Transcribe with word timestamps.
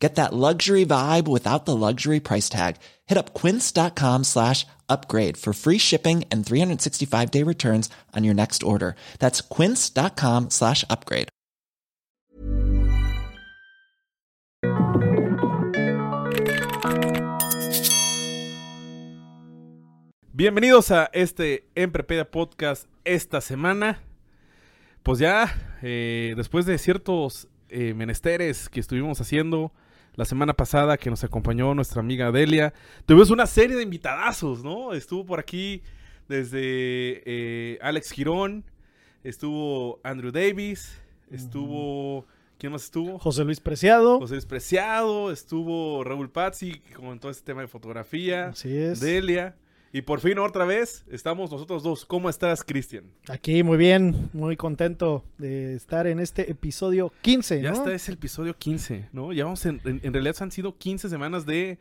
Get 0.00 0.14
that 0.14 0.32
luxury 0.32 0.86
vibe 0.86 1.28
without 1.28 1.66
the 1.66 1.76
luxury 1.76 2.20
price 2.20 2.48
tag. 2.48 2.76
Hit 3.06 3.18
up 3.18 3.34
quince.com 3.34 4.24
slash 4.24 4.66
upgrade 4.88 5.36
for 5.36 5.52
free 5.52 5.78
shipping 5.78 6.24
and 6.30 6.44
365 6.44 7.30
day 7.30 7.42
returns 7.44 7.90
on 8.16 8.24
your 8.24 8.34
next 8.34 8.62
order. 8.62 8.96
That's 9.18 9.42
quince.com 9.42 10.48
slash 10.50 10.84
upgrade. 10.88 11.28
Bienvenidos 20.32 20.90
a 20.90 21.10
este 21.12 21.68
Emprepedia 21.74 22.24
Podcast 22.24 22.86
esta 23.04 23.42
semana. 23.42 23.98
Pues 25.02 25.18
ya, 25.18 25.54
eh, 25.82 26.32
después 26.34 26.64
de 26.64 26.78
ciertos 26.78 27.46
eh, 27.68 27.92
menesteres 27.92 28.70
que 28.70 28.80
estuvimos 28.80 29.20
haciendo 29.20 29.70
la 30.20 30.26
semana 30.26 30.52
pasada, 30.52 30.98
que 30.98 31.08
nos 31.08 31.24
acompañó 31.24 31.74
nuestra 31.74 32.00
amiga 32.00 32.30
Delia, 32.30 32.74
tuvimos 33.06 33.30
una 33.30 33.46
serie 33.46 33.74
de 33.74 33.84
invitadazos, 33.84 34.62
¿no? 34.62 34.92
Estuvo 34.92 35.24
por 35.24 35.40
aquí 35.40 35.80
desde 36.28 37.22
eh, 37.24 37.78
Alex 37.80 38.10
Girón, 38.10 38.62
estuvo 39.24 39.98
Andrew 40.04 40.30
Davis, 40.30 41.00
estuvo... 41.30 42.26
¿Quién 42.58 42.72
más 42.72 42.84
estuvo? 42.84 43.18
José 43.18 43.44
Luis 43.44 43.60
Preciado. 43.60 44.18
José 44.18 44.34
Luis 44.34 44.44
Preciado, 44.44 45.32
estuvo 45.32 46.04
Raúl 46.04 46.28
Pazzi 46.28 46.82
con 46.94 47.18
todo 47.18 47.30
este 47.30 47.42
tema 47.46 47.62
de 47.62 47.68
fotografía. 47.68 48.48
Así 48.48 48.76
es. 48.76 49.00
Delia. 49.00 49.56
Y 49.92 50.02
por 50.02 50.20
fin 50.20 50.38
otra 50.38 50.64
vez 50.64 51.04
estamos 51.10 51.50
nosotros 51.50 51.82
dos. 51.82 52.04
¿Cómo 52.04 52.30
estás, 52.30 52.62
Cristian? 52.62 53.04
Aquí 53.28 53.64
muy 53.64 53.76
bien, 53.76 54.30
muy 54.32 54.56
contento 54.56 55.24
de 55.36 55.74
estar 55.74 56.06
en 56.06 56.20
este 56.20 56.48
episodio 56.50 57.12
15, 57.22 57.60
Ya 57.60 57.70
¿no? 57.72 57.76
está, 57.76 57.92
es 57.92 58.08
el 58.08 58.14
episodio 58.14 58.56
15, 58.56 59.08
¿no? 59.12 59.32
Ya 59.32 59.44
vamos 59.44 59.66
en, 59.66 59.80
en, 59.84 60.00
en 60.04 60.12
realidad 60.12 60.36
han 60.40 60.52
sido 60.52 60.78
15 60.78 61.08
semanas 61.08 61.44
de, 61.44 61.78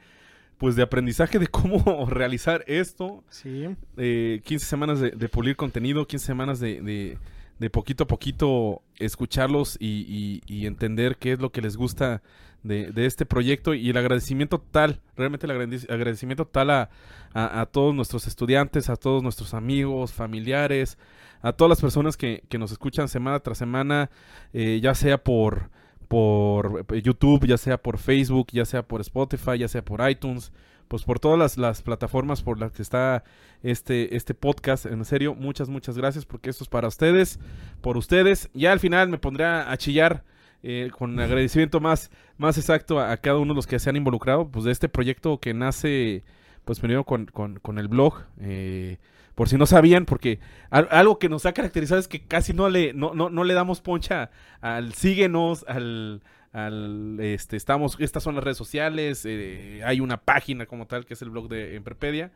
pues, 0.57 0.75
de 0.75 0.81
aprendizaje 0.81 1.37
de 1.37 1.45
cómo 1.47 2.05
realizar 2.09 2.63
esto. 2.65 3.23
Sí. 3.29 3.67
Eh, 3.97 4.41
15 4.43 4.65
semanas 4.65 4.99
de, 4.99 5.11
de 5.11 5.29
pulir 5.29 5.55
contenido, 5.55 6.07
15 6.07 6.25
semanas 6.25 6.59
de, 6.59 6.81
de, 6.81 7.17
de 7.59 7.69
poquito 7.69 8.05
a 8.05 8.07
poquito 8.07 8.81
escucharlos 8.97 9.77
y, 9.79 10.41
y- 10.47 10.65
entender 10.65 11.17
qué 11.17 11.33
es 11.33 11.39
lo 11.39 11.51
que 11.51 11.61
les 11.61 11.75
gusta 11.77 12.21
de, 12.63 12.91
de 12.91 13.05
este 13.05 13.25
proyecto. 13.25 13.73
Y 13.73 13.89
el 13.89 13.97
agradecimiento 13.97 14.59
total, 14.59 15.01
realmente 15.17 15.45
el 15.45 15.51
agrade- 15.51 15.91
agradecimiento 15.93 16.45
total 16.45 16.69
a, 16.71 16.89
a- 17.33 17.61
a 17.61 17.65
todos 17.65 17.93
nuestros 17.93 18.27
estudiantes, 18.27 18.89
a 18.89 18.95
todos 18.95 19.21
nuestros 19.23 19.53
amigos, 19.53 20.13
familiares, 20.13 20.97
a 21.41 21.53
todas 21.53 21.69
las 21.69 21.81
personas 21.81 22.17
que, 22.17 22.43
que 22.49 22.57
nos 22.57 22.71
escuchan 22.71 23.07
semana 23.07 23.39
tras 23.39 23.57
semana, 23.57 24.09
eh, 24.53 24.79
ya 24.81 24.95
sea 24.95 25.17
por, 25.23 25.69
por 26.07 26.85
eh, 26.93 27.01
YouTube, 27.01 27.45
ya 27.45 27.57
sea 27.57 27.77
por 27.77 27.97
Facebook, 27.97 28.47
ya 28.51 28.65
sea 28.65 28.83
por 28.83 29.01
Spotify, 29.01 29.57
ya 29.57 29.67
sea 29.67 29.83
por 29.83 30.07
iTunes, 30.09 30.51
pues 30.89 31.03
por 31.03 31.19
todas 31.19 31.39
las, 31.39 31.57
las 31.57 31.81
plataformas 31.81 32.41
por 32.41 32.59
las 32.59 32.73
que 32.73 32.81
está 32.81 33.23
este, 33.63 34.17
este 34.17 34.33
podcast. 34.33 34.85
En 34.85 35.05
serio, 35.05 35.35
muchas, 35.35 35.69
muchas 35.69 35.97
gracias 35.97 36.25
porque 36.25 36.49
esto 36.49 36.65
es 36.65 36.69
para 36.69 36.89
ustedes, 36.89 37.39
por 37.79 37.95
ustedes. 37.95 38.49
Ya 38.53 38.73
al 38.73 38.81
final 38.81 39.07
me 39.07 39.17
pondré 39.19 39.45
a, 39.45 39.77
chillar 39.77 40.25
eh, 40.63 40.89
con 40.97 41.17
agradecimiento 41.19 41.79
más, 41.79 42.11
más 42.37 42.57
exacto 42.57 42.99
a, 42.99 43.15
cada 43.17 43.37
uno 43.37 43.53
de 43.53 43.57
los 43.57 43.67
que 43.67 43.79
se 43.79 43.89
han 43.89 43.95
involucrado, 43.95 44.49
pues 44.49 44.65
de 44.65 44.71
este 44.71 44.89
proyecto 44.89 45.39
que 45.39 45.53
nace, 45.53 46.23
pues 46.65 46.79
primero 46.79 47.05
con, 47.05 47.27
con, 47.27 47.59
con 47.59 47.77
el 47.79 47.87
blog. 47.87 48.23
eh, 48.41 48.97
por 49.35 49.47
si 49.47 49.57
no 49.57 49.65
sabían, 49.65 50.03
porque 50.05 50.39
al- 50.69 50.89
algo 50.91 51.17
que 51.17 51.29
nos 51.29 51.45
ha 51.45 51.53
caracterizado 51.53 51.97
es 51.97 52.09
que 52.09 52.25
casi 52.25 52.51
no 52.51 52.67
le, 52.67 52.91
no, 52.91 53.13
no, 53.13 53.29
no 53.29 53.45
le 53.45 53.53
damos 53.53 53.79
poncha 53.79 54.31
al 54.59 54.93
síguenos, 54.95 55.63
al, 55.69 56.21
al 56.51 57.19
este, 57.19 57.57
estamos, 57.57 57.97
estas 57.99 58.23
son 58.23 58.35
las 58.35 58.43
redes 58.43 58.57
sociales, 58.57 59.23
eh, 59.25 59.81
hay 59.85 59.99
una 59.99 60.17
página 60.17 60.65
como 60.65 60.87
tal 60.87 61.05
que 61.05 61.13
es 61.13 61.21
el 61.21 61.29
blog 61.29 61.47
de 61.49 61.75
Emprepedia. 61.75 62.31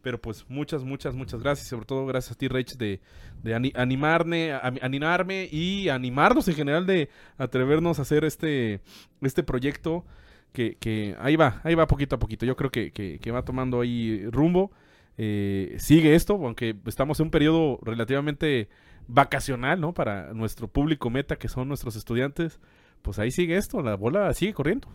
Pero 0.00 0.20
pues 0.20 0.46
muchas, 0.48 0.84
muchas, 0.84 1.16
muchas 1.16 1.42
gracias. 1.42 1.66
Sobre 1.66 1.84
todo 1.84 2.06
gracias 2.06 2.36
a 2.36 2.38
ti, 2.38 2.46
Rach, 2.46 2.74
de, 2.76 3.00
de 3.42 3.54
ani- 3.56 3.72
animarme, 3.74 4.52
a- 4.52 4.72
animarme 4.80 5.48
y 5.50 5.88
animarnos 5.88 6.46
en 6.46 6.54
general 6.54 6.86
de 6.86 7.08
atrevernos 7.36 7.98
a 7.98 8.02
hacer 8.02 8.24
este, 8.24 8.80
este 9.22 9.42
proyecto 9.42 10.04
que, 10.52 10.76
que 10.78 11.16
ahí 11.18 11.34
va, 11.34 11.60
ahí 11.64 11.74
va 11.74 11.88
poquito 11.88 12.14
a 12.14 12.20
poquito. 12.20 12.46
Yo 12.46 12.54
creo 12.54 12.70
que, 12.70 12.92
que- 12.92 13.18
que 13.18 13.30
va 13.32 13.42
tomando 13.42 13.80
ahí 13.80 14.24
rumbo. 14.30 14.70
Eh, 15.16 15.74
sigue 15.80 16.14
esto, 16.14 16.34
aunque 16.34 16.76
estamos 16.86 17.18
en 17.18 17.26
un 17.26 17.30
periodo 17.32 17.80
relativamente 17.82 18.68
vacacional, 19.08 19.80
¿no? 19.80 19.94
Para 19.94 20.32
nuestro 20.32 20.68
público 20.68 21.10
meta, 21.10 21.36
que 21.36 21.48
son 21.48 21.66
nuestros 21.66 21.96
estudiantes. 21.96 22.60
Pues 23.02 23.18
ahí 23.18 23.30
sigue 23.30 23.56
esto, 23.56 23.82
la 23.82 23.94
bola 23.94 24.32
sigue 24.34 24.54
corriendo. 24.54 24.88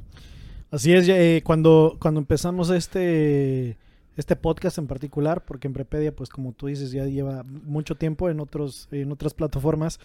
Así 0.72 0.92
es, 0.92 1.08
eh, 1.08 1.42
cuando, 1.46 1.98
cuando 2.00 2.20
empezamos 2.20 2.72
este, 2.72 3.78
este 4.18 4.36
podcast 4.36 4.80
en 4.80 4.88
particular, 4.88 5.46
porque 5.46 5.68
en 5.68 5.74
Prepedia, 5.74 6.16
pues 6.16 6.30
como 6.30 6.52
tú 6.52 6.66
dices, 6.66 6.92
ya 6.92 7.06
lleva 7.06 7.44
mucho 7.44 7.96
tiempo 7.96 8.30
en, 8.30 8.40
otros, 8.40 8.88
en 8.92 9.12
otras 9.12 9.34
plataformas, 9.34 10.00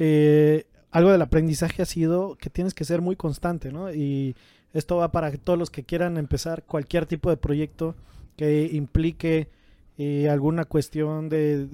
eh, 0.00 0.66
algo 0.90 1.12
del 1.12 1.22
aprendizaje 1.22 1.82
ha 1.82 1.86
sido 1.86 2.36
que 2.36 2.50
tienes 2.50 2.74
que 2.74 2.84
ser 2.84 3.00
muy 3.00 3.14
constante, 3.14 3.70
¿no? 3.70 3.94
Y 3.94 4.34
esto 4.72 4.96
va 4.96 5.12
para 5.12 5.30
todos 5.32 5.58
los 5.58 5.70
que 5.70 5.84
quieran 5.84 6.16
empezar 6.16 6.64
cualquier 6.64 7.06
tipo 7.06 7.30
de 7.30 7.36
proyecto 7.36 7.94
que 8.36 8.70
implique 8.72 9.48
eh, 9.98 10.28
alguna 10.28 10.64
cuestión 10.64 11.28
de 11.28 11.66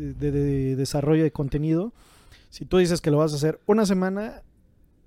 desarrollo 0.77 1.23
de 1.23 1.33
contenido. 1.33 1.93
Si 2.51 2.65
tú 2.65 2.79
dices 2.79 3.01
que 3.01 3.11
lo 3.11 3.19
vas 3.19 3.33
a 3.33 3.37
hacer 3.37 3.59
una 3.67 3.87
semana, 3.87 4.43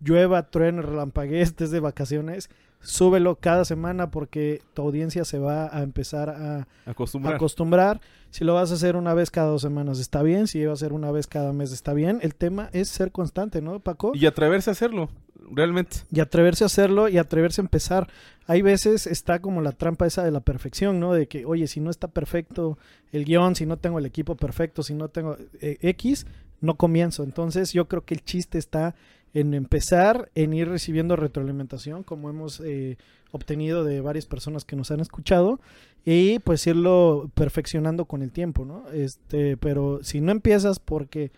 llueva, 0.03 0.49
truene, 0.49 0.81
relampaguee, 0.81 1.41
estés 1.41 1.71
de 1.71 1.79
vacaciones, 1.79 2.49
súbelo 2.79 3.35
cada 3.35 3.63
semana 3.65 4.09
porque 4.09 4.61
tu 4.73 4.81
audiencia 4.81 5.23
se 5.25 5.37
va 5.37 5.75
a 5.75 5.83
empezar 5.83 6.29
a 6.29 6.67
Acostumbrar. 6.85 7.35
acostumbrar. 7.35 8.01
Si 8.31 8.43
lo 8.43 8.55
vas 8.55 8.71
a 8.71 8.75
hacer 8.75 8.95
una 8.95 9.13
vez 9.13 9.29
cada 9.29 9.47
dos 9.49 9.61
semanas 9.61 9.99
está 9.99 10.23
bien, 10.23 10.47
si 10.47 10.63
va 10.65 10.73
a 10.73 10.77
ser 10.77 10.93
una 10.93 11.11
vez 11.11 11.27
cada 11.27 11.53
mes 11.53 11.71
está 11.71 11.93
bien. 11.93 12.19
El 12.21 12.33
tema 12.33 12.69
es 12.73 12.87
ser 12.89 13.11
constante, 13.11 13.61
¿no, 13.61 13.79
Paco? 13.79 14.13
y 14.15 14.25
atreverse 14.25 14.69
a 14.69 14.73
hacerlo, 14.73 15.09
realmente. 15.51 15.97
y 16.11 16.21
atreverse 16.21 16.63
a 16.63 16.67
hacerlo 16.67 17.07
y 17.09 17.17
atreverse 17.17 17.61
a 17.61 17.65
empezar. 17.65 18.07
Hay 18.47 18.61
veces 18.63 19.05
está 19.05 19.39
como 19.39 19.61
la 19.61 19.73
trampa 19.73 20.07
esa 20.07 20.23
de 20.23 20.31
la 20.31 20.39
perfección, 20.39 20.99
¿no? 20.99 21.13
De 21.13 21.27
que, 21.27 21.45
oye, 21.45 21.67
si 21.67 21.81
no 21.81 21.91
está 21.91 22.07
perfecto 22.07 22.77
el 23.11 23.25
guion, 23.25 23.55
si 23.55 23.65
no 23.65 23.77
tengo 23.77 23.99
el 23.99 24.05
equipo 24.05 24.35
perfecto, 24.35 24.81
si 24.81 24.93
no 24.95 25.09
tengo 25.09 25.37
eh, 25.59 25.77
X, 25.81 26.25
no 26.61 26.75
comienzo. 26.75 27.23
Entonces 27.23 27.73
yo 27.73 27.87
creo 27.87 28.05
que 28.05 28.13
el 28.13 28.23
chiste 28.23 28.57
está 28.57 28.95
en 29.33 29.53
empezar, 29.53 30.29
en 30.35 30.53
ir 30.53 30.67
recibiendo 30.67 31.15
retroalimentación, 31.15 32.03
como 32.03 32.29
hemos 32.29 32.59
eh, 32.59 32.97
obtenido 33.31 33.83
de 33.83 34.01
varias 34.01 34.25
personas 34.25 34.65
que 34.65 34.75
nos 34.75 34.91
han 34.91 34.99
escuchado, 34.99 35.59
y 36.03 36.39
pues 36.39 36.65
irlo 36.67 37.29
perfeccionando 37.33 38.05
con 38.05 38.23
el 38.23 38.31
tiempo, 38.31 38.65
¿no? 38.65 38.89
Este, 38.91 39.57
pero 39.57 40.03
si 40.03 40.19
no 40.19 40.31
empiezas 40.31 40.79
porque 40.79 41.31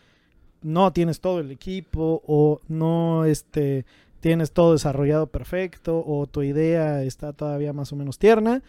no 0.61 0.93
tienes 0.93 1.19
todo 1.19 1.39
el 1.39 1.51
equipo 1.51 2.23
o 2.25 2.61
no 2.67 3.25
este 3.25 3.85
tienes 4.21 4.53
todo 4.53 4.71
desarrollado 4.71 5.27
perfecto 5.27 6.01
o 6.07 6.25
tu 6.27 6.43
idea 6.43 7.03
está 7.03 7.33
todavía 7.33 7.73
más 7.73 7.91
o 7.91 7.97
menos 7.97 8.17
tierna, 8.17 8.63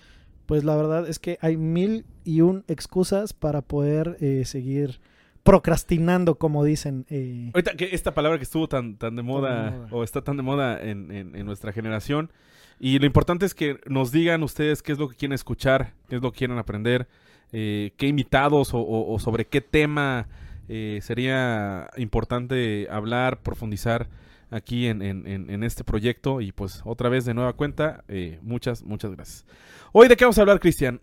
pues 0.46 0.64
la 0.64 0.74
verdad 0.74 1.08
es 1.08 1.20
que 1.20 1.38
hay 1.40 1.56
mil 1.56 2.04
y 2.24 2.40
un 2.40 2.64
excusas 2.66 3.32
para 3.32 3.62
poder 3.62 4.16
eh, 4.20 4.44
seguir 4.44 4.98
procrastinando, 5.44 6.36
como 6.36 6.64
dicen. 6.64 7.06
eh, 7.10 7.50
Ahorita 7.54 7.74
que 7.76 7.90
esta 7.92 8.12
palabra 8.14 8.38
que 8.38 8.44
estuvo 8.44 8.66
tan, 8.66 8.96
tan 8.96 9.14
de 9.14 9.22
moda, 9.22 9.70
de 9.70 9.78
moda. 9.78 9.88
o 9.92 10.02
está 10.02 10.22
tan 10.22 10.36
de 10.36 10.42
moda 10.42 10.80
en, 10.82 11.10
en- 11.12 11.36
en 11.36 11.46
nuestra 11.46 11.70
generación. 11.72 12.32
Y 12.80 12.98
lo 12.98 13.06
importante 13.06 13.46
es 13.46 13.54
que 13.54 13.78
nos 13.86 14.10
digan 14.10 14.42
ustedes 14.42 14.82
qué 14.82 14.90
es 14.92 14.98
lo 14.98 15.08
que 15.08 15.14
quieren 15.16 15.34
escuchar, 15.34 15.92
qué 16.08 16.16
es 16.16 16.22
lo 16.22 16.32
que 16.32 16.38
quieren 16.38 16.58
aprender, 16.58 17.06
eh, 17.52 17.92
qué 17.96 18.08
invitados 18.08 18.74
o, 18.74 18.78
o- 18.78 19.14
o 19.14 19.18
sobre 19.20 19.44
qué 19.46 19.60
tema 19.60 20.26
eh, 20.68 20.98
sería 21.02 21.88
importante 21.98 22.88
hablar, 22.90 23.42
profundizar 23.42 24.08
aquí 24.50 24.86
en, 24.86 25.02
en- 25.02 25.26
en- 25.50 25.62
este 25.62 25.84
proyecto. 25.84 26.40
Y 26.40 26.52
pues 26.52 26.80
otra 26.86 27.08
vez 27.10 27.26
de 27.26 27.34
nueva 27.34 27.52
cuenta, 27.52 28.02
eh, 28.08 28.38
muchas, 28.42 28.82
muchas 28.82 29.12
gracias. 29.12 29.46
Hoy 29.92 30.08
de 30.08 30.16
qué 30.16 30.24
vamos 30.24 30.38
a 30.38 30.40
hablar, 30.40 30.58
Cristian. 30.58 31.00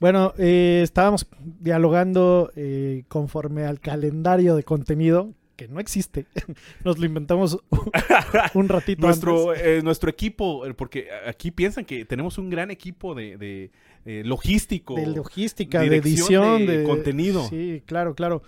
Bueno, 0.00 0.34
eh, 0.38 0.80
estábamos 0.82 1.26
dialogando 1.40 2.50
eh, 2.56 3.04
conforme 3.08 3.64
al 3.64 3.80
calendario 3.80 4.56
de 4.56 4.62
contenido 4.62 5.32
que 5.56 5.68
no 5.68 5.80
existe. 5.80 6.26
Nos 6.84 6.98
lo 6.98 7.06
inventamos 7.06 7.58
un 8.54 8.68
ratito 8.68 9.06
nuestro, 9.06 9.50
antes. 9.50 9.64
eh, 9.66 9.80
nuestro 9.82 10.10
equipo, 10.10 10.62
porque 10.76 11.08
aquí 11.26 11.50
piensan 11.50 11.84
que 11.84 12.04
tenemos 12.04 12.38
un 12.38 12.50
gran 12.50 12.70
equipo 12.70 13.14
de, 13.14 13.36
de, 13.36 13.70
eh, 14.04 14.22
logístico. 14.24 14.94
de 14.94 15.06
logística, 15.06 15.80
de 15.80 15.96
edición, 15.96 16.66
de 16.66 16.78
de, 16.78 16.84
contenido. 16.84 17.48
Sí, 17.48 17.82
claro, 17.86 18.14
claro. 18.14 18.42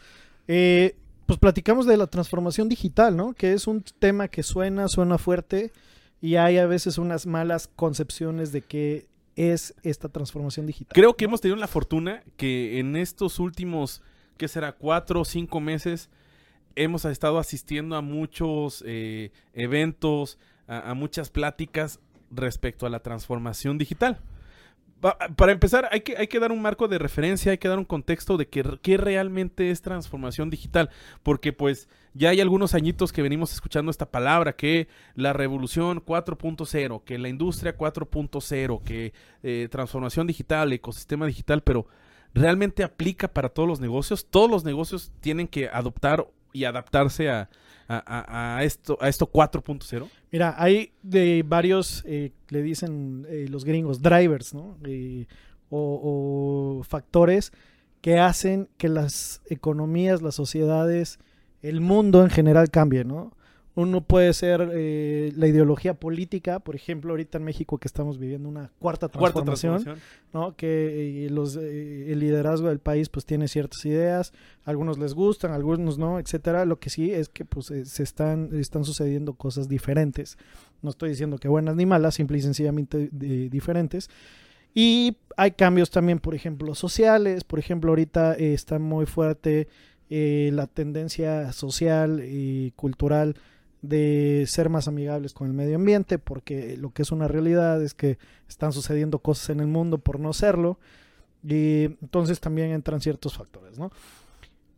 Eh, 0.46 0.96
pues 1.26 1.38
platicamos 1.38 1.86
de 1.86 1.96
la 1.96 2.06
transformación 2.06 2.68
digital, 2.68 3.16
¿no? 3.16 3.34
Que 3.34 3.52
es 3.52 3.66
un 3.66 3.82
tema 3.98 4.28
que 4.28 4.42
suena, 4.42 4.88
suena 4.88 5.18
fuerte 5.18 5.72
y 6.20 6.36
hay 6.36 6.58
a 6.58 6.66
veces 6.66 6.98
unas 6.98 7.26
malas 7.26 7.68
concepciones 7.68 8.52
de 8.52 8.62
qué 8.62 9.06
es 9.38 9.72
esta 9.84 10.08
transformación 10.08 10.66
digital. 10.66 10.92
Creo 10.92 11.14
que 11.14 11.26
hemos 11.26 11.40
tenido 11.40 11.56
la 11.56 11.68
fortuna 11.68 12.24
que 12.36 12.80
en 12.80 12.96
estos 12.96 13.38
últimos, 13.38 14.02
¿qué 14.36 14.48
será? 14.48 14.72
Cuatro 14.72 15.20
o 15.20 15.24
cinco 15.24 15.60
meses 15.60 16.10
hemos 16.74 17.04
estado 17.04 17.38
asistiendo 17.38 17.94
a 17.94 18.02
muchos 18.02 18.82
eh, 18.84 19.30
eventos, 19.54 20.38
a, 20.66 20.90
a 20.90 20.94
muchas 20.94 21.30
pláticas 21.30 22.00
respecto 22.32 22.84
a 22.84 22.90
la 22.90 22.98
transformación 22.98 23.78
digital. 23.78 24.20
Pa- 25.00 25.16
Para 25.36 25.52
empezar, 25.52 25.88
hay 25.92 26.00
que, 26.00 26.16
hay 26.16 26.26
que 26.26 26.40
dar 26.40 26.50
un 26.50 26.60
marco 26.60 26.88
de 26.88 26.98
referencia, 26.98 27.52
hay 27.52 27.58
que 27.58 27.68
dar 27.68 27.78
un 27.78 27.84
contexto 27.84 28.36
de 28.36 28.48
qué 28.48 28.64
qué 28.82 28.96
realmente 28.96 29.70
es 29.70 29.80
transformación 29.80 30.50
digital, 30.50 30.90
porque 31.22 31.52
pues 31.52 31.88
ya 32.14 32.30
hay 32.30 32.40
algunos 32.40 32.74
añitos 32.74 33.12
que 33.12 33.22
venimos 33.22 33.52
escuchando 33.52 33.90
esta 33.92 34.10
palabra, 34.10 34.56
que 34.56 34.88
la 35.14 35.32
revolución 35.32 36.04
4.0, 36.04 37.04
que 37.04 37.18
la 37.18 37.28
industria 37.28 37.76
4.0, 37.76 38.82
que 38.82 39.12
eh, 39.44 39.68
transformación 39.70 40.26
digital, 40.26 40.72
ecosistema 40.72 41.26
digital, 41.26 41.62
pero 41.62 41.86
realmente 42.34 42.82
aplica 42.82 43.28
para 43.28 43.50
todos 43.50 43.68
los 43.68 43.80
negocios. 43.80 44.26
Todos 44.28 44.50
los 44.50 44.64
negocios 44.64 45.12
tienen 45.20 45.46
que 45.46 45.68
adoptar 45.68 46.26
y 46.52 46.64
adaptarse 46.64 47.30
a, 47.30 47.48
a- 47.88 48.02
a- 48.06 48.58
a 48.58 48.64
esto, 48.64 48.98
a 49.00 49.08
esto 49.08 49.26
4.0. 49.26 50.08
Mira, 50.30 50.54
hay 50.58 50.92
de 51.02 51.44
varios, 51.46 52.02
eh, 52.06 52.32
le 52.50 52.62
dicen 52.62 53.26
eh, 53.28 53.46
los 53.48 53.64
gringos, 53.64 54.02
drivers, 54.02 54.52
¿no? 54.54 54.76
Eh, 54.84 55.26
o, 55.70 56.78
o 56.80 56.82
factores 56.84 57.52
que 58.00 58.18
hacen 58.18 58.68
que 58.76 58.88
las 58.88 59.42
economías, 59.48 60.22
las 60.22 60.34
sociedades, 60.34 61.18
el 61.62 61.80
mundo 61.80 62.22
en 62.22 62.30
general 62.30 62.70
cambie, 62.70 63.04
¿no? 63.04 63.32
Uno 63.78 64.00
puede 64.00 64.32
ser 64.32 64.72
eh, 64.74 65.32
la 65.36 65.46
ideología 65.46 65.94
política, 65.94 66.58
por 66.58 66.74
ejemplo, 66.74 67.12
ahorita 67.12 67.38
en 67.38 67.44
México 67.44 67.78
que 67.78 67.86
estamos 67.86 68.18
viviendo 68.18 68.48
una 68.48 68.72
cuarta 68.80 69.06
Cuarta 69.06 69.44
transformación. 69.44 70.00
¿no? 70.32 70.56
Que 70.56 71.26
eh, 71.26 71.30
los, 71.30 71.54
eh, 71.54 72.10
el 72.10 72.18
liderazgo 72.18 72.70
del 72.70 72.80
país 72.80 73.08
pues 73.08 73.24
tiene 73.24 73.46
ciertas 73.46 73.86
ideas, 73.86 74.32
algunos 74.64 74.98
les 74.98 75.14
gustan, 75.14 75.52
algunos 75.52 75.96
no, 75.96 76.18
etcétera. 76.18 76.64
Lo 76.64 76.80
que 76.80 76.90
sí 76.90 77.12
es 77.12 77.28
que 77.28 77.44
pues 77.44 77.66
se 77.66 78.02
están, 78.02 78.50
están 78.52 78.82
sucediendo 78.82 79.34
cosas 79.34 79.68
diferentes. 79.68 80.38
No 80.82 80.90
estoy 80.90 81.10
diciendo 81.10 81.38
que 81.38 81.46
buenas 81.46 81.76
ni 81.76 81.86
malas, 81.86 82.16
simple 82.16 82.38
y 82.38 82.42
sencillamente 82.42 83.10
diferentes. 83.12 84.10
Y 84.74 85.18
hay 85.36 85.52
cambios 85.52 85.92
también, 85.92 86.18
por 86.18 86.34
ejemplo, 86.34 86.74
sociales. 86.74 87.44
Por 87.44 87.60
ejemplo, 87.60 87.92
ahorita 87.92 88.34
está 88.34 88.80
muy 88.80 89.06
fuerte 89.06 89.68
la 90.10 90.66
tendencia 90.66 91.52
social 91.52 92.24
y 92.26 92.72
cultural 92.72 93.36
de 93.82 94.44
ser 94.46 94.68
más 94.70 94.88
amigables 94.88 95.32
con 95.32 95.46
el 95.46 95.52
medio 95.52 95.76
ambiente, 95.76 96.18
porque 96.18 96.76
lo 96.76 96.90
que 96.90 97.02
es 97.02 97.12
una 97.12 97.28
realidad 97.28 97.82
es 97.82 97.94
que 97.94 98.18
están 98.48 98.72
sucediendo 98.72 99.20
cosas 99.20 99.50
en 99.50 99.60
el 99.60 99.66
mundo 99.68 99.98
por 99.98 100.18
no 100.18 100.32
serlo, 100.32 100.78
y 101.44 101.84
entonces 102.02 102.40
también 102.40 102.70
entran 102.72 103.00
ciertos 103.00 103.36
factores, 103.36 103.78
¿no? 103.78 103.90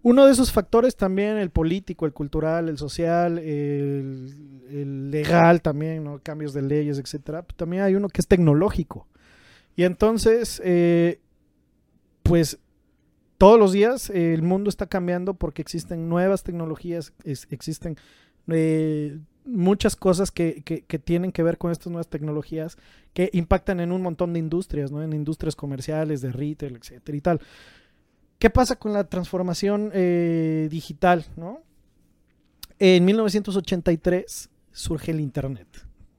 Uno 0.03 0.25
de 0.25 0.33
esos 0.33 0.51
factores 0.51 0.97
también, 0.97 1.37
el 1.37 1.51
político, 1.51 2.07
el 2.07 2.15
cultural, 2.15 2.71
el 2.71 2.79
social, 2.79 3.39
el, 3.39 5.11
legal 5.11 5.61
también, 5.61 6.05
¿no? 6.05 6.21
Cambios 6.23 6.55
de 6.55 6.63
leyes, 6.63 6.99
etcétera. 6.99 7.43
También 7.57 7.83
hay 7.83 7.95
uno 7.95 8.09
que 8.09 8.23
es 8.23 8.27
tecnológico. 8.27 9.07
Y 9.77 9.85
entonces, 9.85 10.61
eh, 10.65 11.21
pues 12.23 12.59
todos 13.37 13.59
los 13.59 13.73
días 13.73 14.09
eh, 14.11 14.33
el 14.33 14.43
mundo 14.43 14.71
está 14.71 14.87
cambiando 14.87 15.35
porque 15.35 15.61
existen 15.61 16.09
nuevas 16.09 16.45
tecnologías, 16.45 17.13
es- 17.25 17.47
existen 17.51 17.97
eh, 18.55 19.19
muchas 19.45 19.97
cosas 19.97 20.31
que, 20.31 20.63
que- 20.65 20.83
que 20.83 20.99
tienen 20.99 21.33
que 21.33 21.43
ver 21.43 21.59
con 21.59 21.71
estas 21.73 21.89
nuevas 21.89 22.09
tecnologías 22.09 22.77
que 23.15 23.31
impactan 23.33 23.81
en 23.81 23.91
un 23.93 24.03
montón 24.03 24.33
de 24.33 24.39
industrias, 24.39 24.93
¿no? 24.93 25.03
En 25.03 25.13
industrias 25.13 25.57
comerciales, 25.57 26.21
de 26.21 26.31
retail, 26.33 26.77
etcétera 26.77 27.17
y 27.19 27.21
tal. 27.21 27.41
¿Qué 28.39 28.49
pasa 28.51 28.77
con 28.77 28.93
la 28.93 29.05
transformación 29.05 29.91
eh, 29.93 30.69
digital, 30.71 31.27
no? 31.37 31.63
En 32.79 33.05
1983 33.05 34.49
surge 34.73 35.11
el 35.11 35.21
Internet, 35.21 35.67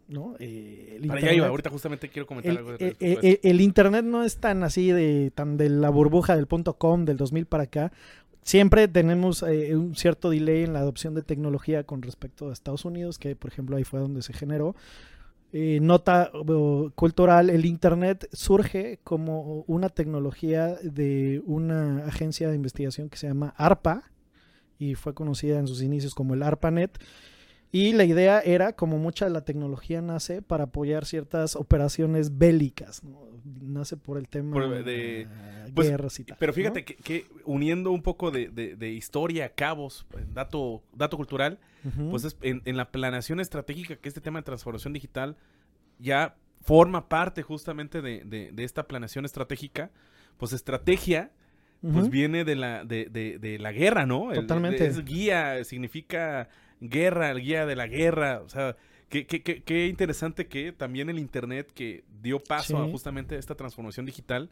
¿no? 0.08 0.36
Eh, 0.40 0.98
el 1.02 1.08
Para 1.08 1.20
allá 1.20 1.34
iba, 1.34 1.48
ahorita 1.48 1.70
justamente 1.72 2.10
quiero 2.10 2.28
comentar 2.28 2.52
el, 2.52 2.58
algo. 2.60 2.72
de- 2.78 2.88
eh, 2.88 2.98
esto. 3.00 3.48
el 3.50 3.62
internet 3.62 4.06
no 4.06 4.24
es 4.24 4.38
tan 4.38 4.62
así 4.64 4.92
de 4.92 5.32
tan 5.34 5.58
de 5.58 5.70
la 5.70 5.90
burbuja 5.90 6.36
del 6.36 6.46
punto 6.48 6.74
com 6.78 7.06
del 7.06 7.18
2000 7.18 7.46
para 7.48 7.64
acá. 7.64 7.92
Siempre 8.44 8.88
tenemos 8.88 9.44
eh, 9.44 9.76
un 9.76 9.96
cierto 9.96 10.32
delay 10.32 10.64
en 10.64 10.74
la 10.74 10.80
adopción 10.80 11.14
de 11.14 11.22
tecnología 11.22 11.84
con 11.84 12.02
respecto 12.02 12.50
a 12.50 12.54
Estados 12.54 12.86
Unidos, 12.86 13.20
que 13.20 13.36
por 13.36 13.52
ejemplo 13.52 13.78
ahí 13.78 13.84
fue 13.84 14.00
donde 14.00 14.22
se 14.24 14.34
generó. 14.34 14.76
Eh, 15.54 15.80
nota 15.82 16.32
cultural, 16.96 17.50
el 17.50 17.66
Internet 17.66 18.28
surge 18.32 19.00
como 19.04 19.64
una 19.68 19.90
tecnología 19.90 20.78
de 20.82 21.44
una 21.46 22.06
agencia 22.06 22.50
de 22.50 22.56
investigación 22.56 23.10
que 23.10 23.18
se 23.18 23.28
llama 23.28 23.54
ARPA 23.58 24.12
y 24.80 24.96
fue 24.96 25.14
conocida 25.14 25.60
en 25.60 25.68
sus 25.68 25.82
inicios 25.82 26.16
como 26.16 26.34
el 26.34 26.42
ARPANET. 26.42 26.98
Y 27.74 27.94
la 27.94 28.04
idea 28.04 28.42
era, 28.42 28.74
como 28.74 28.98
mucha 28.98 29.26
de 29.26 29.32
la 29.32 29.46
tecnología 29.46 30.02
nace, 30.02 30.42
para 30.42 30.66
apoyar 30.66 31.06
ciertas 31.06 31.56
operaciones 31.56 32.38
bélicas. 32.38 33.02
¿no? 33.04 33.22
Nace 33.62 33.96
por 33.96 34.18
el 34.18 34.28
tema 34.28 34.54
Por- 34.54 34.84
de- 34.84 35.22
eh, 35.22 35.28
pues, 35.74 35.90
guerras 35.90 36.20
y 36.20 36.26
tal. 36.26 36.38
Pero 36.38 36.52
¿no? 36.52 36.56
fíjate 36.56 36.84
que, 36.84 36.96
que 36.96 37.26
uniendo 37.46 37.92
un 37.92 38.02
poco 38.02 38.30
de, 38.30 38.50
de- 38.50 38.76
de 38.76 38.92
historia, 38.92 39.50
cabos, 39.56 40.06
eh, 40.18 40.26
dato, 40.34 40.84
dato 40.94 41.16
cultural, 41.16 41.60
pues 42.10 42.26
es- 42.26 42.38
en, 42.42 42.62
en 42.66 42.76
la 42.78 42.92
planeación 42.92 43.40
estratégica, 43.40 43.96
que 43.96 44.10
este 44.10 44.20
tema 44.22 44.40
de 44.40 44.44
transformación 44.44 44.92
digital 44.94 45.38
ya 45.98 46.36
forma 46.62 47.08
parte 47.08 47.42
justamente 47.42 48.02
de, 48.02 48.24
de- 48.26 48.52
de 48.52 48.64
esta 48.66 48.84
planeación 48.88 49.24
estratégica, 49.26 49.92
pues 50.38 50.52
estrategia 50.54 51.32
pues 51.82 52.10
viene 52.12 52.44
de 52.46 52.56
la, 52.56 52.86
de, 52.86 53.06
de- 53.10 53.40
de 53.40 53.58
la 53.58 53.72
guerra, 53.72 54.06
¿no? 54.06 54.32
El- 54.32 54.42
Totalmente. 54.42 54.86
es 54.86 55.04
guía, 55.04 55.64
significa 55.64 56.48
guerra, 56.82 57.32
el 57.32 57.42
guía 57.42 57.66
de 57.66 57.76
la 57.78 57.88
guerra. 57.88 58.42
O 58.44 58.50
sea, 58.50 58.76
qué, 59.08 59.26
qué- 59.26 59.42
qué- 59.42 59.64
qué 59.64 59.88
interesante 59.88 60.48
que 60.48 60.72
también 60.74 61.10
el 61.10 61.20
Internet 61.20 61.72
que 61.74 62.04
dio 62.22 62.40
paso 62.40 62.78
a 62.82 62.86
Sí. 62.86 62.92
justamente 62.92 63.38
esta 63.38 63.56
transformación 63.56 64.06
digital, 64.06 64.50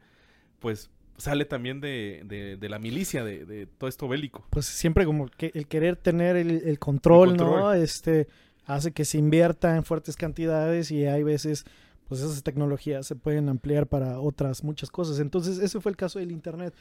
pues 0.59 0.89
sale 1.17 1.43
también 1.43 1.81
de, 1.81 2.21
de- 2.25 2.55
de 2.55 2.69
la 2.69 2.79
milicia, 2.79 3.23
de, 3.25 3.45
de 3.45 3.65
todo 3.65 3.89
esto 3.89 4.07
bélico. 4.07 4.45
pues 4.51 4.65
siempre 4.65 5.03
como 5.05 5.27
que 5.27 5.51
el 5.53 5.67
querer 5.67 5.97
tener 5.97 6.37
el, 6.37 6.51
el 6.51 6.79
control, 6.79 7.31
El 7.31 7.37
¿no? 7.37 7.73
Este 7.73 8.27
hace 8.65 8.91
que 8.91 9.03
se 9.03 9.17
invierta 9.17 9.75
en 9.75 9.83
fuertes 9.83 10.15
cantidades 10.15 10.91
y 10.91 11.05
hay 11.05 11.23
veces 11.23 11.65
pues 12.07 12.21
esas 12.21 12.41
tecnologías 12.43 13.05
se 13.05 13.15
pueden 13.15 13.49
ampliar 13.49 13.85
para 13.87 14.19
otras 14.19 14.63
muchas 14.63 14.89
cosas. 14.89 15.19
Entonces, 15.19 15.59
ese 15.59 15.79
fue 15.79 15.91
el 15.91 15.95
caso 15.97 16.17
del 16.19 16.31
internet. 16.31 16.73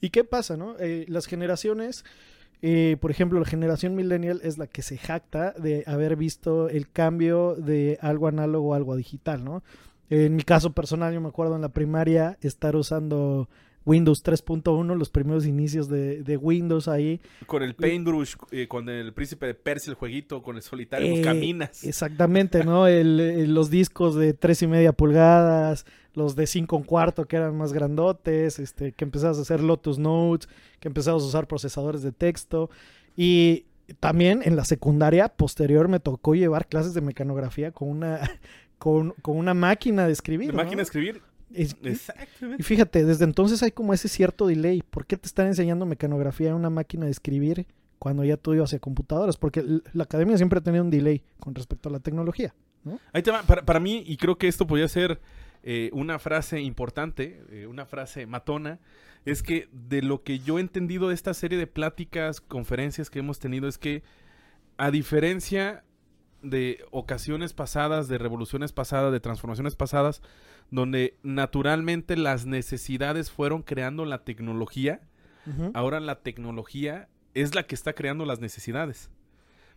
¿Y 0.00 0.08
qué 0.08 0.24
pasa, 0.24 0.56
no? 0.56 0.76
Eh, 0.78 1.04
las 1.08 1.26
generaciones 1.26 2.04
eh, 2.62 2.96
por 3.00 3.10
ejemplo, 3.10 3.38
la 3.38 3.46
generación 3.46 3.94
millennial 3.94 4.40
es 4.42 4.58
la 4.58 4.66
que 4.66 4.82
se 4.82 4.98
jacta 4.98 5.52
de 5.52 5.84
haber 5.86 6.16
visto 6.16 6.68
el 6.68 6.90
cambio 6.90 7.54
de 7.54 7.98
algo 8.02 8.28
análogo 8.28 8.74
a 8.74 8.76
algo 8.76 8.96
digital, 8.96 9.44
¿no? 9.44 9.62
En 10.10 10.36
mi 10.36 10.42
caso 10.42 10.72
personal, 10.72 11.14
yo 11.14 11.20
me 11.20 11.28
acuerdo 11.28 11.54
en 11.54 11.62
la 11.62 11.68
primaria 11.68 12.36
estar 12.42 12.76
usando 12.76 13.48
Windows 13.86 14.22
3.1, 14.22 14.94
los 14.96 15.08
primeros 15.10 15.46
inicios 15.46 15.88
de, 15.88 16.22
de 16.22 16.36
Windows 16.36 16.86
ahí. 16.88 17.20
Con 17.46 17.62
el 17.62 17.74
Paintbrush, 17.74 18.34
eh, 18.50 18.68
con 18.68 18.88
el 18.88 19.12
príncipe 19.14 19.46
de 19.46 19.54
Persia, 19.54 19.90
el 19.90 19.96
jueguito, 19.96 20.42
con 20.42 20.56
el 20.56 20.62
solitario, 20.62 21.14
Eh, 21.16 21.22
caminas. 21.22 21.82
Exactamente, 21.84 22.62
¿no? 22.64 22.86
El- 22.86 23.18
el- 23.20 23.54
los 23.54 23.70
discos 23.70 24.14
de 24.14 24.34
tres 24.34 24.60
y 24.62 24.66
media 24.66 24.92
pulgadas, 24.92 25.86
los 26.14 26.36
de 26.36 26.46
cinco 26.46 26.76
un 26.76 26.82
cuarto 26.82 27.26
que 27.26 27.36
eran 27.36 27.56
más 27.56 27.72
grandotes, 27.72 28.58
este, 28.58 28.92
que 28.92 29.04
empezabas 29.04 29.38
a 29.38 29.42
hacer 29.42 29.60
Lotus 29.62 29.98
Notes, 29.98 30.48
que 30.80 30.88
empezabas 30.88 31.22
a 31.22 31.26
usar 31.26 31.46
procesadores 31.46 32.02
de 32.02 32.12
texto. 32.12 32.68
Y 33.16 33.64
también 33.98 34.42
en 34.44 34.56
la 34.56 34.64
secundaria 34.64 35.28
posterior 35.28 35.88
me 35.88 36.00
tocó 36.00 36.34
llevar 36.34 36.68
clases 36.68 36.94
de 36.94 37.00
mecanografía 37.00 37.72
con 37.72 37.88
una, 37.88 38.20
con, 38.78 39.14
con 39.22 39.36
una 39.36 39.54
máquina 39.54 40.06
de 40.06 40.12
escribir. 40.12 40.48
De 40.48 40.52
¿no? 40.52 40.58
máquina 40.62 40.76
de 40.78 40.82
escribir. 40.82 41.22
Es- 41.54 41.76
y 41.82 41.88
Exactamente. 41.88 42.62
fíjate, 42.62 43.04
desde 43.04 43.24
entonces 43.24 43.62
hay 43.62 43.70
como 43.72 43.92
ese 43.94 44.08
cierto 44.08 44.46
delay. 44.46 44.82
¿Por 44.82 45.06
qué 45.06 45.16
te 45.16 45.26
están 45.26 45.46
enseñando 45.46 45.86
mecanografía 45.86 46.48
en 46.50 46.54
una 46.54 46.70
máquina 46.70 47.06
de 47.06 47.10
escribir 47.10 47.66
cuando 47.98 48.24
ya 48.24 48.36
tú 48.36 48.54
ibas 48.54 48.70
hacia 48.70 48.78
computadoras? 48.78 49.36
Porque 49.36 49.64
la 49.92 50.04
academia 50.04 50.36
siempre 50.36 50.58
ha 50.58 50.62
tenido 50.62 50.84
un 50.84 50.90
delay 50.90 51.22
con 51.38 51.54
respecto 51.54 51.88
a 51.88 51.92
la 51.92 52.00
tecnología. 52.00 52.54
Ahí 53.12 53.22
te 53.22 53.30
va. 53.30 53.42
Para, 53.42 53.62
para 53.64 53.80
mí, 53.80 54.02
y 54.06 54.16
creo 54.16 54.38
que 54.38 54.48
esto 54.48 54.66
podría 54.66 54.88
ser 54.88 55.20
eh, 55.62 55.90
una 55.92 56.18
frase 56.18 56.60
importante, 56.60 57.42
eh, 57.50 57.66
una 57.66 57.84
frase 57.84 58.26
matona, 58.26 58.78
es 59.26 59.42
que 59.42 59.68
de 59.72 60.00
lo 60.00 60.22
que 60.22 60.38
yo 60.38 60.56
he 60.58 60.62
entendido 60.62 61.08
de 61.08 61.14
esta 61.14 61.34
serie 61.34 61.58
de 61.58 61.66
pláticas, 61.66 62.40
conferencias 62.40 63.10
que 63.10 63.18
hemos 63.18 63.38
tenido, 63.38 63.68
es 63.68 63.76
que 63.76 64.02
a 64.78 64.90
diferencia 64.90 65.84
de 66.42 66.84
ocasiones 66.90 67.52
pasadas, 67.52 68.08
de 68.08 68.18
revoluciones 68.18 68.72
pasadas, 68.72 69.12
de 69.12 69.20
transformaciones 69.20 69.76
pasadas, 69.76 70.22
donde 70.70 71.16
naturalmente 71.22 72.16
las 72.16 72.46
necesidades 72.46 73.30
fueron 73.30 73.62
creando 73.62 74.04
la 74.04 74.24
tecnología, 74.24 75.00
ahora 75.74 75.98
la 76.00 76.20
tecnología 76.20 77.08
es 77.34 77.54
la 77.54 77.64
que 77.66 77.74
está 77.74 77.92
creando 77.92 78.24
las 78.24 78.40
necesidades. 78.40 79.10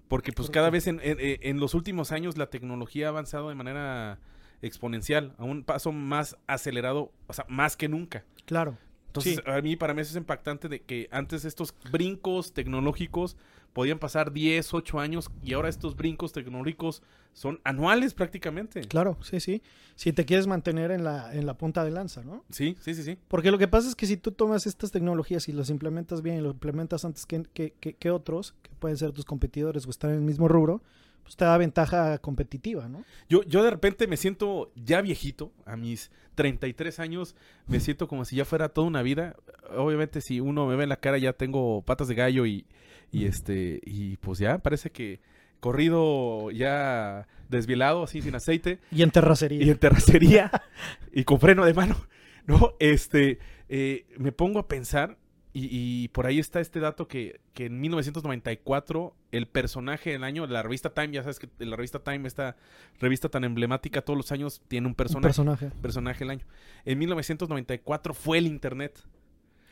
Porque 0.07 0.31
pues 0.33 0.49
cada 0.49 0.69
vez 0.69 0.85
en, 0.87 0.99
en- 1.03 1.17
en 1.19 1.59
los 1.59 1.73
últimos 1.73 2.11
años 2.11 2.37
la 2.37 2.49
tecnología 2.49 3.07
ha 3.07 3.09
avanzado 3.09 3.49
de 3.49 3.55
manera 3.55 4.19
exponencial, 4.61 5.33
a 5.37 5.43
un 5.43 5.63
paso 5.63 5.91
más 5.91 6.37
acelerado, 6.47 7.11
o 7.27 7.33
sea, 7.33 7.45
más 7.49 7.75
que 7.75 7.89
nunca. 7.89 8.23
Claro. 8.45 8.77
Entonces, 9.07 9.35
Sí. 9.35 9.41
a 9.45 9.61
mí, 9.61 9.75
para 9.75 9.93
mí 9.93 10.01
eso 10.01 10.11
es 10.11 10.15
impactante 10.17 10.69
de 10.69 10.81
que 10.81 11.07
antes 11.11 11.45
estos 11.45 11.73
brincos 11.91 12.53
tecnológicos 12.53 13.37
podían 13.73 13.99
pasar 13.99 14.31
10, 14.31 14.73
8 14.73 14.99
años 14.99 15.29
y 15.43 15.53
ahora 15.53 15.69
estos 15.69 15.95
brincos 15.95 16.31
tecnológicos 16.31 17.01
son 17.33 17.59
anuales 17.63 18.13
prácticamente. 18.13 18.81
Claro, 18.81 19.17
sí, 19.21 19.39
sí. 19.39 19.61
Si 19.95 20.13
te 20.13 20.25
quieres 20.25 20.45
mantener 20.47 20.91
en 20.91 21.03
la, 21.03 21.33
en 21.33 21.45
la 21.47 21.57
punta 21.57 21.83
de 21.83 21.89
lanza, 21.91 22.23
¿no? 22.23 22.43
Sí, 22.51 22.75
sí, 22.79 22.93
sí, 22.93 23.03
sí. 23.03 23.17
Porque 23.27 23.49
lo 23.51 23.57
que 23.57 23.67
pasa 23.67 23.89
es 23.89 23.95
que 23.95 24.05
si 24.05 24.17
tú 24.17 24.31
tomas 24.31 24.67
estas 24.67 24.91
tecnologías 24.91 25.49
y 25.49 25.51
las 25.51 25.69
implementas 25.71 26.21
bien 26.21 26.37
y 26.37 26.41
lo 26.41 26.51
implementas 26.51 27.03
antes 27.05 27.25
que, 27.25 27.43
que, 27.53 27.73
que- 27.79 27.93
que 27.95 28.11
otros, 28.11 28.53
que 28.61 28.69
pueden 28.79 28.97
ser 28.97 29.11
tus 29.11 29.25
competidores 29.25 29.87
o 29.87 29.89
estar 29.89 30.11
en 30.11 30.17
el 30.17 30.21
mismo 30.23 30.47
rubro, 30.47 30.83
pues 31.23 31.35
te 31.37 31.45
da 31.45 31.57
ventaja 31.57 32.17
competitiva, 32.19 32.89
¿no? 32.89 33.03
Yo, 33.29 33.43
yo 33.43 33.63
de 33.63 33.71
repente 33.71 34.07
me 34.07 34.17
siento 34.17 34.71
ya 34.75 35.01
viejito, 35.01 35.51
a 35.65 35.77
mis 35.77 36.11
33 36.35 36.99
años, 36.99 37.35
me 37.67 37.79
siento 37.79 38.07
como 38.07 38.25
si 38.25 38.35
ya 38.35 38.45
fuera 38.45 38.69
toda 38.69 38.85
una 38.87 39.01
vida. 39.01 39.35
Obviamente 39.75 40.19
si 40.21 40.39
uno 40.41 40.67
me 40.67 40.75
ve 40.75 40.83
en 40.83 40.89
la 40.89 40.97
cara 40.97 41.17
ya 41.17 41.33
tengo 41.33 41.81
patas 41.83 42.07
de 42.09 42.15
gallo 42.15 42.45
y, 42.45 42.65
y 43.13 43.25
este, 43.25 43.79
y 43.85 44.17
pues 44.17 44.39
ya 44.39 44.57
parece 44.57 44.91
que 44.91 45.21
corrido 45.59 46.51
ya 46.51 47.27
desvielado, 47.49 48.03
así 48.03 48.21
sin 48.21 48.35
aceite. 48.35 48.79
Y 48.91 49.01
en 49.03 49.11
terracería. 49.11 49.63
y 49.63 49.69
en 49.69 49.77
terracería 49.77 50.51
y 51.13 51.23
con 51.23 51.39
freno 51.39 51.63
de 51.65 51.73
mano, 51.73 51.95
¿no? 52.47 52.73
Este, 52.79 53.39
eh, 53.69 54.05
me 54.17 54.31
pongo 54.31 54.59
a 54.59 54.67
pensar 54.67 55.17
y, 55.53 55.69
y 55.71 56.07
por 56.09 56.25
ahí 56.25 56.39
está 56.39 56.59
este 56.59 56.79
dato 56.79 57.07
que, 57.07 57.39
que 57.53 57.67
en 57.67 57.79
1994 57.79 59.15
el 59.31 59.47
personaje 59.47 60.11
del 60.11 60.23
año, 60.23 60.47
la 60.47 60.63
revista 60.63 60.93
Time, 60.93 61.11
ya 61.13 61.21
sabes 61.21 61.39
que 61.39 61.47
la 61.59 61.75
revista 61.75 61.99
Time, 61.99 62.27
esta 62.27 62.55
revista 62.99 63.29
tan 63.29 63.43
emblemática 63.43 64.01
todos 64.01 64.17
los 64.17 64.31
años 64.31 64.61
tiene 64.67 64.87
un 64.87 64.91
Un 64.91 64.95
personaje, 64.95 65.27
personaje. 65.27 65.69
personaje 65.81 66.19
del 66.19 66.29
año. 66.31 66.45
En 66.85 66.97
1994 66.99 68.13
fue 68.13 68.39
el 68.39 68.47
Internet. 68.47 68.99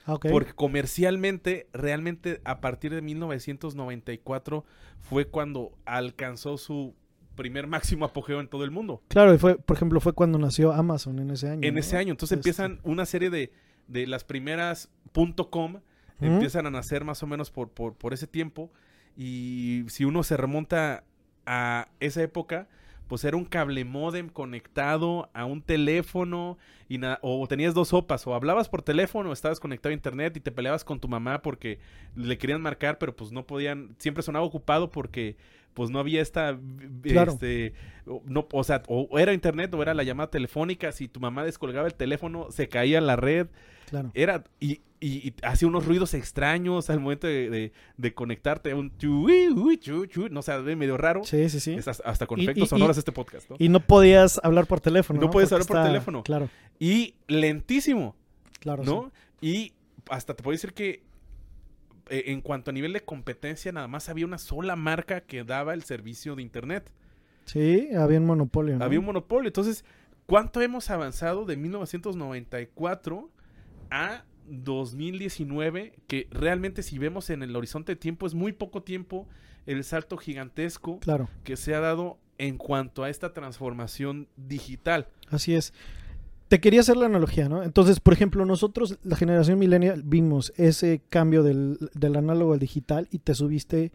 Ah, 0.05 0.15
ok. 0.15 0.27
Porque 0.31 0.53
comercialmente, 0.53 1.67
realmente 1.73 2.41
a 2.43 2.61
partir 2.61 2.93
de 2.93 3.01
1994 3.01 4.65
fue 4.99 5.25
cuando 5.25 5.77
alcanzó 5.85 6.57
su 6.57 6.95
primer 7.35 7.67
máximo 7.67 8.05
apogeo 8.05 8.39
en 8.39 8.47
todo 8.47 8.63
el 8.63 8.71
mundo. 8.71 9.01
Claro, 9.07 9.33
y 9.33 9.37
fue, 9.37 9.57
por 9.57 9.75
ejemplo, 9.75 9.99
fue 9.99 10.13
cuando 10.13 10.37
nació 10.37 10.73
Amazon 10.73 11.19
en 11.19 11.31
ese 11.31 11.49
año. 11.49 11.67
En 11.67 11.73
¿no? 11.73 11.79
ese 11.79 11.97
año. 11.97 12.11
Entonces 12.11 12.37
Este, 12.37 12.49
empiezan 12.49 12.79
una 12.83 13.05
serie 13.05 13.29
de, 13.29 13.51
de 13.87 14.07
las 14.07 14.23
primeras 14.23 14.89
.com, 15.49 15.79
empiezan 16.19 16.67
a 16.67 16.71
nacer 16.71 17.03
más 17.03 17.23
o 17.23 17.27
menos 17.27 17.51
por, 17.51 17.69
por, 17.69 17.95
por 17.95 18.13
ese 18.13 18.27
tiempo. 18.27 18.71
Y 19.15 19.85
si 19.87 20.05
uno 20.05 20.23
se 20.23 20.37
remonta 20.37 21.03
a 21.45 21.89
esa 21.99 22.21
época, 22.21 22.67
pues 23.11 23.25
era 23.25 23.35
un 23.35 23.43
cable 23.43 23.83
modem 23.83 24.29
conectado 24.29 25.29
a 25.33 25.43
un 25.43 25.61
teléfono 25.61 26.57
y 26.87 26.97
o 27.21 27.45
tenías 27.45 27.73
dos 27.73 27.89
sopas, 27.89 28.25
o 28.25 28.33
hablabas 28.33 28.69
por 28.69 28.83
teléfono, 28.83 29.31
o 29.31 29.33
estabas 29.33 29.59
conectado 29.59 29.91
a 29.91 29.93
internet 29.93 30.37
y 30.37 30.39
te 30.39 30.49
peleabas 30.49 30.85
con 30.85 30.97
tu 30.97 31.09
mamá 31.09 31.41
porque 31.41 31.79
le 32.15 32.37
querían 32.37 32.61
marcar, 32.61 32.99
pero 32.99 33.13
pues 33.13 33.33
no 33.33 33.45
podían, 33.45 33.97
siempre 33.97 34.23
sonaba 34.23 34.45
ocupado 34.45 34.91
porque 34.91 35.35
pues 35.73 35.89
no 35.89 35.99
había 35.99 36.21
esta 36.21 36.57
Claro. 37.03 37.33
este 37.33 37.73
no, 38.25 38.47
o 38.51 38.63
sea, 38.63 38.81
o 38.87 39.19
era 39.19 39.33
internet 39.33 39.73
o 39.73 39.81
era 39.81 39.93
la 39.93 40.03
llamada 40.03 40.29
telefónica, 40.29 40.91
si 40.91 41.07
tu 41.07 41.19
mamá 41.19 41.43
descolgaba 41.43 41.87
el 41.87 41.93
teléfono, 41.93 42.47
se 42.51 42.67
caía 42.67 42.99
la 42.99 43.15
red, 43.15 43.47
Claro. 43.89 44.11
era 44.13 44.43
y, 44.59 44.81
y- 44.99 45.27
y 45.29 45.33
hacía 45.43 45.67
unos 45.67 45.85
ruidos 45.85 46.13
extraños 46.13 46.89
al 46.89 46.99
momento 46.99 47.27
de, 47.27 47.49
de- 47.49 47.71
de 47.97 48.13
conectarte, 48.13 48.73
un 48.73 48.95
chui, 48.97 49.49
uy, 49.49 49.77
chu, 49.77 50.05
chu, 50.07 50.29
no 50.29 50.41
sé, 50.41 50.57
medio 50.75 50.97
raro. 50.97 51.23
Sí, 51.23 51.47
sí, 51.49 51.59
sí. 51.59 51.73
Es 51.73 51.87
hasta, 51.87 52.25
con 52.25 52.39
efectos 52.39 52.65
y- 52.65 52.69
sonoros 52.69 52.97
este 52.97 53.11
podcast, 53.11 53.49
¿no? 53.49 53.55
Y 53.59 53.69
no 53.69 53.79
podías 53.81 54.39
hablar 54.43 54.65
por 54.65 54.79
teléfono. 54.81 55.19
No 55.21 55.29
Porque 55.29 55.45
hablar 55.45 55.67
por 55.67 55.77
está- 55.77 55.87
teléfono. 55.87 56.23
Claro, 56.23 56.49
Y 56.79 57.13
lentísimo, 57.27 58.15
claro. 58.59 58.83
¿no? 58.83 59.11
Y 59.41 59.73
hasta 60.09 60.33
te 60.35 60.41
puedo 60.43 60.53
decir 60.53 60.73
que 60.73 61.03
eh, 62.11 62.25
en 62.27 62.41
cuanto 62.41 62.71
a 62.71 62.73
nivel 62.73 62.91
de 62.91 63.01
competencia, 63.01 63.71
nada 63.71 63.87
más 63.87 64.09
había 64.09 64.25
una 64.25 64.37
sola 64.37 64.75
marca 64.75 65.21
que 65.21 65.45
daba 65.45 65.73
el 65.73 65.83
servicio 65.83 66.35
de 66.35 66.41
internet. 66.41 66.91
Sí, 67.45 67.87
había 67.95 68.19
un 68.19 68.25
monopolio. 68.25 68.77
¿no? 68.77 68.83
Había 68.83 68.99
un 68.99 69.05
monopolio. 69.05 69.47
Entonces, 69.47 69.85
¿cuánto 70.25 70.61
hemos 70.61 70.89
avanzado 70.89 71.45
de 71.45 71.55
1994 71.55 73.29
a 73.89 74.25
2019? 74.47 75.93
Que 76.07 76.27
realmente 76.31 76.83
si 76.83 76.99
vemos 76.99 77.29
en 77.29 77.43
el 77.43 77.55
horizonte 77.55 77.93
de 77.93 77.95
tiempo 77.95 78.27
es 78.27 78.33
muy 78.33 78.51
poco 78.51 78.83
tiempo 78.83 79.27
el 79.65 79.83
salto 79.83 80.17
gigantesco 80.17 80.99
Claro, 80.99 81.29
que 81.43 81.55
se 81.55 81.75
ha 81.75 81.79
dado 81.79 82.19
en 82.37 82.57
cuanto 82.57 83.03
a 83.03 83.09
esta 83.09 83.33
transformación 83.33 84.27
digital. 84.35 85.07
así 85.29 85.55
es. 85.55 85.73
Te 86.51 86.59
quería 86.59 86.81
hacer 86.81 86.97
la 86.97 87.05
analogía, 87.05 87.47
¿no? 87.47 87.63
Entonces, 87.63 88.01
por 88.01 88.11
ejemplo, 88.11 88.45
nosotros, 88.45 88.99
la 89.03 89.15
generación 89.15 89.57
millennial, 89.57 90.01
vimos 90.03 90.51
ese 90.57 90.99
cambio 91.07 91.43
del, 91.43 91.77
del 91.93 92.17
análogo 92.17 92.51
al 92.51 92.59
digital 92.59 93.07
y 93.09 93.19
te 93.19 93.33
subiste 93.35 93.93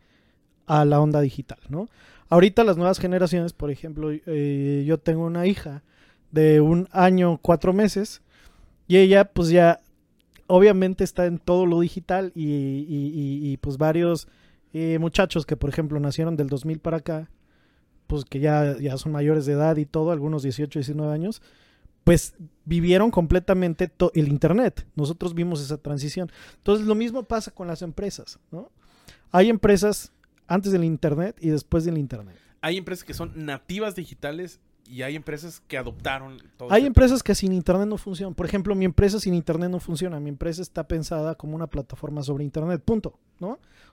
a 0.67 0.87
la 0.87 0.99
onda 0.99 1.21
digital, 1.21 1.59
¿no? 1.69 1.91
Ahorita 2.31 2.65
las 2.65 2.79
nuevas 2.79 2.99
generaciones, 2.99 3.53
por 3.53 3.71
ejemplo, 3.71 4.09
eh, 4.11 4.85
yo 4.87 4.97
tengo 4.97 5.27
una 5.27 5.47
hija 5.47 5.83
de 6.31 6.63
un 6.63 6.89
año, 6.93 7.39
cuatro 7.43 7.75
meses, 7.75 8.23
y 8.89 8.97
ella 8.97 9.27
pues 9.27 9.51
ya 9.51 9.81
obviamente 10.47 11.05
está 11.05 11.27
en 11.27 11.39
todo 11.39 11.67
lo 11.67 11.81
digital 11.81 12.33
y, 12.35 12.47
y- 12.47 13.13
y- 13.15 13.53
y, 13.53 13.57
pues 13.59 13.77
varios 13.77 14.29
eh, 14.73 14.99
muchachos 14.99 15.45
que 15.45 15.59
por 15.59 15.69
ejemplo 15.69 16.01
nacieron 16.01 16.37
del 16.39 16.49
2000 16.49 16.79
para 16.79 16.97
acá, 16.97 17.29
pues 18.07 18.25
que 18.25 18.41
ya, 18.41 18.79
ya 18.81 18.97
son 18.97 19.13
mayores 19.13 19.45
de 19.45 19.53
edad 19.53 19.77
y 19.77 19.85
todo, 19.85 20.11
algunos 20.11 20.43
18, 20.43 20.79
19 20.79 21.13
años, 21.13 21.43
pues 22.07 22.35
vivieron 22.65 23.11
completamente 23.11 23.91
el 24.15 24.29
Internet. 24.29 24.87
Nosotros 24.95 25.35
vimos 25.35 25.61
esa 25.61 25.77
transición. 25.77 26.31
Entonces 26.59 26.87
lo 26.87 26.95
mismo 26.95 27.25
pasa 27.25 27.51
con 27.51 27.67
las 27.67 27.83
empresas, 27.83 28.39
¿no? 28.53 28.71
Hay 29.33 29.49
empresas 29.51 30.13
antes 30.47 30.71
del 30.71 30.85
Internet 30.85 31.37
y 31.41 31.49
después 31.49 31.85
del 31.85 31.99
Internet. 31.99 32.37
Hay 32.61 32.77
empresas 32.77 33.03
que 33.05 33.13
son 33.13 33.33
nativas 33.35 33.97
digitales 33.97 34.61
y 34.89 35.03
hay 35.03 35.17
empresas 35.17 35.61
que 35.67 35.79
adoptaron 35.79 36.39
todo 36.57 36.71
Hay 36.73 36.87
empresas 36.87 37.25
que 37.25 37.35
sin 37.35 37.53
internet 37.53 37.89
no 37.89 37.99
funcionan. 37.99 38.35
Por 38.37 38.47
ejemplo, 38.47 38.73
mi 38.77 38.85
empresa 38.85 39.19
sin 39.19 39.35
internet 39.35 39.69
no 39.69 39.81
funciona. 39.81 40.21
Mi 40.21 40.29
empresa 40.29 40.63
está 40.63 40.87
pensada 40.87 41.35
como 41.35 41.57
una 41.57 41.67
plataforma 41.67 42.23
sobre 42.23 42.45
internet, 42.45 42.83
punto, 42.85 43.19
¿no? 43.41 43.49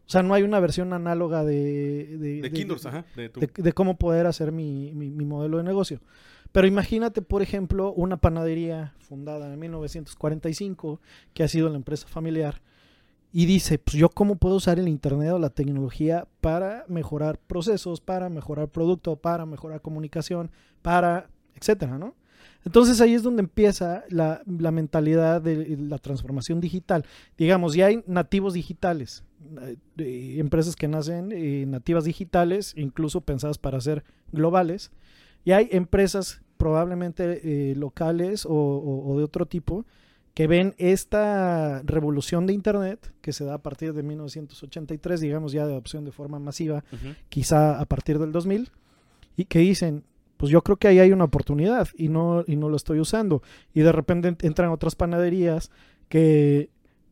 O 0.05 0.09
sea, 0.09 0.21
no 0.21 0.35
hay 0.35 0.43
una 0.43 0.59
versión 0.59 0.93
análoga 0.93 1.43
de... 1.43 2.15
De, 2.19 2.41
de 2.43 2.51
Kindles, 2.51 2.85
ajá, 2.85 3.05
de 3.15 3.29
tu- 3.29 3.39
de, 3.39 3.47
de 3.55 3.73
cómo 3.73 3.97
poder 3.97 4.27
hacer 4.27 4.51
mi, 4.51 4.93
mi- 4.93 5.09
mi 5.09 5.25
modelo 5.25 5.57
de 5.57 5.63
negocio. 5.63 5.99
Pero 6.53 6.67
imagínate, 6.67 7.23
por 7.23 7.41
ejemplo, 7.41 7.91
una 7.93 8.17
panadería 8.17 8.93
fundada 8.99 9.51
en 9.51 9.59
1945, 9.59 11.01
que 11.33 11.43
ha 11.43 11.47
sido 11.47 11.67
la 11.67 11.77
empresa 11.77 12.07
familiar, 12.07 12.61
y 13.31 13.47
dice, 13.47 13.79
pues 13.79 13.97
yo 13.97 14.09
cómo 14.09 14.35
puedo 14.35 14.57
usar 14.57 14.77
el 14.77 14.87
Internet 14.87 15.31
o 15.31 15.39
la 15.39 15.49
tecnología 15.49 16.27
para 16.39 16.85
mejorar 16.87 17.39
procesos, 17.39 17.99
para 17.99 18.29
mejorar 18.29 18.69
producto, 18.69 19.15
para 19.15 19.47
mejorar 19.47 19.81
comunicación, 19.81 20.51
para, 20.83 21.27
etcétera, 21.55 21.97
¿no? 21.97 22.13
Entonces 22.65 23.01
ahí 23.01 23.15
es 23.15 23.23
donde 23.23 23.41
empieza 23.41 24.03
la, 24.09 24.43
mentalidad 24.45 25.41
de 25.41 25.75
la 25.77 25.97
transformación 25.97 26.61
digital. 26.61 27.03
Digamos, 27.35 27.73
ya 27.73 27.87
hay 27.87 28.03
nativos 28.05 28.53
digitales, 28.53 29.23
eh, 29.61 29.77
eh, 29.97 30.35
empresas 30.37 30.75
que 30.75 30.87
nacen 30.87 31.31
eh, 31.31 31.65
nativas 31.67 32.05
digitales, 32.05 32.73
incluso 32.77 33.21
pensadas 33.21 33.57
para 33.57 33.81
ser 33.81 34.03
globales, 34.31 34.91
y 35.45 35.51
hay 35.51 35.67
empresas 35.71 36.41
probablemente 36.57 37.41
eh, 37.71 37.75
locales 37.75 38.45
o, 38.45 38.51
o- 38.53 39.11
o 39.13 39.17
de 39.17 39.23
otro 39.23 39.45
tipo 39.45 39.85
que 40.33 40.47
ven 40.47 40.73
esta 40.77 41.81
revolución 41.83 42.47
de 42.47 42.53
Internet 42.53 43.13
que 43.21 43.33
se 43.33 43.45
da 43.45 43.55
a 43.55 43.61
partir 43.61 43.93
de 43.93 44.01
1983, 44.01 45.19
digamos 45.21 45.51
ya 45.51 45.65
de 45.67 45.73
adopción 45.73 46.05
de 46.05 46.11
forma 46.11 46.39
masiva, 46.39 46.83
quizá 47.29 47.79
a 47.79 47.85
partir 47.85 48.17
del 48.17 48.31
2000, 48.31 48.71
y 49.37 49.45
que 49.45 49.59
dicen, 49.59 50.03
pues 50.37 50.51
yo 50.51 50.63
creo 50.63 50.77
que 50.77 50.87
ahí 50.87 50.99
hay 50.99 51.11
una 51.11 51.25
oportunidad 51.25 51.87
y 51.95 52.07
no, 52.09 52.43
y 52.47 52.55
no 52.55 52.67
lo 52.69 52.75
estoy 52.77 52.99
usando. 52.99 53.43
Y 53.73 53.81
de 53.81 53.91
repente 53.91 54.29
ent- 54.31 54.43
entran 54.43 54.71
otras 54.71 54.95
panaderías 54.95 55.69
que 56.09 56.69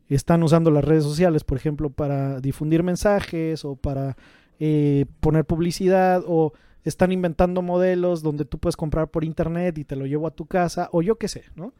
están 0.09 0.41
usando 0.43 0.71
las 0.71 0.83
redes 0.83 1.03
sociales, 1.03 1.43
por 1.43 1.57
ejemplo, 1.57 1.89
para 1.91 2.39
difundir 2.41 2.81
mensajes 2.83 3.63
o 3.65 3.75
para 3.75 4.17
eh, 4.59 5.05
poner 5.19 5.45
publicidad 5.45 6.23
o 6.27 6.53
están 6.83 7.11
inventando 7.11 7.61
modelos 7.61 8.23
donde 8.23 8.45
tú 8.45 8.57
puedes 8.57 8.75
comprar 8.75 9.09
por 9.09 9.23
internet 9.23 9.77
y 9.77 9.83
te 9.83 9.95
lo 9.95 10.05
llevo 10.05 10.27
a 10.27 10.31
tu 10.31 10.45
casa 10.45 10.89
o 10.91 11.01
yo 11.01 11.17
qué 11.17 11.27
sé, 11.27 11.45
¿no? 11.55 11.73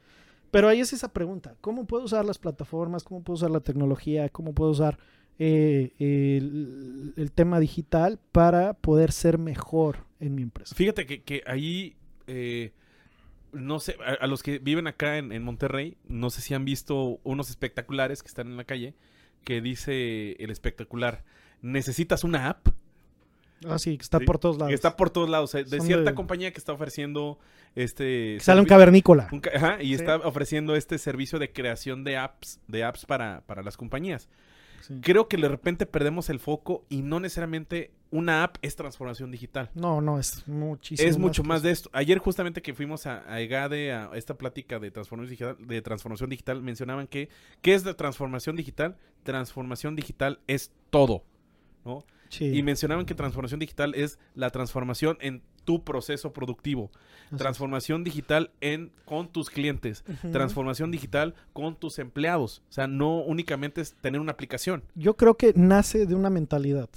Pero 0.51 0.67
ahí 0.67 0.81
es 0.81 0.91
esa 0.91 1.13
pregunta, 1.13 1.55
¿cómo 1.61 1.85
puedo 1.85 2.03
usar 2.03 2.25
las 2.25 2.37
plataformas? 2.37 3.03
¿Cómo 3.03 3.23
puedo 3.23 3.35
usar 3.35 3.51
la 3.51 3.61
tecnología? 3.61 4.27
¿Cómo 4.29 4.53
puedo 4.53 4.71
usar 4.71 4.99
eh, 5.39 5.93
el, 5.97 7.31
tema 7.33 7.59
digital 7.59 8.19
para 8.33 8.73
poder 8.73 9.13
ser 9.13 9.37
mejor 9.37 10.05
en 10.19 10.35
mi 10.35 10.41
empresa? 10.41 10.75
Fíjate 10.75 11.05
que, 11.05 11.23
que 11.23 11.41
ahí, 11.47 11.95
eh, 12.27 12.73
no 13.53 13.79
sé, 13.79 13.95
a, 14.05 14.25
a 14.25 14.27
los 14.27 14.43
que 14.43 14.59
viven 14.59 14.87
acá 14.87 15.17
en, 15.17 15.31
en 15.31 15.41
Monterrey, 15.41 15.95
no 16.05 16.29
sé 16.29 16.41
si 16.41 16.53
han 16.53 16.65
visto 16.65 17.21
unos 17.23 17.49
espectaculares 17.49 18.21
que 18.21 18.27
están 18.27 18.47
en 18.47 18.57
la 18.57 18.65
calle, 18.65 18.93
que 19.45 19.61
dice 19.61 20.33
el 20.33 20.51
espectacular, 20.51 21.23
¿necesitas 21.61 22.25
una 22.25 22.49
app? 22.49 22.67
Ah, 23.67 23.77
sí, 23.79 23.97
que 23.97 24.03
está 24.03 24.19
por 24.19 24.37
todos 24.39 24.57
lados. 24.57 24.69
Que 24.69 24.75
está 24.75 24.95
por 24.97 25.09
todos 25.09 25.29
lados. 25.29 25.53
eh, 25.55 25.63
De 25.63 25.77
Son 25.77 25.85
cierta 25.85 26.11
de- 26.11 26.15
compañía 26.15 26.51
que 26.51 26.57
está 26.57 26.73
ofreciendo 26.73 27.37
este... 27.75 28.35
Que 28.37 28.39
sale 28.41 28.59
un 28.61 28.67
cavernícola. 28.67 29.27
un 29.31 29.39
ca- 29.39 29.51
ajá, 29.55 29.81
y 29.83 29.87
Sí. 29.87 29.93
está 29.95 30.17
ofreciendo 30.17 30.75
este 30.75 30.97
servicio 30.97 31.39
de 31.39 31.51
creación 31.51 32.03
de 32.03 32.17
apps, 32.17 32.59
de 32.67 32.83
apps 32.83 33.05
para, 33.05 33.41
para 33.45 33.61
las 33.63 33.77
compañías. 33.77 34.29
Sí. 34.81 34.99
Creo 35.01 35.27
que 35.27 35.37
de 35.37 35.47
repente 35.47 35.85
perdemos 35.85 36.29
el 36.31 36.39
foco 36.39 36.83
y 36.89 37.03
no 37.03 37.19
necesariamente 37.19 37.91
una 38.09 38.43
app 38.43 38.57
es 38.63 38.75
transformación 38.75 39.29
digital. 39.31 39.69
No, 39.75 40.01
no, 40.01 40.17
es 40.19 40.45
muchísimo. 40.47 41.07
es 41.07 41.17
mucho 41.19 41.43
más 41.43 41.61
de 41.61 41.69
esto. 41.69 41.89
Ayer 41.93 42.17
justamente 42.17 42.63
que 42.63 42.73
fuimos 42.73 43.05
a, 43.05 43.23
a 43.31 43.39
EGADE, 43.41 43.93
a 43.93 44.09
esta 44.15 44.33
plática 44.37 44.79
de 44.79 44.89
transformación 44.89 45.29
digital, 45.29 45.55
de 45.67 45.81
transformación 45.83 46.29
digital, 46.31 46.61
mencionaban 46.63 47.05
que 47.07 47.29
¿qué 47.61 47.75
es 47.75 47.85
la 47.85 47.93
transformación 47.93 48.55
digital? 48.55 48.97
Transformación 49.23 49.95
digital 49.95 50.39
es 50.47 50.71
todo, 50.89 51.23
¿no? 51.85 52.03
Sí, 52.31 52.57
Y 52.57 52.63
mencionaban 52.63 53.05
que 53.05 53.13
transformación 53.13 53.59
digital 53.59 53.93
es 53.93 54.17
la 54.35 54.49
transformación 54.49 55.17
en 55.19 55.43
tu 55.65 55.83
proceso 55.83 56.33
productivo, 56.33 56.89
así 56.93 57.35
es. 57.35 57.37
transformación 57.37 58.03
digital 58.03 58.51
en 58.61 58.91
con 59.05 59.27
tus 59.27 59.49
clientes, 59.49 60.03
transformación 60.31 60.91
digital 60.91 61.35
con 61.53 61.75
tus 61.75 61.99
empleados. 61.99 62.63
O 62.69 62.71
sea, 62.71 62.87
no 62.87 63.21
únicamente 63.21 63.81
es 63.81 63.93
tener 64.01 64.21
una 64.21 64.31
aplicación. 64.31 64.83
Yo 64.95 65.17
creo 65.17 65.35
que 65.35 65.53
nace 65.55 66.05
de 66.05 66.15
una 66.15 66.29
mentalidad 66.29 66.89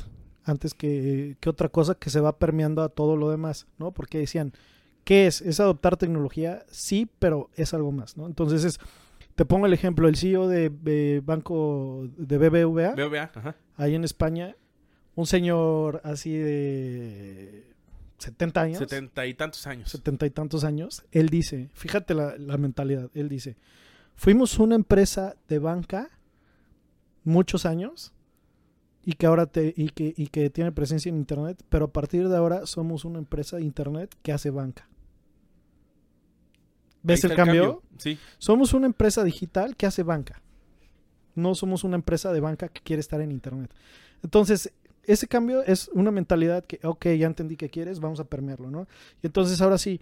antes 0.44 0.72
que, 0.74 1.36
que 1.40 1.50
otra 1.50 1.68
cosa 1.68 1.94
que 1.94 2.10
se 2.10 2.20
va 2.20 2.38
permeando 2.38 2.82
a 2.82 2.88
todo 2.88 3.16
lo 3.16 3.30
demás, 3.30 3.66
¿no? 3.78 3.92
Porque 3.92 4.18
decían, 4.18 4.52
¿qué 5.04 5.26
es? 5.26 5.40
¿Es 5.40 5.60
adoptar 5.60 5.96
tecnología? 5.96 6.64
Sí, 6.70 7.08
pero 7.18 7.50
es 7.54 7.74
algo 7.74 7.92
más, 7.92 8.16
¿no? 8.16 8.26
Entonces 8.26 8.64
es, 8.64 8.78
te 9.34 9.44
pongo 9.44 9.66
el 9.66 9.72
ejemplo, 9.72 10.08
el 10.08 10.16
CEO 10.16 10.48
de, 10.48 10.70
de 10.70 11.22
Banco 11.24 12.08
de 12.16 12.38
BBVA, 12.38 12.94
BBVA, 12.94 13.30
ajá. 13.34 13.56
ahí 13.76 13.94
en 13.94 14.04
España, 14.04 14.56
un 15.14 15.26
señor 15.26 16.00
así 16.04 16.36
de 16.36 17.72
70 18.18 18.60
años. 18.60 18.78
setenta 18.78 19.26
y 19.26 19.34
tantos 19.34 19.66
años. 19.66 19.90
setenta 19.90 20.26
y 20.26 20.30
tantos 20.30 20.64
años, 20.64 21.04
él 21.12 21.28
dice, 21.28 21.70
fíjate 21.74 22.14
la, 22.14 22.36
la 22.36 22.56
mentalidad, 22.56 23.10
él 23.14 23.28
dice, 23.28 23.56
fuimos 24.14 24.58
una 24.58 24.74
empresa 24.74 25.36
de 25.48 25.58
banca 25.58 26.10
muchos 27.24 27.66
años 27.66 28.12
y 29.04 29.14
que 29.14 29.26
ahora 29.26 29.46
te, 29.46 29.74
y 29.76 29.90
que, 29.90 30.14
y 30.16 30.28
que 30.28 30.48
tiene 30.50 30.72
presencia 30.72 31.10
en 31.10 31.16
internet, 31.16 31.62
pero 31.68 31.86
a 31.86 31.92
partir 31.92 32.28
de 32.28 32.36
ahora 32.36 32.66
somos 32.66 33.04
una 33.04 33.18
empresa 33.18 33.56
de 33.56 33.62
internet 33.62 34.14
que 34.22 34.32
hace 34.32 34.50
banca. 34.50 34.88
¿Ves 37.02 37.22
el 37.24 37.34
cambio? 37.34 37.82
Sí. 37.98 38.18
Somos 38.38 38.72
una 38.72 38.86
empresa 38.86 39.22
digital 39.22 39.76
que 39.76 39.84
hace 39.84 40.02
banca. 40.02 40.40
No 41.34 41.54
somos 41.54 41.84
una 41.84 41.96
empresa 41.96 42.32
de 42.32 42.40
banca 42.40 42.68
que 42.68 42.80
quiere 42.80 43.00
estar 43.00 43.20
en 43.20 43.30
internet. 43.30 43.70
Entonces, 44.22 44.72
ese 45.06 45.26
cambio 45.26 45.62
es 45.62 45.88
una 45.92 46.10
mentalidad 46.10 46.64
que, 46.64 46.80
ok, 46.82 47.06
ya 47.18 47.26
entendí 47.26 47.56
que 47.56 47.70
quieres, 47.70 48.00
vamos 48.00 48.20
a 48.20 48.24
permearlo, 48.24 48.70
¿no? 48.70 48.86
Y 49.22 49.26
entonces 49.26 49.60
ahora 49.60 49.78
sí, 49.78 50.00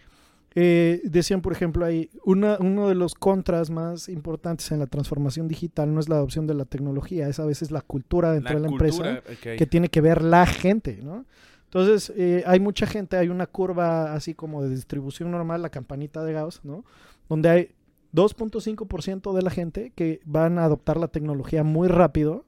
eh, 0.54 1.00
decían, 1.04 1.40
por 1.40 1.52
ejemplo, 1.52 1.84
ahí, 1.84 2.10
una, 2.24 2.58
uno 2.60 2.88
de 2.88 2.94
los 2.94 3.14
contras 3.14 3.70
más 3.70 4.08
importantes 4.08 4.70
en 4.70 4.80
la 4.80 4.86
transformación 4.86 5.48
digital 5.48 5.94
no 5.94 6.00
es 6.00 6.08
la 6.08 6.16
adopción 6.16 6.46
de 6.46 6.54
la 6.54 6.66
tecnología, 6.66 7.28
es 7.28 7.40
a 7.40 7.46
veces 7.46 7.70
la 7.70 7.80
cultura 7.80 8.32
dentro 8.32 8.54
La 8.54 8.60
de 8.60 8.62
la 8.62 8.68
cultura 8.68 9.10
empresa 9.16 9.56
que 9.56 9.66
tiene 9.66 9.88
que 9.88 10.00
ver 10.00 10.22
la 10.22 10.46
gente, 10.46 11.00
¿no? 11.02 11.24
Entonces, 11.64 12.12
eh, 12.16 12.44
hay 12.46 12.60
mucha 12.60 12.86
gente, 12.86 13.16
hay 13.16 13.30
una 13.30 13.46
curva 13.46 14.12
así 14.12 14.34
como 14.34 14.62
de 14.62 14.68
distribución 14.68 15.30
normal, 15.30 15.62
la 15.62 15.70
campanita 15.70 16.22
de 16.22 16.34
Gauss, 16.34 16.60
¿no? 16.64 16.84
Donde 17.30 17.48
hay 17.48 17.70
2.5% 18.12 19.32
de 19.32 19.42
la 19.42 19.50
gente 19.50 19.92
que 19.94 20.20
van 20.26 20.58
a 20.58 20.64
adoptar 20.64 20.98
la 20.98 21.08
tecnología 21.08 21.64
muy 21.64 21.88
rápido 21.88 22.44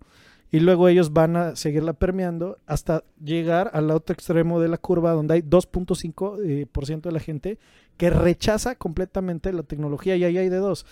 y 0.55 0.61
luego 0.61 0.87
ellos 0.87 1.13
van 1.13 1.35
a 1.35 1.57
seguirla 1.57 1.95
permeando 1.95 2.59
hasta 2.65 3.03
llegar 3.21 3.73
al 3.73 3.91
otro 3.91 4.15
extremo 4.15 4.61
de 4.61 4.69
la 4.69 4.79
curva 4.79 5.11
donde 5.11 5.35
hay 5.35 5.43
2.5% 5.43 6.39
eh, 6.47 6.67
por 6.71 6.87
ciento 6.87 7.09
de 7.09 7.13
la 7.13 7.19
gente 7.19 7.59
que 7.97 8.09
rechaza 8.09 8.77
completamente 8.77 9.53
la 9.53 9.65
tecnología 9.65 10.15
y 10.15 10.23
ahí 10.23 10.39
hay 10.39 10.49
de 10.49 10.59
dos. 10.59 10.87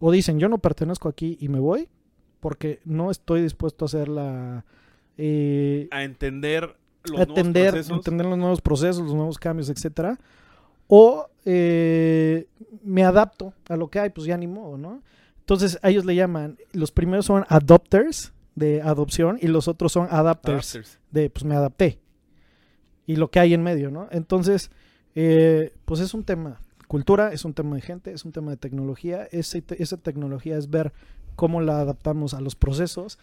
O 0.00 0.10
dicen, 0.10 0.38
yo 0.38 0.48
no 0.48 0.56
pertenezco 0.56 1.10
aquí 1.10 1.36
y 1.38 1.50
me 1.50 1.58
voy 1.58 1.86
porque 2.40 2.80
no 2.86 3.10
estoy 3.10 3.42
dispuesto 3.42 3.84
a 3.84 3.88
hacer 3.88 4.08
la... 4.08 4.64
eh, 5.18 5.86
a 5.90 6.02
entender 6.02 6.74
los 7.02 7.28
nuevos 7.28 7.90
entender 7.90 8.24
los 8.24 8.38
nuevos 8.38 8.62
procesos, 8.62 9.02
los 9.02 9.14
nuevos 9.14 9.38
cambios, 9.38 9.68
etcétera. 9.68 10.18
O 10.86 11.28
eh, 11.44 12.46
me 12.82 13.04
adapto 13.04 13.52
a 13.68 13.76
lo 13.76 13.88
que 13.88 14.00
hay, 14.00 14.08
pues 14.08 14.26
ya 14.26 14.38
ni 14.38 14.46
modo, 14.46 14.78
¿no? 14.78 15.02
Entonces, 15.40 15.78
a 15.82 15.90
ellos 15.90 16.06
le 16.06 16.14
llaman, 16.14 16.56
los 16.72 16.90
primeros 16.90 17.26
son 17.26 17.44
adopters 17.50 18.32
de 18.54 18.82
adopción 18.82 19.38
y 19.40 19.48
los 19.48 19.68
otros 19.68 19.92
son 19.92 20.06
adapters 20.10 20.74
Adapters. 20.76 20.98
de, 21.10 21.30
pues 21.30 21.44
me 21.44 21.54
adapté. 21.56 21.98
Y 23.06 23.16
lo 23.16 23.30
que 23.30 23.40
hay 23.40 23.52
en 23.54 23.62
medio, 23.62 23.90
¿no? 23.90 24.08
Entonces, 24.10 24.70
eh, 25.14 25.72
pues 25.84 26.00
es 26.00 26.14
un 26.14 26.24
tema, 26.24 26.60
cultura, 26.88 27.32
es 27.32 27.44
un 27.44 27.52
tema 27.54 27.76
de 27.76 27.82
gente, 27.82 28.12
es 28.12 28.24
un 28.24 28.32
tema 28.32 28.50
de 28.52 28.56
tecnología. 28.56 29.28
Ese 29.30 29.60
te- 29.62 29.82
esa 29.82 29.96
tecnología 29.96 30.56
es 30.56 30.70
ver 30.70 30.92
cómo 31.36 31.60
la 31.60 31.80
adaptamos 31.80 32.32
a 32.34 32.40
los 32.40 32.54
procesos, 32.54 33.18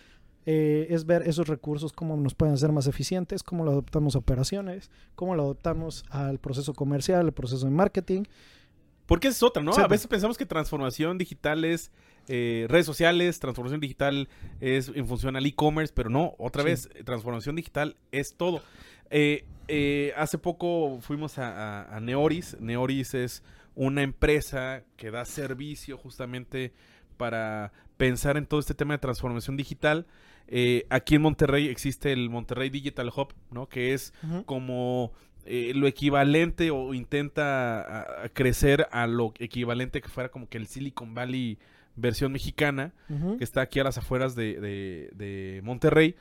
eh, 0.45 0.87
es 0.89 1.05
ver 1.05 1.23
esos 1.27 1.47
recursos, 1.47 1.93
cómo 1.93 2.17
nos 2.17 2.33
pueden 2.35 2.53
hacer 2.55 2.71
más 2.71 2.87
eficientes, 2.87 3.41
cómo 3.43 3.63
lo 3.63 3.71
adaptamos 3.71 4.15
a 4.15 4.19
operaciones, 4.19 4.89
cómo 5.15 5.35
lo 5.35 5.43
adaptamos 5.43 6.03
al 6.09 6.39
proceso 6.39 6.73
comercial, 6.73 7.21
al 7.21 7.31
proceso 7.31 7.65
de 7.65 7.71
marketing. 7.71 8.23
Porque 9.05 9.27
esa 9.29 9.37
es 9.37 9.43
otra, 9.43 9.61
¿no? 9.63 9.73
A 9.73 9.87
veces 9.87 10.07
pensamos 10.07 10.37
que 10.37 10.45
transformación 10.45 11.17
digital 11.17 11.63
es 11.65 11.91
eh, 12.33 12.65
redes 12.69 12.85
sociales, 12.85 13.39
transformación 13.39 13.81
digital 13.81 14.29
es 14.61 14.89
en 14.95 15.05
función 15.07 15.35
al 15.35 15.45
e-commerce, 15.45 15.93
pero 15.93 16.09
no, 16.09 16.33
otra 16.37 16.63
Sí. 16.63 16.69
vez, 16.69 16.89
eh, 16.95 17.03
transformación 17.03 17.55
digital 17.57 17.97
es 18.13 18.35
todo. 18.37 18.61
Eh, 19.09 19.43
eh, 19.67 20.13
hace 20.15 20.37
poco 20.37 20.99
fuimos 21.01 21.37
a, 21.37 21.81
a- 21.83 21.97
a 21.97 21.99
Neoris. 21.99 22.55
Neoris 22.59 23.13
es 23.13 23.43
una 23.75 24.01
empresa 24.03 24.83
que 24.95 25.11
da 25.11 25.25
servicio 25.25 25.97
justamente 25.97 26.71
para 27.17 27.71
pensar 27.97 28.37
en 28.37 28.45
todo 28.45 28.59
este 28.59 28.73
tema 28.73 28.93
de 28.93 28.99
transformación 28.99 29.57
digital. 29.57 30.05
Aquí 30.89 31.15
en 31.15 31.21
Monterrey 31.21 31.67
existe 31.69 32.11
el 32.11 32.29
Monterrey 32.29 32.69
Digital 32.69 33.09
Hub, 33.15 33.33
¿no? 33.51 33.67
Que 33.69 33.93
es 33.93 34.13
como 34.45 35.11
eh, 35.45 35.71
lo 35.73 35.87
equivalente 35.87 36.69
o 36.71 36.93
intenta 36.93 37.81
a- 37.81 38.25
a 38.25 38.29
crecer 38.29 38.87
a 38.91 39.07
lo 39.07 39.33
equivalente 39.39 39.99
que 40.01 40.07
fuera 40.09 40.29
como 40.29 40.47
que 40.49 40.57
el 40.59 40.67
Silicon 40.67 41.15
Valley 41.15 41.57
versión 42.01 42.31
mexicana, 42.31 42.93
que 43.37 43.43
está 43.43 43.61
aquí 43.61 43.79
a 43.79 43.83
las 43.83 43.97
afueras 43.97 44.35
de, 44.35 44.59
de- 44.59 45.09
de 45.13 45.61
Monterrey, 45.63 46.15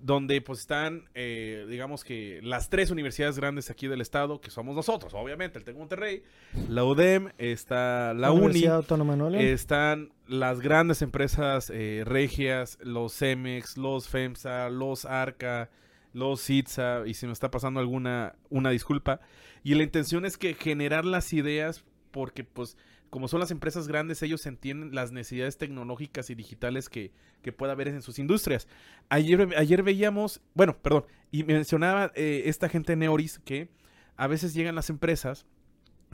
donde 0.00 0.40
pues 0.40 0.58
están, 0.60 1.04
eh, 1.14 1.66
digamos 1.68 2.02
que 2.02 2.40
las 2.42 2.68
tres 2.68 2.90
universidades 2.90 3.38
grandes 3.38 3.70
aquí 3.70 3.86
del 3.86 4.00
estado, 4.00 4.40
que 4.40 4.50
somos 4.50 4.74
nosotros, 4.74 5.14
obviamente, 5.14 5.56
el 5.58 5.64
TEC 5.64 5.76
Monterrey, 5.76 6.22
la 6.68 6.84
UDEM, 6.84 7.30
está 7.38 8.12
la 8.14 8.32
UNI, 8.32 8.66
Autónoma 8.66 9.16
están 9.40 10.10
las 10.26 10.60
grandes 10.60 11.00
empresas 11.00 11.70
eh, 11.72 12.02
regias, 12.04 12.76
los 12.82 13.16
Cemex, 13.16 13.76
los 13.76 14.08
FEMSA, 14.08 14.68
los 14.68 15.04
ARCA, 15.04 15.70
los 16.12 16.40
CITSA, 16.44 17.02
y 17.06 17.14
si 17.14 17.26
me 17.26 17.32
está 17.32 17.50
pasando 17.52 17.78
alguna, 17.80 18.34
una 18.50 18.70
disculpa. 18.70 19.20
Y 19.62 19.74
la 19.74 19.84
intención 19.84 20.24
es 20.24 20.36
que 20.36 20.54
generar 20.54 21.04
las 21.04 21.32
ideas, 21.32 21.84
porque 22.10 22.42
pues 22.44 22.76
como 23.14 23.28
son 23.28 23.38
las 23.38 23.52
empresas 23.52 23.86
grandes, 23.86 24.20
ellos 24.24 24.44
entienden 24.44 24.92
las 24.92 25.12
necesidades 25.12 25.56
tecnológicas 25.56 26.30
y 26.30 26.34
digitales 26.34 26.88
que, 26.88 27.12
que 27.42 27.52
pueda 27.52 27.70
haber 27.70 27.86
en 27.86 28.02
sus 28.02 28.18
industrias. 28.18 28.66
Ayer, 29.08 29.54
ayer 29.56 29.84
veíamos, 29.84 30.40
bueno, 30.52 30.76
perdón, 30.76 31.04
y 31.30 31.44
mencionaba 31.44 32.10
eh, 32.16 32.42
esta 32.46 32.68
gente 32.68 32.90
de 32.90 32.96
Neoris 32.96 33.38
que 33.38 33.68
a 34.16 34.26
veces 34.26 34.52
llegan 34.52 34.74
las 34.74 34.90
empresas 34.90 35.46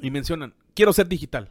y 0.02 0.10
mencionan, 0.10 0.52
quiero 0.74 0.92
ser 0.92 1.08
digital. 1.08 1.50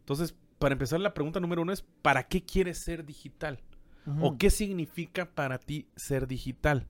Entonces, 0.00 0.34
para 0.58 0.74
empezar, 0.74 1.00
la 1.00 1.14
pregunta 1.14 1.40
número 1.40 1.62
uno 1.62 1.72
es, 1.72 1.80
¿para 2.02 2.24
qué 2.24 2.44
quieres 2.44 2.76
ser 2.76 3.06
digital? 3.06 3.58
¿O 4.20 4.36
qué 4.36 4.50
significa 4.50 5.30
para 5.30 5.56
ti 5.60 5.88
ser 5.96 6.26
digital? 6.26 6.88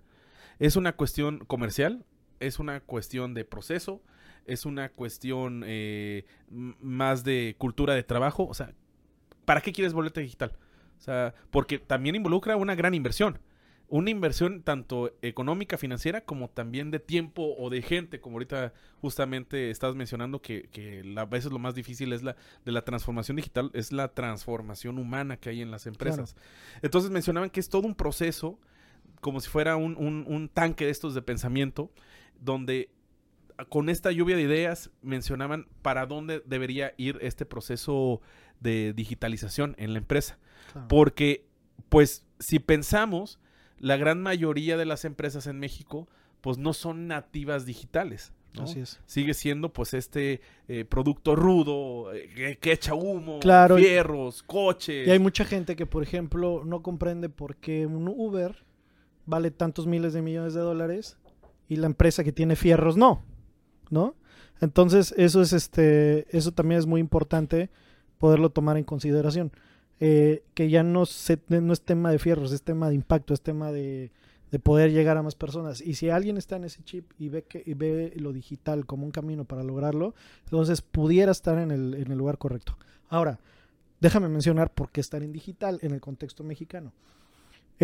¿Es 0.58 0.74
una 0.74 0.96
cuestión 0.96 1.38
comercial? 1.44 2.04
¿Es 2.40 2.58
una 2.58 2.80
cuestión 2.80 3.34
de 3.34 3.44
proceso? 3.44 4.02
¿Es 4.46 4.66
una 4.66 4.88
cuestión 4.90 5.62
eh, 5.66 6.24
más 6.50 7.24
de 7.24 7.54
cultura 7.58 7.94
de 7.94 8.02
trabajo? 8.02 8.46
O 8.46 8.54
sea, 8.54 8.72
¿para 9.44 9.60
qué 9.60 9.72
quieres 9.72 9.92
volverte 9.92 10.20
digital? 10.20 10.52
O 10.98 11.00
sea, 11.00 11.34
porque 11.50 11.78
también 11.78 12.14
involucra 12.16 12.56
una 12.56 12.74
gran 12.74 12.94
inversión. 12.94 13.38
Una 13.88 14.08
inversión 14.08 14.62
tanto 14.62 15.14
económica, 15.20 15.76
financiera, 15.76 16.22
como 16.22 16.48
también 16.48 16.90
de 16.90 16.98
tiempo 16.98 17.54
o 17.58 17.68
de 17.68 17.82
gente, 17.82 18.20
como 18.20 18.36
ahorita 18.36 18.72
justamente 19.02 19.70
estás 19.70 19.94
mencionando 19.94 20.40
que, 20.40 20.62
que 20.72 21.02
a 21.14 21.26
veces 21.26 21.52
lo 21.52 21.58
más 21.58 21.74
difícil 21.74 22.14
es 22.14 22.22
la 22.22 22.34
de 22.64 22.72
la 22.72 22.84
transformación 22.86 23.36
digital, 23.36 23.70
es 23.74 23.92
la 23.92 24.08
transformación 24.08 24.98
humana 24.98 25.36
que 25.36 25.50
hay 25.50 25.60
en 25.60 25.70
las 25.70 25.86
empresas. 25.86 26.36
Entonces 26.80 27.10
mencionaban 27.10 27.50
que 27.50 27.60
es 27.60 27.68
todo 27.68 27.86
un 27.86 27.94
proceso, 27.94 28.58
como 29.20 29.40
si 29.40 29.50
fuera 29.50 29.76
un, 29.76 29.94
un- 29.98 30.24
un 30.26 30.48
tanque 30.48 30.86
de 30.86 30.90
estos 30.90 31.12
de 31.14 31.20
pensamiento, 31.20 31.90
donde 32.40 32.88
con 33.68 33.88
esta 33.88 34.10
lluvia 34.12 34.36
de 34.36 34.42
ideas 34.42 34.90
mencionaban 35.02 35.66
para 35.82 36.06
dónde 36.06 36.42
debería 36.46 36.94
ir 36.96 37.18
este 37.20 37.46
proceso 37.46 38.20
de 38.60 38.92
digitalización 38.92 39.74
en 39.78 39.92
la 39.92 39.98
empresa. 39.98 40.38
Claro. 40.72 40.88
Porque 40.88 41.46
pues 41.88 42.24
si 42.38 42.58
pensamos, 42.58 43.38
la 43.78 43.96
gran 43.96 44.22
mayoría 44.22 44.76
de 44.76 44.84
las 44.86 45.04
empresas 45.04 45.46
en 45.46 45.58
México, 45.58 46.08
pues 46.40 46.58
no 46.58 46.72
son 46.72 47.06
nativas 47.06 47.66
digitales. 47.66 48.32
¿no? 48.54 48.64
Así 48.64 48.80
es. 48.80 49.00
Sigue 49.06 49.34
siendo 49.34 49.72
pues 49.72 49.94
este 49.94 50.40
eh, 50.68 50.84
producto 50.84 51.36
rudo, 51.36 52.12
eh, 52.12 52.58
que, 52.60 52.72
echa 52.72 52.94
humo, 52.94 53.40
Claro, 53.40 53.78
y- 53.78 53.84
fierros, 53.84 54.42
coches. 54.42 55.06
Y 55.06 55.10
hay 55.10 55.18
mucha 55.18 55.44
gente 55.44 55.76
que, 55.76 55.86
por 55.86 56.02
ejemplo, 56.02 56.62
no 56.64 56.82
comprende 56.82 57.28
por 57.28 57.56
qué 57.56 57.86
un 57.86 58.08
Uber 58.08 58.64
vale 59.24 59.50
tantos 59.50 59.86
miles 59.86 60.12
de 60.12 60.22
millones 60.22 60.54
de 60.54 60.60
dólares 60.60 61.16
y 61.68 61.76
la 61.76 61.86
empresa 61.86 62.24
que 62.24 62.32
tiene 62.32 62.56
fierros 62.56 62.96
no, 62.96 63.22
¿no? 63.92 64.16
Entonces, 64.60 65.14
eso 65.16 65.42
es 65.42 65.52
este, 65.52 66.26
eso 66.36 66.50
también 66.52 66.78
es 66.78 66.86
muy 66.86 67.00
importante 67.00 67.70
poderlo 68.18 68.50
tomar 68.50 68.76
en 68.76 68.84
consideración. 68.84 69.52
Eh, 70.00 70.42
que 70.54 70.68
ya 70.68 70.82
no, 70.82 71.06
se, 71.06 71.38
no 71.48 71.72
es 71.72 71.82
tema 71.82 72.10
de 72.10 72.18
fierros, 72.18 72.50
es 72.50 72.62
tema 72.62 72.88
de 72.88 72.96
impacto, 72.96 73.34
es 73.34 73.40
tema 73.40 73.70
de, 73.70 74.10
de 74.50 74.58
poder 74.58 74.90
llegar 74.90 75.16
a 75.16 75.22
más 75.22 75.34
personas. 75.36 75.80
Y 75.80 75.94
si 75.94 76.10
alguien 76.10 76.36
está 76.36 76.56
en 76.56 76.64
ese 76.64 76.82
chip 76.82 77.12
y 77.18 77.28
ve 77.28 77.44
que 77.44 77.62
y 77.64 77.74
ve 77.74 78.12
lo 78.16 78.32
digital 78.32 78.84
como 78.86 79.04
un 79.04 79.12
camino 79.12 79.44
para 79.44 79.62
lograrlo, 79.62 80.14
entonces 80.44 80.82
pudiera 80.82 81.30
estar 81.30 81.58
en 81.58 81.70
el, 81.70 81.94
en 81.94 82.10
el 82.10 82.18
lugar 82.18 82.38
correcto. 82.38 82.76
Ahora, 83.08 83.38
déjame 84.00 84.28
mencionar 84.28 84.72
por 84.72 84.90
qué 84.90 85.00
estar 85.00 85.22
en 85.22 85.32
digital 85.32 85.78
en 85.82 85.92
el 85.92 86.00
contexto 86.00 86.42
mexicano. 86.42 86.92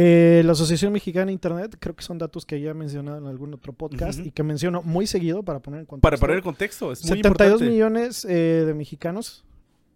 Eh, 0.01 0.43
la 0.45 0.53
Asociación 0.53 0.93
Mexicana 0.93 1.27
de 1.27 1.33
Internet, 1.33 1.77
creo 1.81 1.97
que 1.97 2.05
son 2.05 2.19
datos 2.19 2.47
que 2.47 2.61
ya 2.61 2.71
he 2.71 2.75
mencionado 2.75 3.19
en 3.19 3.27
algún 3.27 3.53
otro 3.53 3.73
podcast 3.73 4.25
y 4.25 4.31
que 4.31 4.45
menciono 4.45 4.81
muy 4.81 5.09
seguido 5.09 5.43
para 5.43 5.59
poner 5.59 5.81
en 5.81 5.87
contexto. 5.87 6.03
Para 6.09 6.17
poner 6.19 6.37
el 6.37 6.43
contexto, 6.45 6.93
es 6.93 7.03
muy 7.03 7.17
72 7.17 7.63
importante. 7.63 7.65
millones 7.69 8.25
eh, 8.25 8.63
de 8.65 8.75
mexicanos, 8.75 9.45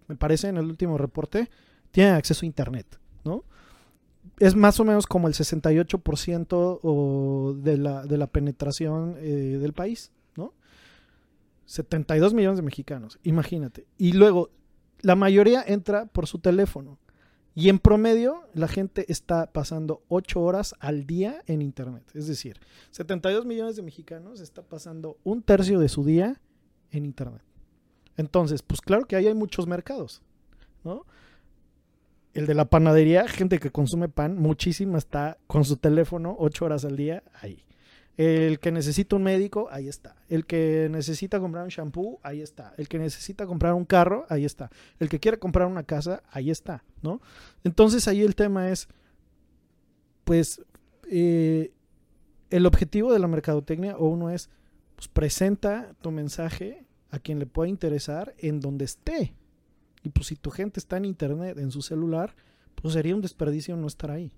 me 0.09 0.17
parece, 0.17 0.49
en 0.49 0.57
el 0.57 0.65
último 0.65 0.99
reporte, 0.99 1.49
tienen 1.93 2.15
acceso 2.15 2.45
a 2.45 2.47
Internet, 2.47 2.99
¿no? 3.25 3.45
Es 4.41 4.57
más 4.57 4.81
o 4.81 4.85
menos 4.85 5.07
como 5.07 5.29
el 5.29 5.35
68% 5.35 6.81
o 6.83 7.55
de 7.57 7.79
la, 7.79 8.05
de 8.05 8.19
la 8.19 8.27
penetración 8.27 9.15
eh, 9.21 9.59
del 9.61 9.73
país, 9.73 10.11
¿no? 10.35 10.53
72 11.67 12.35
millones 12.35 12.57
de 12.57 12.63
mexicanos, 12.65 13.21
imagínate. 13.23 13.87
Y 13.99 14.15
luego, 14.15 14.51
la 15.01 15.15
mayoría 15.15 15.63
entra 15.65 16.07
por 16.07 16.27
su 16.27 16.41
teléfono. 16.41 16.99
Y 17.55 17.69
en 17.69 17.79
promedio, 17.79 18.49
la 18.55 18.67
gente 18.67 19.05
está 19.13 19.53
pasando 19.53 20.03
8 20.09 20.41
horas 20.41 20.75
al 20.81 21.07
día 21.07 21.43
en 21.47 21.61
Internet. 21.61 22.05
Es 22.15 22.27
decir, 22.27 22.59
72 22.91 23.45
millones 23.45 23.77
de 23.77 23.83
mexicanos 23.83 24.41
está 24.41 24.63
pasando 24.63 25.19
un 25.23 25.43
tercio 25.43 25.79
de 25.79 25.91
su 25.91 26.05
día 26.05 26.41
en 26.91 27.05
Internet. 27.05 27.43
Entonces, 28.17 28.63
pues 28.63 28.81
claro 28.81 29.05
que 29.07 29.17
ahí 29.17 29.27
hay 29.27 29.35
muchos 29.35 29.67
mercados, 29.67 30.23
¿no? 30.83 31.05
El 32.33 32.47
de 32.47 32.55
la 32.55 32.65
panadería, 32.65 33.29
gente 33.29 33.59
que 33.59 33.71
consume 33.71 34.09
pan, 34.09 34.39
muchísima 34.39 34.97
está 34.97 35.37
con 35.47 35.65
su 35.65 35.77
teléfono 35.77 36.35
8 36.39 36.65
horas 36.65 36.85
al 36.87 36.97
día 36.97 37.23
ahí. 37.41 37.63
El 38.17 38.61
que 38.61 38.71
necesita 38.73 39.17
un 39.17 39.23
médico, 39.23 39.69
ahí 39.71 39.89
está. 39.89 40.17
El 40.29 40.45
que 40.45 40.89
necesita 40.91 41.41
comprar 41.41 41.65
un 41.65 41.71
shampoo, 41.71 42.21
ahí 42.23 42.43
está. 42.43 42.75
El 42.77 42.89
que 42.89 42.99
necesita 42.99 43.47
comprar 43.47 43.73
un 43.73 43.85
carro, 43.85 44.27
ahí 44.29 44.45
está. 44.45 44.71
El 44.99 45.09
que 45.09 45.19
quiere 45.19 45.39
comprar 45.39 45.67
una 45.67 45.85
casa, 45.85 46.23
ahí 46.31 46.51
está, 46.51 46.85
¿no? 47.01 47.23
Entonces 47.65 48.07
ahí 48.09 48.21
el 48.21 48.35
tema 48.35 48.71
es, 48.71 48.89
pues, 50.25 50.63
eh, 51.11 51.73
el 52.51 52.67
objetivo 52.67 53.13
de 53.13 53.19
la 53.19 53.29
mercadotecnia 53.29 53.97
o 53.97 54.09
uno 54.09 54.29
es, 54.29 54.51
pues 54.95 55.09
presenta 55.09 55.95
tu 56.03 56.11
mensaje 56.11 56.85
a 57.11 57.19
quien 57.19 57.39
le 57.39 57.47
pueda 57.47 57.69
interesar 57.69 58.35
en 58.39 58.61
donde 58.61 58.85
esté. 58.85 59.35
Y 60.03 60.11
pues 60.11 60.27
si 60.27 60.37
tu 60.37 60.51
gente 60.51 60.81
está 60.81 60.99
en 60.99 61.07
internet, 61.07 61.59
en 61.59 61.71
su 61.71 61.81
celular, 61.81 62.35
pues 62.75 62.95
sería 62.95 63.15
un 63.15 63.21
desperdicio 63.21 63.77
no 63.77 63.87
estar 63.87 64.11
ahí, 64.11 64.33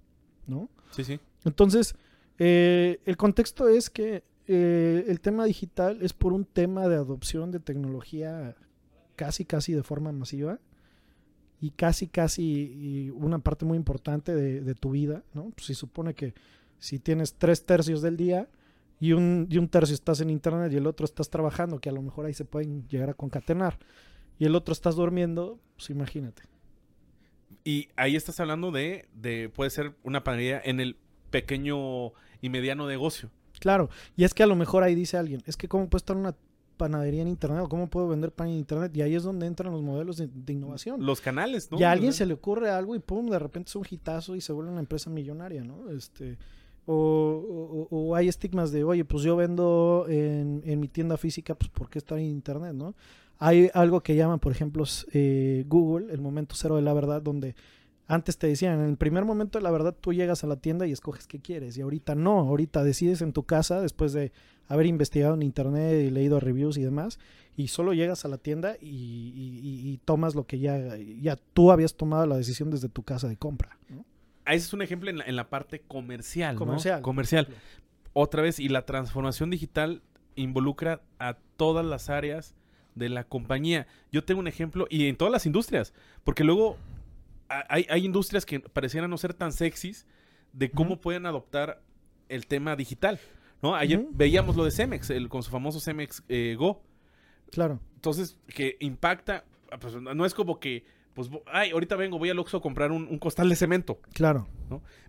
¿no? 0.46 0.68
Sí, 0.90 1.02
sí. 1.02 1.18
Entonces, 1.44 1.96
eh, 2.38 3.00
el 3.04 3.16
contexto 3.16 3.68
es 3.68 3.90
que 3.90 4.24
eh, 4.46 5.04
el 5.08 5.20
tema 5.20 5.44
digital 5.44 5.98
es 6.02 6.12
por 6.12 6.32
un 6.32 6.44
tema 6.44 6.88
de 6.88 6.96
adopción 6.96 7.50
de 7.50 7.60
tecnología 7.60 8.56
casi, 9.16 9.44
casi 9.44 9.72
de 9.72 9.82
forma 9.82 10.12
masiva 10.12 10.58
y 11.60 11.70
casi, 11.70 12.08
casi 12.08 12.42
y 12.44 13.10
una 13.10 13.38
parte 13.38 13.64
muy 13.64 13.76
importante 13.76 14.34
de, 14.34 14.60
de 14.60 14.74
tu 14.74 14.90
vida, 14.90 15.22
¿no? 15.32 15.50
Pues 15.50 15.66
se 15.66 15.74
supone 15.74 16.14
que 16.14 16.34
si 16.78 16.98
tienes 16.98 17.34
tres 17.34 17.64
tercios 17.64 18.02
del 18.02 18.16
día 18.16 18.48
y 19.00 19.12
un, 19.12 19.46
y 19.50 19.58
un 19.58 19.68
tercio 19.68 19.94
estás 19.94 20.20
en 20.20 20.30
internet 20.30 20.72
y 20.72 20.76
el 20.76 20.86
otro 20.86 21.04
estás 21.04 21.30
trabajando, 21.30 21.80
que 21.80 21.88
a 21.88 21.92
lo 21.92 22.02
mejor 22.02 22.26
ahí 22.26 22.34
se 22.34 22.44
pueden 22.44 22.86
llegar 22.88 23.10
a 23.10 23.14
concatenar, 23.14 23.78
y 24.38 24.46
el 24.46 24.54
otro 24.54 24.72
estás 24.72 24.96
durmiendo, 24.96 25.58
pues 25.76 25.90
imagínate. 25.90 26.42
Y 27.64 27.88
ahí 27.96 28.16
estás 28.16 28.40
hablando 28.40 28.70
de, 28.70 29.08
de 29.14 29.48
puede 29.48 29.70
ser 29.70 29.94
una 30.02 30.24
panadería 30.24 30.60
en 30.64 30.80
el 30.80 30.96
pequeño 31.30 32.12
y 32.44 32.48
mediano 32.50 32.86
negocio. 32.86 33.30
Claro, 33.60 33.88
y 34.16 34.24
es 34.24 34.34
que 34.34 34.42
a 34.42 34.46
lo 34.46 34.56
mejor 34.56 34.82
ahí 34.82 34.94
dice 34.94 35.16
alguien, 35.16 35.42
es 35.46 35.56
que 35.56 35.68
cómo 35.68 35.88
puedo 35.88 35.98
estar 35.98 36.16
una 36.16 36.34
panadería 36.76 37.22
en 37.22 37.28
internet 37.28 37.60
o 37.62 37.68
cómo 37.68 37.88
puedo 37.88 38.08
vender 38.08 38.32
pan 38.32 38.48
en 38.48 38.54
internet 38.56 38.90
y 38.96 39.00
ahí 39.02 39.14
es 39.14 39.22
donde 39.22 39.46
entran 39.46 39.72
los 39.72 39.80
modelos 39.80 40.16
de, 40.16 40.26
de 40.28 40.52
innovación. 40.52 41.06
Los 41.06 41.20
canales, 41.20 41.70
¿no? 41.70 41.78
y 41.78 41.84
a 41.84 41.92
alguien 41.92 42.08
¿Verdad? 42.08 42.18
se 42.18 42.26
le 42.26 42.34
ocurre 42.34 42.68
algo 42.70 42.96
y 42.96 42.98
pum, 42.98 43.30
de 43.30 43.38
repente 43.38 43.68
es 43.68 43.76
un 43.76 43.86
hitazo 43.88 44.34
y 44.34 44.40
se 44.40 44.52
vuelve 44.52 44.72
una 44.72 44.80
empresa 44.80 45.08
millonaria, 45.08 45.62
¿no? 45.62 45.88
Este, 45.90 46.36
o, 46.86 47.86
o- 47.90 47.96
o 47.96 48.14
hay 48.16 48.28
estigmas 48.28 48.72
de, 48.72 48.84
oye, 48.84 49.04
pues 49.04 49.22
yo 49.22 49.36
vendo 49.36 50.04
en, 50.08 50.62
en 50.66 50.80
mi 50.80 50.88
tienda 50.88 51.16
física, 51.16 51.54
pues 51.54 51.70
¿por 51.70 51.88
qué 51.88 51.98
estar 51.98 52.18
en 52.18 52.26
internet, 52.26 52.74
no? 52.74 52.94
Hay 53.38 53.70
algo 53.72 54.00
que 54.00 54.14
llaman, 54.16 54.38
por 54.40 54.52
ejemplo, 54.52 54.84
eh, 55.12 55.64
Google, 55.68 56.12
el 56.12 56.20
momento 56.20 56.54
cero 56.56 56.76
de 56.76 56.82
la 56.82 56.92
verdad, 56.92 57.22
donde 57.22 57.54
antes 58.06 58.36
te 58.38 58.46
decían, 58.46 58.80
en 58.80 58.88
el 58.90 58.96
primer 58.96 59.24
momento 59.24 59.60
la 59.60 59.70
verdad 59.70 59.94
tú 59.98 60.12
llegas 60.12 60.44
a 60.44 60.46
la 60.46 60.56
tienda 60.56 60.86
y 60.86 60.92
escoges 60.92 61.26
qué 61.26 61.38
quieres, 61.40 61.76
y 61.78 61.80
ahorita 61.82 62.14
no, 62.14 62.40
ahorita 62.40 62.84
decides 62.84 63.22
en 63.22 63.32
tu 63.32 63.44
casa 63.44 63.80
después 63.80 64.12
de 64.12 64.32
haber 64.68 64.86
investigado 64.86 65.34
en 65.34 65.42
internet 65.42 66.04
y 66.06 66.10
leído 66.10 66.40
reviews 66.40 66.76
y 66.76 66.82
demás, 66.82 67.18
y 67.56 67.68
solo 67.68 67.92
llegas 67.92 68.24
a 68.24 68.28
la 68.28 68.38
tienda 68.38 68.76
y, 68.80 68.86
y- 68.88 69.60
y- 69.62 69.90
y 69.92 69.98
tomas 70.04 70.34
lo 70.34 70.46
que 70.46 70.58
ya, 70.58 70.96
ya 70.96 71.36
tú 71.54 71.70
habías 71.70 71.94
tomado 71.94 72.26
la 72.26 72.36
decisión 72.36 72.70
desde 72.70 72.88
tu 72.88 73.02
casa 73.04 73.28
de 73.28 73.36
compra. 73.36 73.78
¿no? 73.88 74.04
Ah, 74.44 74.54
Ese 74.54 74.66
es 74.66 74.72
un 74.72 74.82
ejemplo 74.82 75.08
en 75.10 75.18
la, 75.18 75.24
en 75.24 75.36
la 75.36 75.48
parte 75.48 75.80
comercial, 75.80 76.54
¿no? 76.56 76.58
Comercial. 76.58 77.00
Comercial. 77.02 77.48
Otra 78.12 78.42
vez, 78.42 78.58
y 78.58 78.68
la 78.68 78.84
transformación 78.86 79.50
digital 79.50 80.02
involucra 80.36 81.00
a 81.18 81.36
todas 81.56 81.84
las 81.86 82.10
áreas 82.10 82.54
de 82.94 83.08
la 83.08 83.24
compañía. 83.24 83.86
Yo 84.12 84.24
tengo 84.24 84.40
un 84.40 84.48
ejemplo, 84.48 84.86
y 84.90 85.06
en 85.08 85.16
todas 85.16 85.32
las 85.32 85.46
industrias, 85.46 85.92
porque 86.24 86.44
luego 86.44 86.76
hay, 87.68 87.86
hay 87.88 88.04
industrias 88.04 88.46
que 88.46 88.60
parecieran 88.60 89.10
no 89.10 89.18
ser 89.18 89.34
tan 89.34 89.52
sexys 89.52 90.06
de 90.52 90.70
cómo 90.70 91.00
pueden 91.00 91.26
adoptar 91.26 91.82
el 92.28 92.46
tema 92.46 92.76
digital. 92.76 93.18
¿no? 93.62 93.74
Ayer 93.74 94.04
veíamos 94.10 94.56
lo 94.56 94.64
de 94.64 94.70
Cemex, 94.70 95.10
el, 95.10 95.28
con 95.28 95.42
su 95.42 95.50
famoso 95.50 95.80
Cemex 95.80 96.22
eh, 96.28 96.54
Go. 96.58 96.82
Claro, 97.50 97.80
Entonces, 97.94 98.36
que 98.48 98.76
impacta, 98.80 99.44
ah, 99.70 99.78
pues 99.78 99.94
no 99.94 100.26
es 100.26 100.34
como 100.34 100.58
que, 100.58 100.84
pues, 101.14 101.30
ay, 101.46 101.70
ahorita 101.70 101.94
vengo, 101.96 102.18
voy 102.18 102.30
al 102.30 102.38
Oxxo 102.38 102.56
a 102.56 102.62
comprar 102.62 102.90
un, 102.90 103.06
un 103.06 103.18
costal 103.18 103.48
de 103.48 103.56
cemento. 103.56 104.00
claro. 104.12 104.48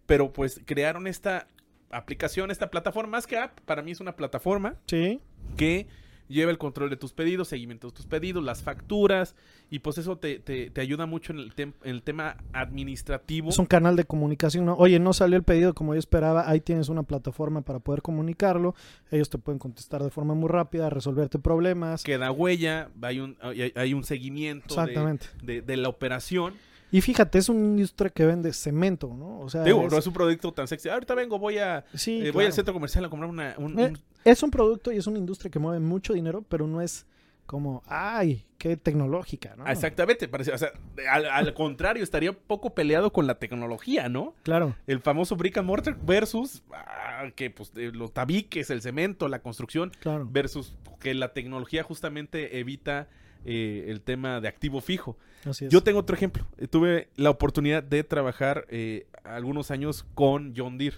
Pero 0.06 0.32
pues 0.32 0.62
crearon 0.66 1.08
esta 1.08 1.48
aplicación, 1.90 2.52
esta 2.52 2.70
plataforma, 2.70 3.12
más 3.12 3.26
que 3.26 3.38
app, 3.38 3.60
para 3.62 3.82
mí 3.82 3.92
es 3.92 4.00
una 4.00 4.16
plataforma 4.16 4.76
Sí, 4.86 5.20
que 5.58 5.88
lleva 6.28 6.52
el 6.52 6.58
control 6.58 6.90
de 6.90 6.98
tus 6.98 7.14
pedidos, 7.14 7.48
seguimiento 7.48 7.88
de 7.88 7.94
tus 7.94 8.06
pedidos, 8.06 8.44
las 8.44 8.64
facturas, 8.64 9.36
y 9.70 9.80
pues 9.80 9.98
eso 9.98 10.18
te, 10.18 10.40
te- 10.40 10.70
te 10.70 10.82
ayuda 10.82 11.06
mucho 11.06 11.34
en 11.34 11.40
el, 11.40 11.56
tem- 11.56 11.74
en 11.84 11.92
el 11.92 12.02
tema 12.04 12.38
administrativo. 12.54 13.50
es 13.50 13.60
un 13.60 13.66
canal 13.66 13.96
de 13.96 14.06
comunicación. 14.06 14.66
¿no? 14.66 14.76
Oye, 14.76 15.00
no 15.00 15.14
salió 15.14 15.38
el 15.38 15.44
pedido 15.44 15.74
como 15.74 15.94
yo 15.94 16.00
esperaba, 16.00 16.50
ahí 16.50 16.62
tienes 16.62 16.90
una 16.90 17.04
plataforma 17.04 17.62
para 17.62 17.80
poder 17.80 18.02
comunicarlo. 18.02 18.76
Ellos 19.12 19.30
te 19.30 19.38
pueden 19.38 19.60
contestar 19.60 20.04
de 20.04 20.10
forma 20.10 20.34
muy 20.34 20.50
rápida, 20.50 20.90
resolverte 20.90 21.40
problemas. 21.40 22.04
Queda 22.04 22.32
huella, 22.32 22.90
hay 23.02 23.20
un, 23.20 23.38
hay, 23.42 23.72
hay 23.76 23.94
un 23.94 24.04
seguimiento 24.04 24.76
de, 24.76 24.82
Exactamente. 24.82 25.28
de- 25.44 25.62
de 25.62 25.78
la 25.78 25.90
operación. 25.90 26.54
Y 26.96 27.02
fíjate, 27.02 27.40
es 27.40 27.50
una 27.50 27.60
industria 27.60 28.10
que 28.10 28.26
vende 28.26 28.54
cemento, 28.54 29.14
¿no? 29.14 29.42
O 29.42 29.50
sea, 29.50 29.64
Digo, 29.64 29.86
es, 29.86 29.92
no 29.92 29.98
es 29.98 30.08
un 30.08 30.14
producto 30.14 30.54
tan 30.54 30.66
sexy. 30.66 30.88
Ahorita 30.88 31.14
vengo, 31.14 31.38
voy 31.38 31.58
a 31.58 31.84
sí, 31.94 32.26
eh, 32.28 32.32
voy 32.32 32.46
al 32.46 32.54
centro 32.54 32.74
comercial 32.74 33.04
a 33.04 33.10
comprar 33.10 33.30
una, 33.30 33.54
un- 33.58 33.78
Eh, 33.80 33.88
un- 33.88 34.00
es 34.24 34.42
un 34.44 34.50
producto 34.50 34.94
y 34.94 34.98
es 34.98 35.06
una 35.06 35.18
industria 35.18 35.52
que 35.52 35.60
mueve 35.60 35.82
mucho 35.82 36.14
dinero, 36.14 36.46
pero 36.48 36.68
no 36.68 36.80
es 36.80 37.06
como, 37.46 37.84
ay, 37.88 38.46
qué 38.58 38.78
tecnológica, 38.78 39.56
¿no? 39.58 39.68
Exactamente, 39.68 40.30
parece, 40.30 40.54
o 40.54 40.58
sea, 40.58 40.72
al, 41.12 41.26
al 41.26 41.54
contrario, 41.54 42.02
estaría 42.02 42.32
poco 42.32 42.74
peleado 42.74 43.12
con 43.12 43.28
la 43.28 43.40
tecnología, 43.40 44.08
¿no? 44.08 44.34
Claro, 44.44 44.76
El 44.88 45.02
famoso 45.02 45.36
brick 45.36 45.58
and 45.58 45.68
mortar 45.68 45.98
versus 46.02 46.64
ah, 46.74 47.26
que 47.36 47.50
pues 47.50 47.74
los 47.76 48.14
tabiques, 48.14 48.70
el 48.70 48.82
cemento, 48.82 49.28
la 49.28 49.40
construcción 49.40 49.92
claro. 50.00 50.28
versus 50.32 50.74
que 51.02 51.14
la 51.14 51.34
tecnología 51.34 51.84
justamente 51.84 52.58
evita 52.58 53.10
eh, 53.46 53.86
el 53.88 54.02
tema 54.02 54.42
de 54.42 54.48
activo 54.48 54.82
fijo. 54.82 55.18
Así 55.46 55.66
es. 55.66 55.72
Yo 55.72 55.82
tengo 55.84 56.00
otro 56.00 56.16
ejemplo. 56.16 56.46
Eh, 56.58 56.68
Tuve 56.68 57.10
la 57.16 57.30
oportunidad 57.30 57.84
de 57.84 58.04
trabajar 58.04 58.66
eh, 58.70 59.08
algunos 59.24 59.72
años 59.72 60.06
con 60.16 60.54
John 60.56 60.78
Deere 60.78 60.98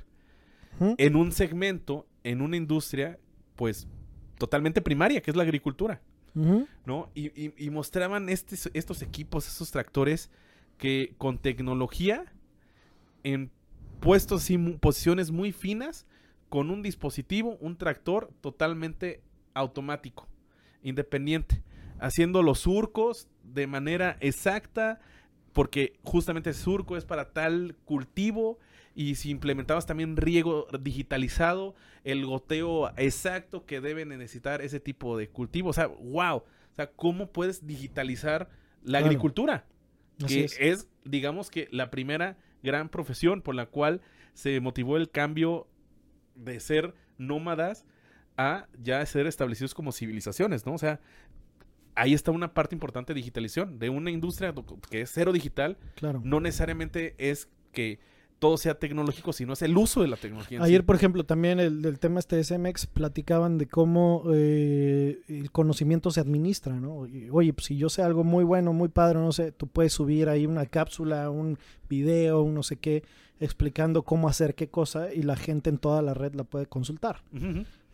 en 0.98 1.16
un 1.16 1.32
segmento, 1.32 2.06
en 2.24 2.42
una 2.42 2.56
industria, 2.58 3.18
pues 3.56 3.88
totalmente 4.38 4.82
primaria, 4.82 5.22
que 5.22 5.32
es 5.32 5.38
la 5.38 5.44
agricultura. 5.44 6.02
¿no? 6.86 7.10
Y, 7.16 7.28
y- 7.42 7.54
y 7.58 7.70
mostraban 7.72 8.30
estes- 8.30 8.70
estos 8.76 9.02
equipos, 9.02 9.48
estos 9.48 9.72
tractores 9.72 10.30
que 10.78 11.16
con 11.18 11.40
tecnología 11.40 12.26
en 13.24 13.50
puestos 14.00 14.50
y 14.52 14.58
posiciones 14.58 15.32
muy 15.32 15.52
finas 15.52 16.06
con 16.50 16.70
un 16.70 16.84
dispositivo, 16.84 17.58
un 17.60 17.76
tractor 17.76 18.30
totalmente 18.42 19.22
automático, 19.56 20.28
independiente, 20.84 21.64
haciendo 22.00 22.44
los 22.44 22.60
surcos 22.60 23.28
de 23.44 23.68
manera 23.68 24.18
exacta, 24.20 25.00
porque 25.54 25.98
justamente 26.04 26.54
surco 26.54 26.98
es 26.98 27.06
para 27.06 27.34
tal 27.34 27.76
cultivo 27.86 28.60
y 28.94 29.16
si 29.16 29.30
implementabas 29.30 29.86
también 29.86 30.18
riego 30.18 30.68
digitalizado, 30.80 31.76
el 32.04 32.26
goteo 32.26 32.90
exacto 32.98 33.66
que 33.66 33.80
deben 33.82 34.10
necesitar 34.10 34.62
ese 34.62 34.80
tipo 34.80 35.18
de 35.18 35.30
cultivo, 35.30 35.70
o 35.70 35.74
sea, 35.74 35.88
wow, 35.88 36.38
o 36.38 36.76
sea, 36.76 36.92
¿cómo 36.92 37.32
puedes 37.32 37.66
digitalizar 37.66 38.50
la 38.82 39.00
Claro. 39.00 39.06
agricultura? 39.08 39.66
Así 40.24 40.40
que 40.40 40.46
es. 40.46 40.58
es. 40.60 40.88
digamos 41.06 41.50
que, 41.52 41.68
la 41.72 41.90
primera 41.92 42.38
gran 42.64 42.90
profesión 42.90 43.42
por 43.42 43.56
la 43.56 43.68
cual 43.68 44.02
se 44.34 44.60
motivó 44.62 44.98
el 44.98 45.10
cambio 45.10 45.68
de 46.36 46.60
ser 46.60 46.94
nómadas 47.18 47.86
a 48.36 48.68
ya 48.82 49.04
ser 49.06 49.26
establecidos 49.28 49.74
como 49.74 49.92
civilizaciones, 49.92 50.66
¿no? 50.66 50.74
O 50.74 50.78
sea, 50.78 51.00
ahí 51.98 52.14
está 52.14 52.32
una 52.32 52.54
parte 52.54 52.76
importante 52.76 53.14
de 53.14 53.18
digitalización, 53.18 53.80
de 53.80 53.90
una 53.90 54.12
industria 54.12 54.54
que 54.90 55.02
es 55.02 55.12
cero 55.14 55.34
digital, 55.34 55.78
Claro. 55.96 56.22
no 56.24 56.40
necesariamente 56.40 57.16
es 57.18 57.50
que 57.72 58.00
todo 58.40 58.58
sea 58.58 58.76
tecnológico, 58.78 59.34
sino 59.34 59.54
es 59.54 59.64
el 59.64 59.76
uso 59.76 60.02
de 60.04 60.08
la 60.10 60.16
tecnología. 60.16 60.62
Ayer, 60.62 60.82
sí. 60.82 60.86
por 60.86 60.96
ejemplo, 60.96 61.26
también 61.26 61.60
el 61.60 61.82
del 61.82 61.98
tema 61.98 62.20
este 62.20 62.44
SMX 62.44 62.86
platicaban 62.86 63.58
de 63.58 63.68
cómo 63.68 64.24
eh, 64.32 65.20
el 65.28 65.52
conocimiento 65.52 66.12
se 66.12 66.20
administra, 66.20 66.76
¿no? 66.76 67.08
Y, 67.08 67.30
Oye, 67.32 67.52
pues 67.54 67.66
si 67.66 67.78
yo 67.78 67.90
sé 67.90 68.04
algo 68.04 68.24
muy 68.24 68.44
bueno, 68.44 68.74
muy 68.74 68.90
padre, 68.90 69.18
no 69.18 69.32
sé, 69.32 69.52
tú 69.52 69.66
puedes 69.68 69.94
subir 69.94 70.30
ahí 70.30 70.46
una 70.46 70.68
cápsula, 70.68 71.32
un 71.32 71.58
video, 71.90 72.44
un 72.44 72.54
no 72.54 72.62
sé 72.62 72.76
qué, 72.76 73.04
explicando 73.40 74.04
cómo 74.04 74.30
hacer 74.30 74.54
qué 74.54 74.68
cosa 74.70 75.12
y 75.14 75.24
la 75.24 75.36
gente 75.36 75.72
en 75.72 75.80
toda 75.80 76.04
la 76.04 76.14
red 76.14 76.36
la 76.36 76.44
puede 76.44 76.68
consultar. 76.68 77.24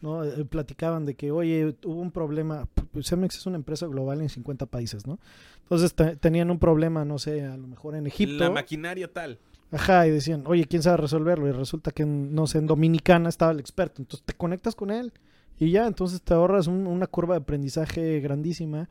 ¿No? 0.04 0.24
Eh, 0.24 0.46
platicaban 0.46 1.06
de 1.08 1.16
que, 1.16 1.32
oye, 1.32 1.76
hubo 1.86 2.00
un 2.00 2.12
problema, 2.12 2.68
pues, 2.92 3.08
SMX 3.08 3.38
es 3.38 3.46
una 3.48 3.56
empresa 3.56 3.88
global 3.88 4.22
en 4.22 4.30
50 4.30 4.68
países, 4.68 5.08
¿no? 5.08 5.18
Entonces 5.63 5.96
te- 5.96 6.16
tenían 6.18 6.52
un 6.52 6.60
problema, 6.60 7.04
no 7.06 7.18
sé, 7.18 7.44
a 7.44 7.58
lo 7.58 7.66
mejor 7.68 7.96
en 7.96 8.06
Egipto. 8.06 8.44
La 8.44 8.52
maquinaria 8.52 9.12
tal. 9.12 9.39
Ajá, 9.72 10.06
y 10.06 10.12
decían, 10.12 10.44
oye, 10.46 10.66
¿quién 10.66 10.84
sabe 10.84 10.98
resolverlo? 10.98 11.48
Y 11.48 11.52
resulta 11.52 11.89
que, 11.89 12.06
no 12.06 12.46
sé, 12.46 12.60
en 12.60 12.68
Dominicana 12.68 13.30
estaba 13.30 13.52
el 13.52 13.60
experto. 13.60 14.04
Entonces 14.04 14.24
te 14.24 14.34
conectas 14.36 14.76
con 14.76 14.92
él 14.92 15.12
y 15.58 15.72
ya, 15.72 15.88
entonces 15.88 16.22
te 16.22 16.34
ahorras 16.36 16.68
un- 16.68 16.86
una 16.86 17.08
curva 17.08 17.34
de 17.36 17.42
aprendizaje 17.42 18.20
grandísima. 18.20 18.88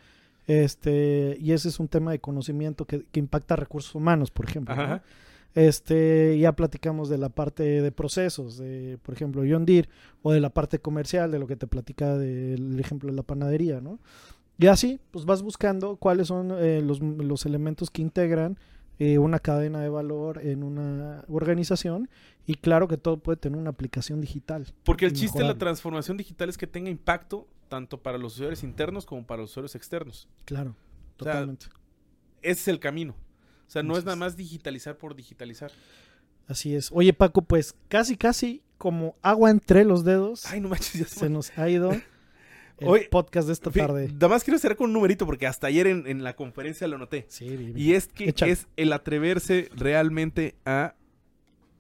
Este, 0.49 1.37
y 1.41 1.53
ese 1.53 1.69
es 1.69 1.79
un 1.79 1.89
tema 1.89 2.11
de 2.11 2.19
conocimiento 2.19 2.85
que, 2.85 3.05
que 3.13 3.21
impacta 3.21 3.55
recursos 3.57 3.95
humanos, 3.95 4.31
por 4.31 4.47
ejemplo. 4.49 4.75
¿no? 4.75 4.83
Este, 5.55 6.39
ya 6.39 6.53
platicamos 6.53 7.09
de 7.09 7.19
la 7.19 7.29
parte 7.29 7.63
de 7.63 7.93
procesos, 7.93 8.57
de, 8.59 8.99
por 9.03 9.15
ejemplo, 9.15 9.43
John 9.49 9.67
Deere, 9.67 9.89
o 10.23 10.33
de 10.33 10.41
la 10.41 10.51
parte 10.51 10.79
comercial, 10.79 11.31
de 11.31 11.39
lo 11.39 11.47
que 11.47 11.57
te 11.57 11.67
platica 11.67 12.17
del 12.17 12.79
ejemplo 12.81 13.11
de 13.11 13.17
la 13.17 13.23
panadería, 13.23 13.81
¿no? 13.81 13.99
Y 14.59 14.67
así, 14.67 15.01
pues 15.11 15.25
vas 15.25 15.43
buscando 15.43 15.97
cuáles 15.97 16.29
son 16.29 16.53
eh, 16.59 16.81
los, 16.83 17.01
los 17.01 17.47
elementos 17.47 17.91
que 17.91 18.03
integran 18.03 18.59
eh, 18.99 19.19
una 19.19 19.41
cadena 19.41 19.81
de 19.81 19.89
valor 19.89 20.39
en 20.45 20.63
una 20.63 21.25
organización 21.29 22.09
y 22.47 22.55
claro 22.55 22.87
que 22.87 22.97
todo 22.97 23.17
puede 23.17 23.37
tener 23.37 23.59
una 23.59 23.71
aplicación 23.71 24.21
digital. 24.21 24.73
Porque 24.85 25.07
el 25.07 25.13
chiste 25.13 25.39
de 25.39 25.45
la 25.45 25.59
transformación 25.59 26.17
digital 26.17 26.49
es 26.49 26.59
que 26.59 26.67
tenga 26.67 26.91
impacto 26.91 27.49
tanto 27.69 28.03
para 28.03 28.19
los 28.19 28.35
usuarios 28.35 28.63
internos 28.63 29.07
como 29.07 29.27
para 29.27 29.41
los 29.43 29.51
usuarios 29.51 29.75
externos. 29.75 30.29
Claro, 30.45 30.77
O 31.19 31.25
sea, 31.25 31.33
totalmente. 31.33 31.67
Ese 32.43 32.61
es 32.61 32.69
el 32.69 32.79
camino. 32.79 33.17
O 33.73 33.77
sea, 33.81 33.83
no 33.83 33.97
es 33.97 34.05
nada 34.05 34.17
más 34.17 34.37
digitalizar 34.37 34.99
por 34.99 35.17
digitalizar. 35.17 35.73
Así 36.47 36.75
es. 36.75 36.91
Oye, 36.93 37.15
Paco, 37.15 37.41
pues 37.41 37.75
casi, 37.89 38.19
casi 38.19 38.63
como 38.77 39.17
agua 39.23 39.51
entre 39.51 39.87
los 39.87 40.05
dedos 40.05 40.45
Ay, 40.45 40.61
no 40.61 40.69
manches, 40.69 40.93
ya 41.01 41.07
se 41.07 41.31
nos 41.31 41.57
ha 41.57 41.71
ido 41.71 41.91
el 42.79 43.09
podcast 43.09 43.47
de 43.47 43.55
esta 43.55 43.71
tarde. 43.71 44.11
Nada 44.13 44.29
más 44.29 44.45
quiero 44.45 44.59
cerrar 44.59 44.77
con 44.77 44.89
un 44.89 44.93
numerito 44.93 45.25
porque 45.25 45.47
hasta 45.47 45.69
ayer 45.69 45.87
en, 45.87 46.07
en 46.07 46.23
la 46.23 46.37
conferencia 46.37 46.87
lo 46.87 46.99
noté. 46.99 47.25
Sí, 47.31 47.49
vi. 47.57 47.73
Y 47.83 47.95
es 47.95 48.09
que 48.09 48.29
Échale. 48.29 48.53
es 48.53 48.67
el 48.77 48.93
atreverse 48.93 49.71
realmente 49.75 50.55
a 50.67 50.95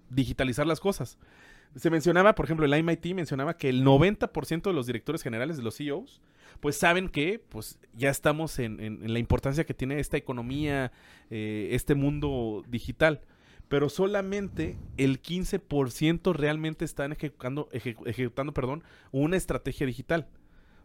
digitalizar 0.08 0.66
las 0.66 0.80
cosas. 0.80 1.18
Se 1.76 1.90
mencionaba, 1.90 2.34
por 2.34 2.46
ejemplo, 2.46 2.64
el 2.64 2.82
MIT 2.82 3.14
mencionaba 3.14 3.58
que 3.58 3.68
el 3.68 3.84
90% 3.84 4.62
de 4.62 4.72
los 4.72 4.86
directores 4.86 5.22
generales, 5.22 5.58
de 5.58 5.62
los 5.62 5.76
CEOs, 5.76 6.22
pues 6.60 6.76
saben 6.76 7.08
que 7.08 7.38
pues 7.48 7.78
ya 7.94 8.10
estamos 8.10 8.58
en, 8.58 8.80
en- 8.80 9.02
en 9.04 9.12
la 9.12 9.18
importancia 9.18 9.64
que 9.64 9.74
tiene 9.74 9.98
esta 10.00 10.16
economía, 10.16 10.92
eh, 11.30 11.68
este 11.72 11.94
mundo 11.94 12.64
digital. 12.68 13.20
Pero 13.68 13.88
solamente 13.88 14.76
el 14.98 15.22
15% 15.22 16.34
realmente 16.34 16.84
están 16.84 17.12
ejecutando, 17.12 17.68
eje- 17.72 17.96
ejecutando 18.06 18.52
perdón, 18.52 18.82
una 19.12 19.36
estrategia 19.36 19.86
digital. 19.86 20.28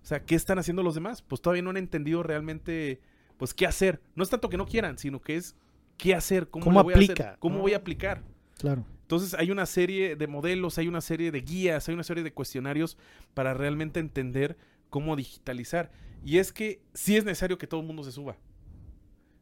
O 0.01 0.05
sea, 0.05 0.23
¿qué 0.23 0.35
están 0.35 0.57
haciendo 0.57 0.83
los 0.83 0.95
demás? 0.95 1.21
Pues 1.21 1.41
todavía 1.41 1.63
no 1.63 1.69
han 1.71 1.77
entendido 1.77 2.23
realmente, 2.23 3.01
pues, 3.37 3.53
qué 3.53 3.65
hacer. 3.67 3.99
No 4.15 4.23
es 4.23 4.29
tanto 4.29 4.47
que 4.47 4.55
no 4.55 4.65
quieran, 4.65 4.97
sino 4.97 5.19
que 5.19 5.35
es 5.35 5.55
qué 5.97 6.15
hacer, 6.15 6.47
cómo, 6.49 6.63
¿Cómo 6.63 6.83
voy 6.83 6.93
a 6.93 6.97
hacer, 6.97 7.11
aplica, 7.11 7.35
cómo 7.39 7.55
no? 7.57 7.61
voy 7.63 7.73
a 7.73 7.77
aplicar. 7.77 8.23
Claro. 8.57 8.85
Entonces 9.01 9.33
hay 9.33 9.51
una 9.51 9.65
serie 9.65 10.15
de 10.15 10.27
modelos, 10.27 10.77
hay 10.77 10.87
una 10.87 11.01
serie 11.01 11.31
de 11.31 11.41
guías, 11.41 11.87
hay 11.89 11.93
una 11.93 12.03
serie 12.03 12.23
de 12.23 12.31
cuestionarios 12.31 12.97
para 13.33 13.53
realmente 13.53 13.99
entender 13.99 14.57
cómo 14.89 15.15
digitalizar. 15.15 15.91
Y 16.23 16.37
es 16.37 16.51
que 16.51 16.81
sí 16.93 17.15
es 17.15 17.25
necesario 17.25 17.57
que 17.57 17.67
todo 17.67 17.81
el 17.81 17.87
mundo 17.87 18.03
se 18.03 18.11
suba. 18.11 18.37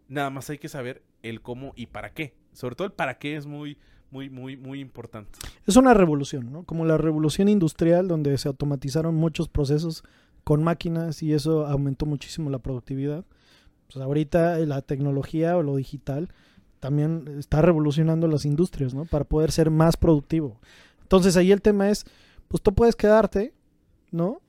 Nada 0.08 0.29
más 0.29 0.49
hay 0.49 0.58
que 0.58 0.69
saber 0.69 1.03
el 1.23 1.41
cómo 1.41 1.73
y 1.75 1.88
para 1.88 2.13
qué. 2.13 2.36
Sobre 2.53 2.75
todo 2.75 2.86
el 2.88 2.93
para 2.93 3.17
qué 3.17 3.36
es 3.36 3.45
muy, 3.45 3.77
muy, 4.12 4.29
muy, 4.29 4.55
muy 4.55 4.79
importante. 4.79 5.39
Es 5.65 5.75
una 5.75 5.93
revolución, 5.93 6.51
¿no? 6.51 6.63
Como 6.63 6.86
la 6.86 6.97
revolución 6.97 7.49
industrial 7.49 8.08
donde 8.08 8.38
se 8.38 8.47
automatizaron 8.47 9.15
muchos 9.15 9.49
procesos 9.49 10.03
con 10.43 10.63
máquinas 10.63 11.23
y 11.23 11.34
eso 11.34 11.65
aumentó 11.65 12.05
muchísimo 12.05 12.49
la 12.49 12.60
productividad. 12.60 13.25
Pues 13.91 13.97
ahorita 13.97 14.58
la 14.60 14.81
tecnología 14.81 15.58
o 15.58 15.63
lo 15.63 15.75
digital 15.75 16.29
también 16.79 17.25
está 17.39 17.62
revolucionando 17.62 18.27
las 18.27 18.45
industrias, 18.45 18.93
¿no? 18.93 19.05
Para 19.05 19.25
poder 19.25 19.51
ser 19.51 19.71
más 19.71 19.97
productivo. 19.97 20.60
Entonces 21.01 21.36
ahí 21.36 21.51
el 21.51 21.62
tema 21.62 21.89
es, 21.89 22.05
pues 22.47 22.62
tú 22.62 22.73
puedes 22.73 22.95
quedarte, 22.95 23.53
¿no? 24.12 24.41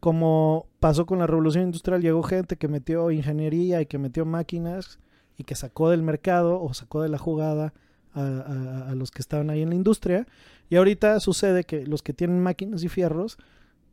Como 0.00 0.66
pasó 0.80 1.06
con 1.06 1.18
la 1.18 1.26
revolución 1.26 1.64
industrial, 1.64 2.00
llegó 2.02 2.22
gente 2.22 2.56
que 2.56 2.68
metió 2.68 3.10
ingeniería 3.10 3.80
y 3.80 3.86
que 3.86 3.98
metió 3.98 4.24
máquinas 4.24 4.98
y 5.36 5.44
que 5.44 5.54
sacó 5.56 5.90
del 5.90 6.02
mercado 6.02 6.62
o 6.62 6.72
sacó 6.74 7.02
de 7.02 7.08
la 7.08 7.18
jugada 7.18 7.72
a, 8.14 8.20
a- 8.22 8.90
a 8.90 8.94
los 8.94 9.10
que 9.10 9.20
estaban 9.22 9.50
ahí 9.50 9.62
en 9.62 9.70
la 9.70 9.74
industria. 9.74 10.26
Y 10.70 10.76
ahorita 10.76 11.18
sucede 11.20 11.64
que 11.64 11.84
los 11.86 12.02
que 12.02 12.12
tienen 12.12 12.40
máquinas 12.40 12.82
y 12.84 12.88
fierros, 12.88 13.38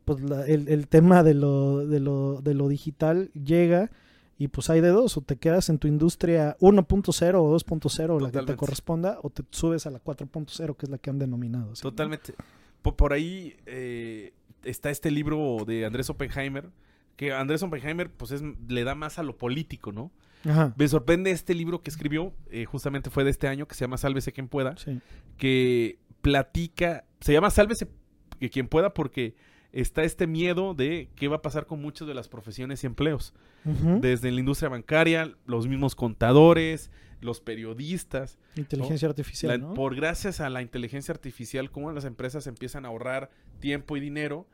pues 0.04 0.20
la- 0.20 0.46
el, 0.46 0.68
el 0.68 0.86
tema 0.86 1.22
de 1.24 1.34
lo, 1.34 1.84
de, 1.86 1.98
lo, 2.00 2.40
de 2.40 2.54
lo 2.54 2.68
digital 2.68 3.30
llega 3.32 3.90
y 4.38 4.48
pues 4.48 4.68
hay 4.70 4.80
de 4.82 4.88
dos, 4.88 5.16
o 5.16 5.22
te 5.22 5.36
quedas 5.36 5.70
en 5.70 5.78
tu 5.78 5.88
industria 5.88 6.56
1.0 6.60 7.34
o 7.40 7.58
2.0, 7.58 8.20
la 8.20 8.30
que 8.30 8.38
te 8.46 8.56
corresponda, 8.56 9.18
o 9.22 9.30
te 9.30 9.42
subes 9.50 9.86
a 9.86 9.90
la 9.90 9.98
4.0, 10.00 10.76
que 10.76 10.86
es 10.86 10.90
la 10.90 10.98
que 10.98 11.10
han 11.10 11.18
denominado. 11.18 11.74
¿sí? 11.74 11.82
Totalmente. 11.82 12.34
Po- 12.82 12.94
Por, 12.94 13.12
ahí 13.14 13.56
eh, 13.64 14.34
está 14.66 14.90
este 14.90 15.10
libro 15.10 15.64
de 15.66 15.84
Andrés 15.86 16.10
Oppenheimer, 16.10 16.70
que 17.16 17.32
Andrés 17.32 17.62
Oppenheimer 17.62 18.10
pues 18.10 18.30
es, 18.32 18.42
le 18.68 18.84
da 18.84 18.94
más 18.94 19.18
a 19.18 19.22
lo 19.22 19.36
político, 19.38 19.92
¿no? 19.92 20.10
Ajá. 20.44 20.74
Me 20.76 20.86
sorprende 20.86 21.30
este 21.30 21.54
libro 21.54 21.82
que 21.82 21.90
escribió, 21.90 22.32
eh, 22.50 22.66
justamente 22.66 23.10
fue 23.10 23.24
de 23.24 23.30
este 23.30 23.48
año, 23.48 23.66
que 23.66 23.74
se 23.74 23.80
llama 23.80 23.96
Sálvese 23.96 24.32
quien 24.32 24.48
pueda, 24.48 24.76
Sí. 24.76 25.00
que 25.38 25.98
platica, 26.20 27.04
se 27.20 27.32
llama 27.32 27.50
Sálvese 27.50 27.88
quien 28.52 28.68
pueda 28.68 28.92
porque 28.92 29.34
está 29.72 30.02
este 30.04 30.26
miedo 30.26 30.74
de 30.74 31.08
qué 31.16 31.28
va 31.28 31.36
a 31.36 31.42
pasar 31.42 31.66
con 31.66 31.80
muchas 31.80 32.06
de 32.08 32.14
las 32.14 32.28
profesiones 32.28 32.82
y 32.84 32.86
empleos, 32.86 33.32
desde 33.64 34.30
la 34.30 34.40
industria 34.40 34.68
bancaria, 34.68 35.34
los 35.46 35.66
mismos 35.66 35.94
contadores, 35.94 36.90
los 37.20 37.40
periodistas, 37.40 38.38
Inteligencia 38.56 39.08
artificial, 39.08 39.52
la- 39.60 39.66
¿no? 39.68 39.74
por 39.74 39.96
gracias 39.96 40.40
a 40.40 40.50
la 40.50 40.62
inteligencia 40.62 41.12
artificial, 41.12 41.70
cómo 41.70 41.90
las 41.92 42.04
empresas 42.04 42.46
empiezan 42.46 42.84
a 42.84 42.88
ahorrar 42.88 43.30
tiempo 43.58 43.96
y 43.96 44.00
dinero 44.00 44.46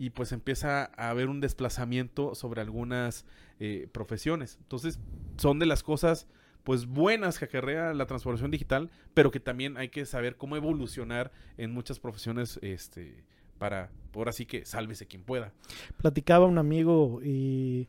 y 0.00 0.08
pues 0.08 0.32
empieza 0.32 0.90
a 0.96 1.10
haber 1.10 1.28
un 1.28 1.42
desplazamiento 1.42 2.34
sobre 2.34 2.62
algunas 2.62 3.26
eh, 3.58 3.86
profesiones. 3.92 4.56
Entonces, 4.62 4.98
son 5.36 5.58
de 5.58 5.66
las 5.66 5.82
cosas 5.82 6.26
pues 6.64 6.86
buenas 6.86 7.38
que 7.38 7.44
acarrea 7.44 7.92
la 7.92 8.06
transformación 8.06 8.50
digital, 8.50 8.90
pero 9.12 9.30
que 9.30 9.40
también 9.40 9.76
hay 9.76 9.90
que 9.90 10.06
saber 10.06 10.36
cómo 10.36 10.56
evolucionar 10.56 11.32
en 11.58 11.70
muchas 11.72 12.00
profesiones 12.00 12.58
este 12.62 13.24
para 13.58 13.90
por 14.10 14.30
así 14.30 14.46
que 14.46 14.64
sálvese 14.64 15.06
quien 15.06 15.22
pueda. 15.22 15.52
Platicaba 15.98 16.46
un 16.46 16.56
amigo 16.56 17.20
y 17.22 17.86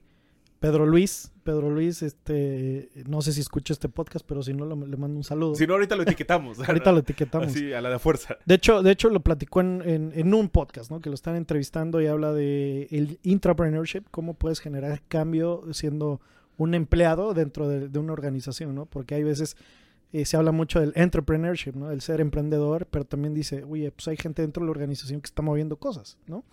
Pedro 0.61 0.85
Luis, 0.85 1.31
Pedro 1.43 1.69
Luis, 1.71 2.01
este, 2.03 2.89
no 3.07 3.21
sé 3.21 3.33
si 3.33 3.41
escucha 3.41 3.73
este 3.73 3.89
podcast, 3.89 4.23
pero 4.25 4.43
si 4.43 4.53
no, 4.53 4.63
le, 4.65 4.87
le 4.87 4.95
mando 4.95 5.17
un 5.17 5.23
saludo. 5.23 5.55
Si 5.55 5.65
no 5.65 5.73
ahorita 5.73 5.95
lo 5.95 6.03
etiquetamos. 6.03 6.59
Ahorita 6.69 6.91
lo 6.91 6.99
etiquetamos. 6.99 7.47
Así 7.47 7.73
a 7.73 7.81
la 7.81 7.89
de 7.89 7.97
fuerza. 7.97 8.37
De 8.45 8.55
hecho, 8.55 8.83
de 8.83 8.91
hecho 8.91 9.09
lo 9.09 9.21
platicó 9.21 9.59
en, 9.61 9.81
en- 9.83 10.11
en 10.15 10.33
un 10.35 10.49
podcast, 10.49 10.91
¿no? 10.91 11.01
Que 11.01 11.09
lo 11.09 11.15
están 11.15 11.35
entrevistando 11.35 11.99
y 11.99 12.05
habla 12.07 12.31
de 12.31 12.87
el 12.91 13.17
intrapreneurship, 13.23 14.03
cómo 14.11 14.35
puedes 14.35 14.59
generar 14.59 15.01
cambio 15.07 15.63
siendo 15.73 16.21
un 16.57 16.75
empleado 16.75 17.33
dentro 17.33 17.67
de, 17.67 17.89
de 17.89 17.97
una 17.99 18.13
organización, 18.13 18.75
¿no? 18.75 18.85
Porque 18.85 19.15
hay 19.15 19.23
veces 19.23 19.57
eh, 20.13 20.25
se 20.25 20.37
habla 20.37 20.51
mucho 20.51 20.79
del 20.79 20.93
entrepreneurship, 20.95 21.73
¿no? 21.73 21.89
El 21.89 22.01
ser 22.01 22.21
emprendedor, 22.21 22.85
pero 22.85 23.03
también 23.03 23.33
dice, 23.33 23.63
oye, 23.63 23.91
pues 23.91 24.07
hay 24.09 24.17
gente 24.17 24.43
dentro 24.43 24.61
de 24.61 24.65
la 24.67 24.71
organización 24.71 25.21
que 25.21 25.25
está 25.25 25.41
moviendo 25.41 25.77
cosas, 25.77 26.19
¿no? 26.27 26.43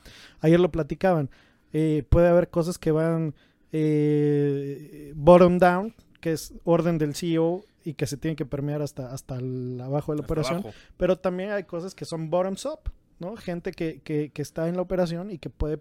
Ayer 0.40 0.58
lo 0.60 0.70
platicaban. 0.72 1.28
eh, 1.74 2.04
puede 2.08 2.28
haber 2.28 2.48
cosas 2.48 2.78
que 2.78 2.90
van 2.90 3.34
eh, 3.72 5.12
bottom 5.16 5.58
down, 5.58 5.94
que 6.20 6.32
es 6.32 6.54
orden 6.64 6.98
del 6.98 7.14
CEO 7.14 7.64
y 7.84 7.94
que 7.94 8.06
se 8.06 8.16
tienen 8.16 8.36
que 8.36 8.44
permear 8.46 8.82
hasta, 8.82 9.12
hasta 9.12 9.36
el 9.36 9.80
abajo 9.80 10.12
de 10.12 10.18
la 10.18 10.22
Hasta 10.22 10.32
operación. 10.32 10.58
abajo. 10.60 10.74
Pero 10.96 11.16
también 11.16 11.50
hay 11.50 11.64
cosas 11.64 11.94
que 11.94 12.04
son 12.04 12.30
bottoms 12.30 12.66
up, 12.66 12.80
¿no? 13.18 13.36
Gente 13.36 13.72
que, 13.72 14.00
que, 14.02 14.30
que 14.30 14.42
está 14.42 14.68
en 14.68 14.76
la 14.76 14.82
operación 14.82 15.30
y 15.30 15.38
que 15.38 15.50
puede 15.50 15.80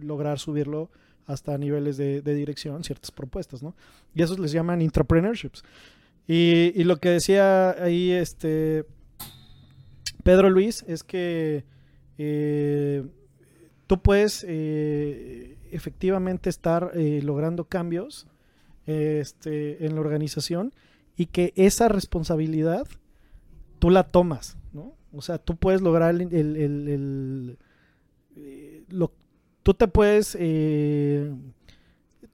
lograr 0.00 0.38
subirlo 0.38 0.90
hasta 1.26 1.56
niveles 1.58 1.96
de, 1.96 2.20
de 2.22 2.34
dirección, 2.34 2.84
ciertas 2.84 3.10
propuestas, 3.10 3.62
¿no? 3.62 3.74
Y 4.14 4.22
esos 4.22 4.38
les 4.38 4.52
llaman 4.52 4.82
intrapreneurships. 4.82 5.64
Y, 6.26 6.72
y 6.74 6.84
lo 6.84 6.96
que 6.98 7.10
decía 7.10 7.70
ahí 7.82 8.10
este 8.10 8.86
Pedro 10.22 10.48
Luis 10.48 10.82
es 10.88 11.04
que 11.04 11.64
eh, 12.16 13.04
puedes 13.98 14.44
eh, 14.48 15.58
efectivamente 15.70 16.50
estar 16.50 16.92
eh, 16.94 17.20
logrando 17.22 17.64
cambios 17.64 18.26
este, 18.86 19.84
en 19.84 19.94
la 19.94 20.00
organización 20.00 20.72
y 21.16 21.26
que 21.26 21.52
esa 21.56 21.88
responsabilidad 21.88 22.86
tú 23.78 23.90
la 23.90 24.04
tomas, 24.04 24.56
¿no? 24.72 24.94
O 25.12 25.22
sea, 25.22 25.38
tú 25.38 25.56
puedes 25.56 25.80
lograr 25.80 26.14
el... 26.14 27.58
eh, 28.36 28.84
tú 29.62 29.74
te 29.74 29.86
puedes... 29.88 30.36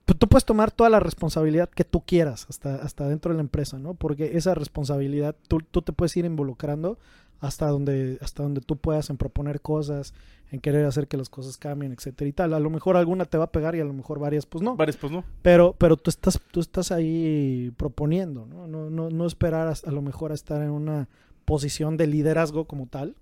tú, 0.05 0.13
tú 0.15 0.27
puedes 0.27 0.45
tomar 0.45 0.71
toda 0.71 0.89
la 0.89 0.99
responsabilidad 0.99 1.69
que 1.69 1.83
tú 1.83 2.01
quieras 2.01 2.47
hasta, 2.49 2.75
hasta 2.75 3.07
dentro 3.07 3.31
de 3.31 3.37
la 3.37 3.43
empresa, 3.43 3.77
¿no? 3.77 3.93
Porque 3.93 4.37
esa 4.37 4.55
responsabilidad 4.55 5.35
tú, 5.47 5.59
tú 5.69 5.81
te 5.81 5.93
puedes 5.93 6.17
ir 6.17 6.25
involucrando 6.25 6.97
hasta 7.41 7.67
donde, 7.67 8.19
hasta 8.21 8.43
donde 8.43 8.61
tú 8.61 8.77
puedas 8.77 9.09
en 9.09 9.17
proponer 9.17 9.61
cosas, 9.61 10.13
en 10.51 10.59
querer 10.59 10.85
hacer 10.85 11.07
que 11.07 11.17
las 11.17 11.29
cosas 11.29 11.57
cambien, 11.57 11.93
etcétera 11.93 12.27
y 12.29 12.33
tal. 12.33 12.53
A 12.53 12.59
lo 12.59 12.69
mejor 12.69 12.97
alguna 12.97 13.25
te 13.25 13.37
va 13.37 13.45
a 13.45 13.51
pegar 13.51 13.75
y 13.75 13.79
a 13.79 13.85
lo 13.85 13.93
mejor 13.93 14.19
varias 14.19 14.45
pues 14.45 14.61
no. 14.61 14.75
Varios, 14.75 14.97
pues 14.97 15.11
no. 15.11 15.23
Pero, 15.41 15.75
pero 15.77 15.97
tú 15.97 16.09
estás, 16.09 16.39
tú 16.51 16.59
estás 16.59 16.91
ahí 16.91 17.71
proponiendo, 17.77 18.45
¿no? 18.45 18.67
No, 18.67 18.89
no, 18.89 19.09
no 19.09 19.25
esperar 19.25 19.67
a, 19.67 19.73
a 19.73 19.91
lo 19.91 20.01
mejor 20.01 20.31
a 20.31 20.35
estar 20.35 20.61
en 20.61 20.71
una 20.71 21.07
posición 21.45 21.97
de 21.97 22.07
liderazgo 22.07 22.65
como 22.65 22.87
tal. 22.87 23.15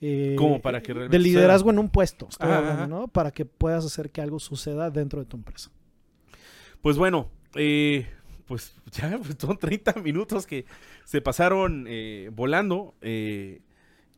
eh, 0.00 0.34
Como 0.38 0.60
para 0.60 0.82
que 0.82 0.92
realmente 0.94 1.16
De 1.18 1.22
liderazgo 1.22 1.70
en 1.70 1.78
un 1.78 1.88
puesto, 1.88 2.26
estoy 2.30 2.48
Ajá, 2.50 2.58
hablando. 2.58 3.08
Para 3.08 3.30
que 3.30 3.44
puedas 3.46 3.84
hacer 3.86 4.10
que 4.10 4.20
algo 4.20 4.38
suceda 4.40 4.90
dentro 4.90 5.20
de 5.20 5.26
tu 5.26 5.36
empresa. 5.36 5.70
Pues 6.82 6.96
bueno, 6.98 7.30
eh, 7.54 8.06
pues 8.46 8.74
ya 8.92 9.18
pues, 9.18 9.36
son 9.38 9.58
30 9.58 9.94
minutos 10.02 10.46
que 10.46 10.66
se 11.04 11.20
pasaron 11.20 11.86
eh, 11.88 12.30
volando. 12.32 12.94
eh, 13.00 13.60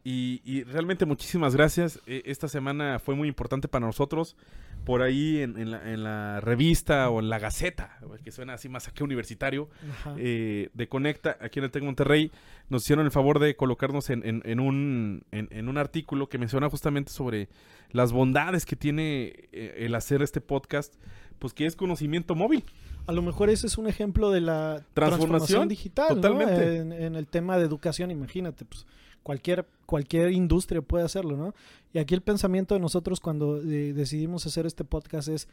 y, 0.08 0.40
y 0.44 0.62
realmente 0.64 1.04
muchísimas 1.06 1.54
gracias. 1.54 2.00
Eh, 2.06 2.22
esta 2.26 2.48
semana 2.48 2.98
fue 2.98 3.14
muy 3.14 3.28
importante 3.28 3.68
para 3.68 3.86
nosotros. 3.86 4.36
Por 4.84 5.02
ahí 5.02 5.42
en, 5.42 5.58
en 5.58 5.70
la, 5.72 5.92
en 5.92 6.02
la 6.04 6.40
revista 6.40 7.10
o 7.10 7.18
en 7.20 7.28
la 7.28 7.38
Gaceta, 7.38 7.98
que 8.24 8.30
suena 8.30 8.54
así 8.54 8.68
más 8.70 8.88
aquí 8.88 9.02
universitario, 9.02 9.68
eh, 10.16 10.70
de 10.72 10.88
Conecta, 10.88 11.36
aquí 11.40 11.58
en 11.58 11.64
el 11.66 11.70
Tec 11.70 11.82
Monterrey, 11.82 12.30
nos 12.70 12.84
hicieron 12.84 13.04
el 13.04 13.10
favor 13.10 13.38
de 13.38 13.54
colocarnos 13.56 14.08
en, 14.08 14.24
en- 14.24 14.40
en 14.46 14.60
un, 14.60 15.24
en, 15.32 15.48
en 15.50 15.68
un 15.68 15.76
artículo 15.78 16.28
que 16.28 16.38
menciona 16.38 16.70
justamente 16.70 17.10
sobre 17.12 17.48
las 17.90 18.12
bondades 18.12 18.64
que 18.64 18.76
tiene 18.76 19.34
eh, 19.52 19.74
el 19.84 19.94
hacer 19.94 20.22
este 20.22 20.40
podcast, 20.40 20.94
pues 21.38 21.52
que 21.52 21.66
es 21.66 21.76
conocimiento 21.76 22.34
móvil. 22.34 22.64
A 23.06 23.12
lo 23.12 23.20
mejor 23.20 23.50
ese 23.50 23.66
es 23.66 23.76
un 23.78 23.88
ejemplo 23.88 24.30
de 24.30 24.40
la 24.42 24.84
Transformación, 24.94 25.28
transformación 25.28 25.68
digital, 25.68 26.06
¿no? 26.10 26.14
totalmente. 26.14 26.76
En, 26.78 26.92
en 26.92 27.14
el 27.16 27.26
tema 27.26 27.58
de 27.58 27.64
educación, 27.64 28.10
imagínate, 28.10 28.64
pues 28.64 28.86
cualquier, 29.28 29.66
cualquier 29.84 30.32
industria 30.32 30.80
puede 30.80 31.04
hacerlo, 31.04 31.36
¿no? 31.36 31.54
Y 31.92 31.98
aquí 31.98 32.14
el 32.14 32.22
pensamiento 32.22 32.72
de 32.72 32.80
nosotros 32.80 33.20
cuando 33.20 33.58
eh, 33.60 33.92
decidimos 33.92 34.46
hacer 34.46 34.64
este 34.64 34.84
podcast 34.84 35.28
es 35.28 35.48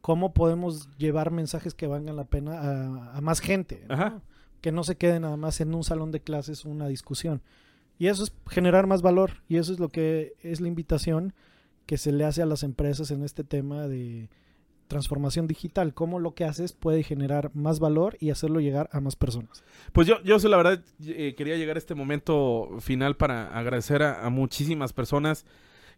cómo 0.00 0.32
podemos 0.32 0.88
llevar 0.96 1.30
mensajes 1.30 1.74
que 1.74 1.86
valgan 1.86 2.16
la 2.16 2.24
pena 2.24 2.58
a, 2.58 3.18
a 3.18 3.20
más 3.20 3.40
gente, 3.40 3.84
¿no? 3.86 3.94
Ajá. 3.94 4.22
que 4.62 4.72
no 4.72 4.82
se 4.82 4.96
quede 4.96 5.20
nada 5.20 5.36
más 5.36 5.60
en 5.60 5.74
un 5.74 5.84
salón 5.84 6.10
de 6.10 6.20
clases 6.20 6.64
una 6.64 6.88
discusión. 6.88 7.42
Y 7.98 8.06
eso 8.06 8.24
es 8.24 8.32
generar 8.48 8.86
más 8.86 9.02
valor, 9.02 9.42
y 9.46 9.58
eso 9.58 9.74
es 9.74 9.78
lo 9.78 9.90
que 9.90 10.32
es 10.42 10.62
la 10.62 10.68
invitación 10.68 11.34
que 11.84 11.98
se 11.98 12.12
le 12.12 12.24
hace 12.24 12.40
a 12.40 12.46
las 12.46 12.62
empresas 12.62 13.10
en 13.10 13.22
este 13.24 13.44
tema 13.44 13.88
de 13.88 14.30
transformación 14.88 15.46
digital, 15.46 15.94
cómo 15.94 16.18
lo 16.18 16.34
que 16.34 16.44
haces 16.44 16.72
puede 16.72 17.02
generar 17.02 17.50
más 17.54 17.78
valor 17.78 18.16
y 18.20 18.30
hacerlo 18.30 18.58
llegar 18.60 18.88
a 18.92 19.00
más 19.00 19.14
personas. 19.16 19.62
Pues 19.92 20.06
yo, 20.08 20.20
yo 20.24 20.36
la 20.48 20.56
verdad 20.56 20.82
eh, 21.06 21.34
quería 21.36 21.56
llegar 21.56 21.76
a 21.76 21.78
este 21.78 21.94
momento 21.94 22.70
final 22.80 23.16
para 23.16 23.56
agradecer 23.56 24.02
a, 24.02 24.28
muchísimas 24.30 24.92
personas 24.92 25.46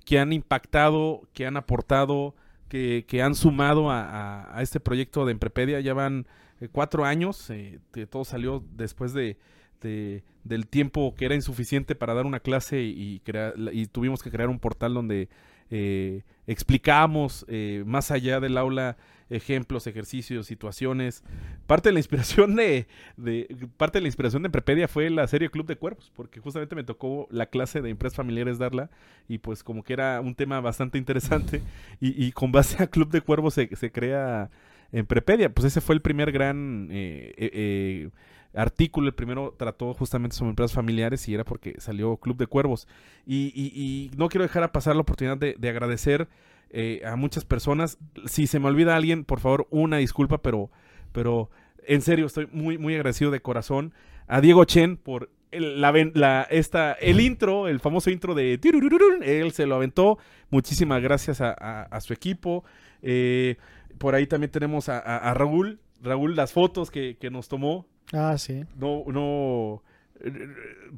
que 0.05 0.19
han 0.19 0.33
impactado, 0.33 1.23
que 1.33 1.47
han 1.47 1.57
aportado, 1.57 2.35
que, 2.69 3.05
que 3.09 3.23
han 3.23 3.35
sumado 3.35 3.91
a, 3.91 4.57
a- 4.57 4.63
este 4.63 4.81
proyecto 4.81 5.25
de 5.25 5.33
Emprepedia. 5.33 5.81
Ya 5.81 5.95
van 5.95 6.27
eh, 6.61 6.69
cuatro 6.71 7.05
años, 7.05 7.49
eh, 7.51 7.79
que 7.93 8.07
todo 8.07 8.25
salió 8.25 8.63
después 8.77 9.13
de, 9.13 9.39
de- 9.81 10.23
del 10.45 10.67
tiempo 10.67 11.15
que 11.17 11.27
era 11.27 11.35
insuficiente 11.35 11.95
para 11.95 12.15
dar 12.15 12.27
una 12.27 12.41
clase 12.41 12.81
y, 12.83 13.21
crear- 13.21 13.55
y 13.73 13.87
tuvimos 13.87 14.23
que 14.23 14.31
crear 14.31 14.49
un 14.49 14.59
portal 14.59 14.95
donde 14.95 15.29
eh, 15.71 16.23
explicamos 16.53 17.45
eh, 17.49 17.83
más 17.87 18.11
allá 18.11 18.41
del 18.41 18.59
aula 18.59 18.97
ejemplos, 19.31 19.87
ejercicios, 19.87 20.47
situaciones. 20.47 21.23
Parte 21.69 21.89
de 21.89 21.93
la 21.93 22.01
inspiración 22.01 22.57
de, 22.57 22.89
de- 23.17 23.47
parte 23.77 23.99
de 23.99 24.03
la 24.03 24.09
inspiración 24.09 24.43
de 24.43 24.49
Emprepedia 24.49 24.89
fue 24.89 25.09
la 25.09 25.27
serie 25.29 25.51
Club 25.51 25.67
de 25.67 25.77
Cuervos, 25.77 26.11
porque 26.17 26.41
justamente 26.41 26.75
me 26.75 26.83
tocó 26.83 27.29
la 27.31 27.47
clase 27.47 27.81
de 27.81 27.91
empresas 27.91 28.17
familiares 28.17 28.59
darla 28.59 28.91
y 29.29 29.39
pues 29.39 29.63
como 29.63 29.85
que 29.85 29.93
era 29.93 30.21
un 30.21 30.35
tema 30.35 30.61
bastante 30.61 30.99
interesante 30.99 31.63
y, 32.01 32.27
y 32.27 32.33
con 32.33 32.51
base 32.51 32.83
a 32.83 32.89
Club 32.89 33.11
de 33.11 33.21
Cuervos 33.21 33.55
se, 33.55 33.69
se 33.77 33.93
crea 33.93 34.51
Emprepedia. 34.93 35.55
Pues 35.55 35.67
ese 35.67 35.81
fue 35.81 35.95
el 35.95 36.03
primer 36.03 36.33
gran 36.33 36.89
eh, 36.91 37.33
eh, 37.37 37.51
eh, 37.53 38.11
artículo, 38.55 39.07
el 39.09 39.15
primero 39.15 39.55
trató 39.57 39.95
justamente 39.95 40.37
sobre 40.37 40.51
empresas 40.51 40.75
familiares 40.75 41.29
y 41.29 41.35
era 41.35 41.45
porque 41.45 41.75
salió 41.79 42.17
Club 42.17 42.37
de 42.37 42.47
Cuervos. 42.47 42.89
Y, 43.27 44.11
no 44.17 44.29
quiero 44.29 44.45
dejar 44.45 44.63
a 44.63 44.73
pasar 44.73 44.95
la 44.97 45.03
oportunidad 45.03 45.37
de, 45.37 45.55
de 45.59 45.69
agradecer 45.69 46.29
eh, 46.73 47.03
a 47.05 47.17
muchas 47.17 47.45
personas. 47.45 47.99
Si 48.27 48.47
se 48.47 48.61
me 48.61 48.69
olvida 48.69 48.95
alguien, 48.95 49.25
por 49.25 49.41
favor, 49.41 49.67
una 49.71 49.97
disculpa, 49.97 50.39
pero, 50.39 50.71
pero 51.11 51.51
en 51.85 52.01
serio 52.01 52.27
estoy 52.27 52.49
muy, 52.53 52.79
muy 52.79 52.95
agradecido 52.95 53.33
de 53.33 53.41
corazón 53.41 53.93
a 54.29 54.41
Diego 54.41 54.65
Chen 54.65 54.97
por 54.97 55.31
el, 55.51 55.81
la, 55.81 56.47
esta, 56.49 56.93
el 56.93 57.21
intro, 57.21 57.67
el 57.67 57.81
famoso 57.81 58.11
intro 58.11 58.37
de 58.37 58.55
él 58.55 59.51
se 59.53 59.67
lo 59.67 59.75
aventó. 59.75 60.19
Muchísimas 60.51 61.03
gracias 61.03 61.41
a, 61.41 62.01
su 62.01 62.13
equipo. 62.13 62.63
Eh, 63.03 63.57
por 63.99 64.15
ahí 64.15 64.29
también 64.29 64.53
tenemos 64.53 64.89
a, 64.89 65.35
Raúl. 65.35 65.81
Raúl, 66.01 66.37
las 66.37 66.53
fotos 66.53 66.93
que 66.93 67.17
nos 67.33 67.49
tomó. 67.49 67.90
Ah, 68.13 68.37
sí. 68.39 68.65
No, 68.79 69.05
no. 69.07 69.83
eh, 70.23 70.49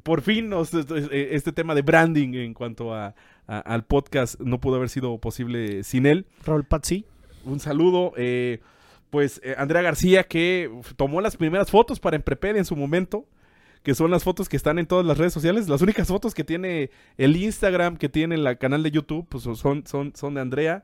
Por 0.03 0.21
fin 0.21 0.49
nos- 0.49 0.73
este 0.73 1.51
tema 1.51 1.75
de 1.75 1.81
branding 1.81 2.33
en 2.35 2.53
cuanto 2.53 2.93
a, 2.93 3.13
a- 3.47 3.59
al 3.59 3.83
podcast 3.85 4.39
no 4.39 4.59
pudo 4.59 4.75
haber 4.77 4.89
sido 4.89 5.17
posible 5.19 5.83
sin 5.83 6.05
él. 6.05 6.25
Raúl 6.45 6.63
Pazzi. 6.65 7.05
Un 7.45 7.59
saludo. 7.59 8.13
eh, 8.17 8.59
pues 9.09 9.39
eh, 9.43 9.53
Andrea 9.57 9.83
García 9.83 10.23
que 10.23 10.71
tomó 10.95 11.21
las 11.21 11.37
primeras 11.37 11.69
fotos 11.69 11.99
para 11.99 12.15
Emprepedia 12.15 12.57
en 12.59 12.65
su 12.65 12.75
momento. 12.75 13.25
Que 13.83 13.93
son 13.95 14.09
las 14.11 14.23
fotos 14.23 14.47
que 14.47 14.55
están 14.55 14.79
en 14.79 14.85
todas 14.87 15.05
las 15.05 15.17
redes 15.17 15.33
sociales. 15.33 15.67
Las 15.67 15.81
únicas 15.81 16.07
fotos 16.07 16.33
que 16.33 16.45
tiene 16.45 16.89
el 17.17 17.35
Instagram, 17.35 17.97
que 17.97 18.07
tiene 18.07 18.35
el 18.35 18.57
canal 18.57 18.81
de 18.81 18.91
YouTube, 18.91 19.27
pues 19.27 19.43
son, 19.43 19.85
son, 19.85 20.13
son 20.15 20.33
de 20.35 20.39
Andrea. 20.41 20.83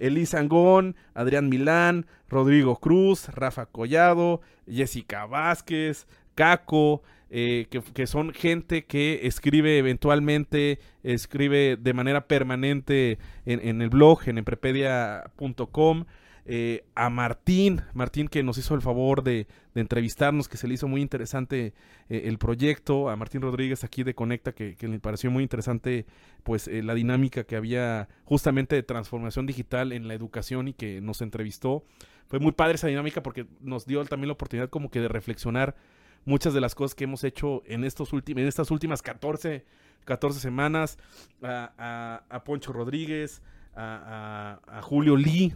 Elisa 0.00 0.40
Angón, 0.40 0.96
Adrián 1.14 1.48
Milán, 1.48 2.06
Rodrigo 2.28 2.76
Cruz, 2.76 3.28
Rafa 3.28 3.66
Collado, 3.66 4.40
Jessica 4.68 5.26
Vázquez, 5.26 6.08
Caco, 6.34 7.02
eh, 7.30 7.66
que, 7.70 8.06
son 8.08 8.32
gente 8.32 8.84
que 8.86 9.20
escribe 9.22 9.78
eventualmente, 9.78 10.80
escribe 11.04 11.76
de 11.76 11.94
manera 11.94 12.26
permanente 12.26 13.18
en, 13.46 13.60
en 13.66 13.82
el 13.82 13.90
blog, 13.90 14.22
en 14.26 14.38
emprepedia.com. 14.38 16.06
eh, 16.52 16.82
a 16.96 17.10
Martín, 17.10 17.82
Martín 17.94 18.26
que 18.26 18.42
nos 18.42 18.58
hizo 18.58 18.74
el 18.74 18.82
favor 18.82 19.22
de, 19.22 19.46
entrevistarnos, 19.76 20.48
que 20.48 20.56
se 20.56 20.66
le 20.66 20.74
hizo 20.74 20.88
muy 20.88 21.00
interesante 21.00 21.74
eh, 22.08 22.22
el 22.24 22.38
proyecto, 22.38 23.08
a 23.08 23.14
Martín 23.14 23.40
Rodríguez 23.40 23.84
aquí 23.84 24.02
de 24.02 24.16
Conecta, 24.16 24.50
que, 24.50 24.76
le 24.80 24.98
pareció 24.98 25.30
muy 25.30 25.44
interesante 25.44 26.06
pues 26.42 26.66
eh, 26.66 26.82
la 26.82 26.94
dinámica 26.94 27.44
que 27.44 27.54
había 27.54 28.08
justamente 28.24 28.74
de 28.74 28.82
transformación 28.82 29.46
digital 29.46 29.92
en 29.92 30.08
la 30.08 30.14
educación 30.14 30.66
y 30.66 30.72
que 30.72 31.00
nos 31.00 31.22
entrevistó. 31.22 31.84
Fue 32.26 32.40
muy 32.40 32.50
padre 32.50 32.74
esa 32.74 32.88
dinámica 32.88 33.22
porque 33.22 33.46
nos 33.60 33.86
dio 33.86 34.04
también 34.06 34.26
la 34.26 34.32
oportunidad 34.32 34.70
como 34.70 34.90
que 34.90 34.98
de 34.98 35.06
reflexionar 35.06 35.76
muchas 36.24 36.52
de 36.52 36.60
las 36.60 36.74
cosas 36.74 36.96
que 36.96 37.04
hemos 37.04 37.22
hecho 37.22 37.62
en, 37.64 37.84
estos 37.84 38.12
en 38.12 38.38
estas 38.40 38.72
últimas 38.72 39.02
14, 39.02 39.64
14 40.04 40.40
semanas. 40.40 40.98
A, 41.44 42.42
Poncho 42.44 42.72
Rodríguez, 42.72 43.40
a 43.76 44.80
Julio 44.82 45.16
Lee, 45.16 45.54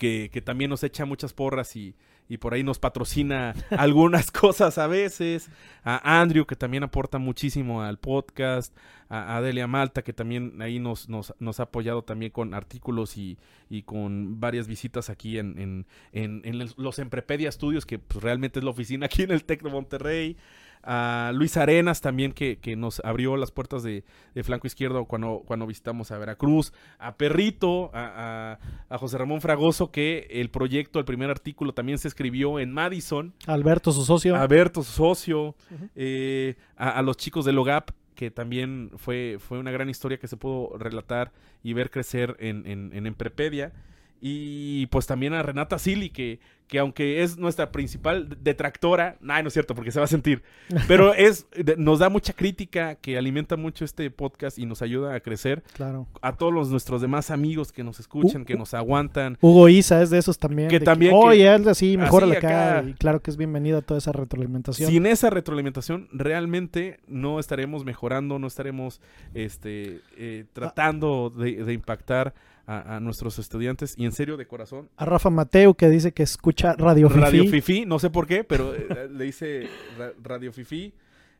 que, 0.00 0.42
también 0.44 0.70
nos 0.70 0.82
echa 0.82 1.04
muchas 1.04 1.34
porras 1.34 1.76
y, 1.76 1.94
y 2.28 2.38
por 2.38 2.54
ahí 2.54 2.62
nos 2.62 2.78
patrocina 2.78 3.54
algunas 3.70 4.30
cosas 4.30 4.78
a 4.78 4.86
veces, 4.86 5.50
a 5.84 6.20
Andrew 6.20 6.46
que 6.46 6.56
también 6.56 6.82
aporta 6.82 7.18
muchísimo 7.18 7.82
al 7.82 7.98
podcast, 7.98 8.74
a 9.10 9.36
Adelia 9.36 9.66
Malta 9.66 10.02
que 10.02 10.14
también 10.14 10.60
ahí 10.62 10.78
nos, 10.78 11.08
nos, 11.08 11.34
nos 11.38 11.60
ha 11.60 11.64
apoyado 11.64 12.02
también 12.02 12.32
con 12.32 12.54
artículos 12.54 13.16
y, 13.18 13.38
y 13.68 13.82
con 13.82 14.40
varias 14.40 14.66
visitas 14.66 15.10
aquí 15.10 15.38
en, 15.38 15.58
en, 15.58 15.86
en, 16.12 16.40
en 16.44 16.70
los 16.76 16.98
Emprepedia 16.98 17.52
Studios, 17.52 17.84
que 17.84 17.98
pues, 17.98 18.24
realmente 18.24 18.58
es 18.58 18.64
la 18.64 18.70
oficina 18.70 19.06
aquí 19.06 19.22
en 19.22 19.30
el 19.30 19.44
Tec 19.44 19.62
de 19.62 19.70
Monterrey 19.70 20.36
a 20.82 21.32
Luis 21.34 21.56
Arenas 21.56 22.00
también 22.00 22.32
que, 22.32 22.58
que 22.58 22.76
nos 22.76 23.00
abrió 23.04 23.36
las 23.36 23.50
puertas 23.50 23.82
de, 23.82 24.04
de, 24.34 24.42
flanco 24.42 24.66
izquierdo 24.66 25.04
cuando, 25.04 25.42
cuando 25.46 25.66
visitamos 25.66 26.10
a 26.10 26.18
Veracruz, 26.18 26.72
a 26.98 27.16
Perrito, 27.16 27.90
a, 27.94 28.58
a, 28.88 28.94
a, 28.94 28.98
José 28.98 29.18
Ramón 29.18 29.40
Fragoso 29.40 29.90
que 29.90 30.26
el 30.30 30.50
proyecto, 30.50 30.98
el 30.98 31.04
primer 31.04 31.30
artículo 31.30 31.74
también 31.74 31.98
se 31.98 32.08
escribió 32.08 32.58
en 32.58 32.72
Madison. 32.72 33.34
Alberto, 33.46 33.92
su 33.92 34.04
socio. 34.04 34.36
Alberto, 34.36 34.82
su 34.82 34.92
socio, 34.92 35.40
uh 35.48 35.54
-huh. 35.70 35.90
eh, 35.96 36.54
a, 36.76 36.90
a, 36.90 37.02
los 37.02 37.16
chicos 37.16 37.44
de 37.44 37.52
Logap 37.52 37.90
que 38.14 38.30
también 38.30 38.90
fue, 38.96 39.38
fue 39.38 39.58
una 39.58 39.70
gran 39.70 39.88
historia 39.88 40.18
que 40.18 40.28
se 40.28 40.36
pudo 40.36 40.76
relatar 40.76 41.32
y 41.62 41.72
ver 41.72 41.90
crecer 41.90 42.36
en, 42.38 42.66
en, 42.66 42.90
en 42.92 43.06
Emprepedia. 43.06 43.72
Y 44.20 44.86
pues 44.88 45.06
también 45.06 45.32
a 45.32 45.42
Renata 45.42 45.78
Sili, 45.78 46.10
que, 46.10 46.38
que 46.70 46.78
aunque 46.78 47.24
es 47.24 47.36
nuestra 47.36 47.72
principal 47.72 48.38
detractora, 48.42 49.16
no, 49.20 49.42
no 49.42 49.48
es 49.48 49.52
cierto, 49.52 49.74
porque 49.74 49.90
se 49.90 49.98
va 49.98 50.04
a 50.04 50.08
sentir, 50.08 50.44
pero 50.86 51.12
es, 51.14 51.48
nos 51.76 51.98
da 51.98 52.08
mucha 52.08 52.32
crítica, 52.32 52.94
que 52.94 53.18
alimenta 53.18 53.56
mucho 53.56 53.84
este 53.84 54.08
podcast 54.10 54.56
y 54.56 54.66
nos 54.66 54.80
ayuda 54.80 55.16
a 55.16 55.20
crecer. 55.20 55.64
Claro. 55.72 56.06
A 56.22 56.36
todos 56.36 56.54
los, 56.54 56.70
nuestros 56.70 57.02
demás 57.02 57.32
amigos 57.32 57.72
que 57.72 57.82
nos 57.82 57.98
escuchan, 57.98 58.42
uh, 58.42 58.44
que 58.44 58.54
nos 58.54 58.72
aguantan. 58.72 59.36
Hugo 59.40 59.68
Isa 59.68 60.00
es 60.00 60.10
de 60.10 60.18
esos 60.18 60.38
también. 60.38 60.68
Que 60.68 60.78
también. 60.78 61.12
Oye, 61.12 61.50
oh, 61.50 61.68
así, 61.68 61.96
mejor 61.96 62.24
la 62.24 62.38
cara. 62.38 62.84
Y 62.86 62.94
claro 62.94 63.20
que 63.20 63.32
es 63.32 63.36
bienvenida 63.36 63.82
toda 63.82 63.98
esa 63.98 64.12
retroalimentación. 64.12 64.88
Sin 64.88 65.06
esa 65.06 65.28
retroalimentación, 65.28 66.08
realmente 66.12 67.00
no 67.08 67.40
estaremos 67.40 67.84
mejorando, 67.84 68.38
no 68.38 68.46
estaremos 68.46 69.00
este, 69.34 70.02
eh, 70.16 70.44
tratando 70.52 71.30
de, 71.30 71.64
de 71.64 71.72
impactar 71.72 72.32
a, 72.66 72.96
a, 72.96 73.00
nuestros 73.00 73.38
estudiantes 73.38 73.94
y 73.96 74.04
en 74.04 74.12
serio 74.12 74.36
de 74.36 74.46
corazón. 74.46 74.88
A 74.96 75.04
Rafa 75.04 75.30
Mateo 75.30 75.74
que 75.74 75.88
dice 75.88 76.12
que 76.12 76.22
escucha 76.22 76.74
Radio 76.74 77.08
Fifi. 77.08 77.20
Radio 77.20 77.46
Fifi, 77.46 77.86
no 77.86 77.98
sé 77.98 78.10
por 78.10 78.26
qué, 78.26 78.44
pero 78.44 78.74
eh, 78.74 79.08
le 79.10 79.24
dice 79.24 79.68
ra 79.98 80.12
Radio 80.22 80.52
Fifi. 80.52 80.92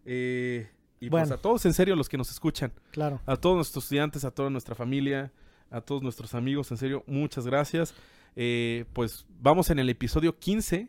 Eh, 0.05 0.69
y 1.01 1.09
bueno. 1.09 1.27
pues 1.27 1.39
a 1.39 1.43
todos 1.43 1.65
en 1.67 1.73
serio 1.73 1.97
los 1.97 2.09
que 2.09 2.19
nos 2.19 2.31
escuchan. 2.31 2.73
Claro. 2.91 3.21
A 3.27 3.37
todos 3.37 3.57
nuestros 3.57 3.85
estudiantes, 3.85 4.25
a 4.25 4.31
toda 4.31 4.51
nuestra 4.51 4.75
familia, 4.75 5.33
a 5.71 5.81
todos 5.81 6.03
nuestros 6.03 6.35
amigos, 6.35 6.71
en 6.71 6.77
serio, 6.77 7.05
muchas 7.07 7.47
gracias. 7.47 7.95
Eh, 8.37 8.85
pues 8.93 9.27
vamos 9.41 9.71
en 9.71 9.79
el 9.79 9.89
episodio 9.89 10.39
15. 10.39 10.89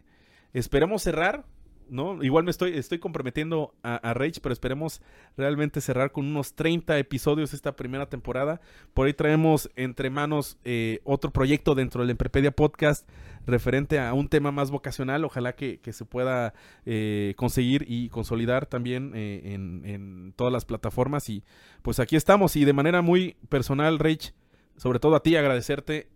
Esperemos 0.53 1.03
cerrar 1.03 1.45
¿no? 1.89 2.23
Igual 2.23 2.43
me 2.43 2.51
estoy, 2.51 2.77
estoy 2.77 2.99
comprometiendo 2.99 3.73
a, 3.83 3.95
a, 3.95 4.13
Rage, 4.13 4.39
pero 4.41 4.53
esperemos 4.53 5.01
realmente 5.37 5.81
cerrar 5.81 6.11
con 6.11 6.25
unos 6.25 6.53
30 6.55 6.97
episodios 6.97 7.53
esta 7.53 7.75
primera 7.75 8.07
temporada. 8.07 8.61
Por 8.93 9.07
ahí 9.07 9.13
traemos 9.13 9.69
entre 9.75 10.09
manos 10.09 10.57
eh, 10.63 10.99
otro 11.03 11.31
proyecto 11.31 11.75
dentro 11.75 12.01
del 12.01 12.11
Emprepedia 12.11 12.51
Podcast 12.51 13.07
referente 13.45 13.99
a 13.99 14.13
un 14.13 14.27
tema 14.27 14.51
más 14.51 14.71
vocacional. 14.71 15.25
Ojalá 15.25 15.53
que, 15.53 15.79
se 15.91 16.05
pueda 16.05 16.53
eh, 16.85 17.33
conseguir 17.37 17.85
y 17.87 18.09
consolidar 18.09 18.65
también 18.65 19.11
eh, 19.15 19.53
en, 19.53 19.81
en, 19.85 20.33
todas 20.35 20.53
las 20.53 20.65
plataformas. 20.65 21.29
Y 21.29 21.43
pues 21.81 21.99
aquí 21.99 22.15
estamos. 22.15 22.55
Y 22.55 22.65
de 22.65 22.73
manera 22.73 23.01
muy 23.01 23.35
personal, 23.49 23.99
Rage, 23.99 24.33
sobre 24.77 24.99
todo 24.99 25.15
a 25.15 25.23
ti, 25.23 25.35
agradecerte 25.35 26.09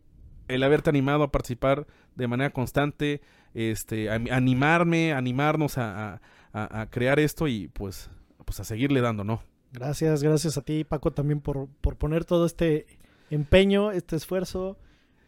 el 0.47 0.63
haberte 0.63 0.89
animado 0.89 1.23
a 1.23 1.31
participar 1.31 1.87
de 2.15 2.27
manera 2.27 2.51
constante, 2.51 3.21
este, 3.53 4.09
a, 4.09 4.15
animarme, 4.15 5.13
animarnos 5.13 5.77
a, 5.77 6.21
a, 6.53 6.81
a, 6.81 6.89
crear 6.89 7.19
esto 7.19 7.47
y 7.47 7.67
pues, 7.67 8.09
pues 8.45 8.59
a 8.59 8.63
seguirle 8.63 9.01
dando, 9.01 9.23
¿no? 9.23 9.41
Gracias, 9.71 10.23
gracias 10.23 10.57
a 10.57 10.61
ti, 10.61 10.83
Paco, 10.83 11.11
también 11.11 11.41
por, 11.41 11.67
por 11.81 11.97
poner 11.97 12.23
todo 12.23 12.45
este 12.45 12.85
empeño, 13.29 13.91
este 13.91 14.15
esfuerzo. 14.15 14.77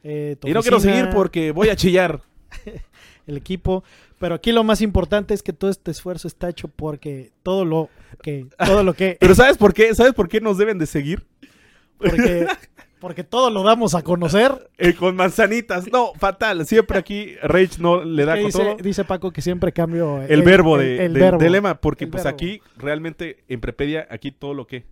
Eh, 0.03 0.37
y 0.43 0.53
no 0.53 0.61
quiero 0.61 0.79
seguir 0.79 1.09
porque 1.09 1.51
voy 1.51 1.69
a 1.69 1.75
chillar. 1.75 2.21
el 3.27 3.37
equipo, 3.37 3.83
pero 4.19 4.35
aquí 4.35 4.51
lo 4.53 4.63
más 4.63 4.81
importante 4.81 5.33
es 5.33 5.43
que 5.43 5.53
todo 5.53 5.69
este 5.69 5.91
esfuerzo 5.91 6.27
está 6.27 6.49
hecho 6.49 6.69
porque 6.69 7.33
todo 7.43 7.65
lo 7.65 7.89
que 8.21 8.47
todo 8.65 8.83
lo 8.83 8.93
que 8.93 9.17
Pero 9.19 9.35
¿sabes 9.35 9.57
por 9.57 9.73
qué? 9.73 9.93
¿Sabes 9.93 10.13
por 10.13 10.29
qué 10.29 10.39
nos 10.39 10.57
deben 10.57 10.79
de 10.79 10.85
seguir? 10.85 11.25
Porque 11.97 12.47
porque 12.99 13.23
todo 13.23 13.49
lo 13.49 13.63
damos 13.63 13.95
a 13.95 14.01
conocer. 14.01 14.69
Eh, 14.77 14.93
con 14.93 15.15
manzanitas. 15.15 15.91
No, 15.91 16.13
fatal. 16.15 16.65
Siempre 16.65 16.97
aquí 16.97 17.35
Rage 17.43 17.79
no 17.79 18.03
le 18.03 18.25
da 18.25 18.35
con 18.35 18.45
dice, 18.45 18.59
todo. 18.59 18.75
Dice 18.77 19.05
Paco 19.05 19.31
que 19.31 19.41
siempre 19.41 19.71
cambio 19.71 20.21
el, 20.23 20.31
el 20.31 20.41
verbo 20.43 20.77
de, 20.77 20.95
el, 20.95 21.01
el 21.01 21.13
de, 21.13 21.19
verbo. 21.19 21.37
de, 21.39 21.49
lema. 21.49 21.79
Porque 21.79 22.07
pues 22.07 22.23
verbo. 22.23 22.35
aquí 22.35 22.61
realmente 22.77 23.43
en 23.47 23.59
Prepedia, 23.61 24.07
aquí 24.09 24.31
todo 24.31 24.53
lo 24.53 24.67
que. 24.67 24.85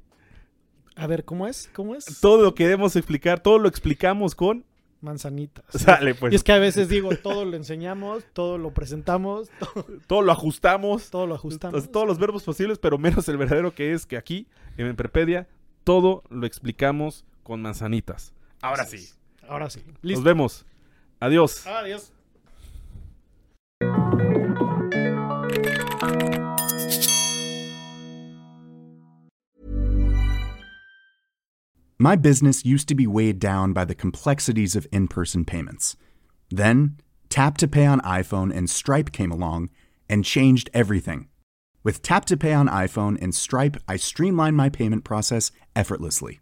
A 0.96 1.08
ver, 1.08 1.26
¿cómo 1.26 1.48
es? 1.48 1.70
¿Cómo 1.74 1.96
es? 1.96 2.20
Todo 2.22 2.42
lo 2.42 2.56
que 2.56 2.64
debemos 2.64 2.96
explicar, 2.96 3.40
todo 3.40 3.60
lo 3.60 3.68
explicamos 3.68 4.36
con. 4.36 4.66
Manzanitas. 5.02 5.66
Sale, 5.70 6.16
pues. 6.16 6.34
Y 6.34 6.36
es 6.36 6.44
que 6.44 6.52
a 6.52 6.58
veces 6.58 6.90
digo, 6.90 7.10
todo 7.18 7.46
lo 7.46 7.58
enseñamos, 7.58 8.24
todo 8.34 8.58
lo 8.58 8.72
presentamos, 8.72 9.50
todo, 9.60 9.86
todo 10.08 10.22
lo 10.22 10.32
ajustamos. 10.32 11.10
todo 11.10 11.28
lo 11.28 11.36
ajustamos. 11.36 11.74
Entonces, 11.74 11.92
todos 11.92 12.08
los 12.08 12.18
verbos 12.18 12.44
posibles, 12.44 12.80
pero 12.80 12.98
menos 12.98 13.28
el 13.28 13.38
verdadero 13.38 13.76
que 13.76 13.94
es 13.94 14.06
que 14.06 14.18
aquí, 14.18 14.48
en 14.78 14.96
Prepedia, 14.96 15.48
todo 15.84 16.24
lo 16.30 16.48
explicamos 16.48 17.26
con 17.46 17.62
manzanitas. 17.62 18.34
Ahora 18.62 18.86
sí. 18.86 19.14
Ahora 19.48 19.70
sí. 19.70 19.82
Listo. 20.02 20.20
Nos 20.20 20.24
vemos. 20.24 20.66
Adiós. 21.22 21.66
Adiós. 21.66 22.12
My 31.98 32.18
business 32.18 32.66
used 32.66 32.90
to 32.90 32.96
be 32.96 33.08
weighed 33.08 33.40
down 33.40 33.72
by 33.72 33.86
the 33.86 33.96
complexities 33.96 34.76
of 34.76 34.86
in 34.92 35.08
person 35.08 35.46
payments. 35.46 35.96
Then, 36.50 36.98
Tap 37.30 37.58
to 37.60 37.68
Pay 37.68 37.86
on 37.86 38.02
iPhone 38.02 38.56
and 38.56 38.70
Stripe 38.70 39.12
came 39.12 39.32
along 39.32 39.70
and 40.10 40.26
changed 40.26 40.70
everything. 40.74 41.30
With 41.84 42.02
Tap 42.02 42.26
to 42.26 42.38
Pay 42.38 42.54
on 42.54 42.68
iPhone 42.68 43.18
and 43.22 43.34
Stripe, 43.34 43.78
I 43.88 43.96
streamlined 43.96 44.58
my 44.58 44.70
payment 44.70 45.04
process 45.04 45.52
effortlessly. 45.76 46.42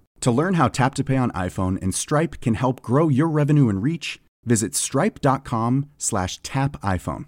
To 0.21 0.31
learn 0.31 0.53
how 0.53 0.67
Tap 0.67 0.93
to 0.95 1.03
Pay 1.03 1.17
on 1.17 1.31
iPhone 1.31 1.81
and 1.81 1.95
Stripe 1.95 2.41
can 2.41 2.53
help 2.53 2.81
grow 2.81 3.09
your 3.09 3.27
revenue 3.27 3.69
and 3.69 3.81
reach, 3.81 4.19
visit 4.45 4.75
stripe.com 4.75 5.89
slash 5.97 6.37
tap 6.43 6.79
iPhone. 6.81 7.25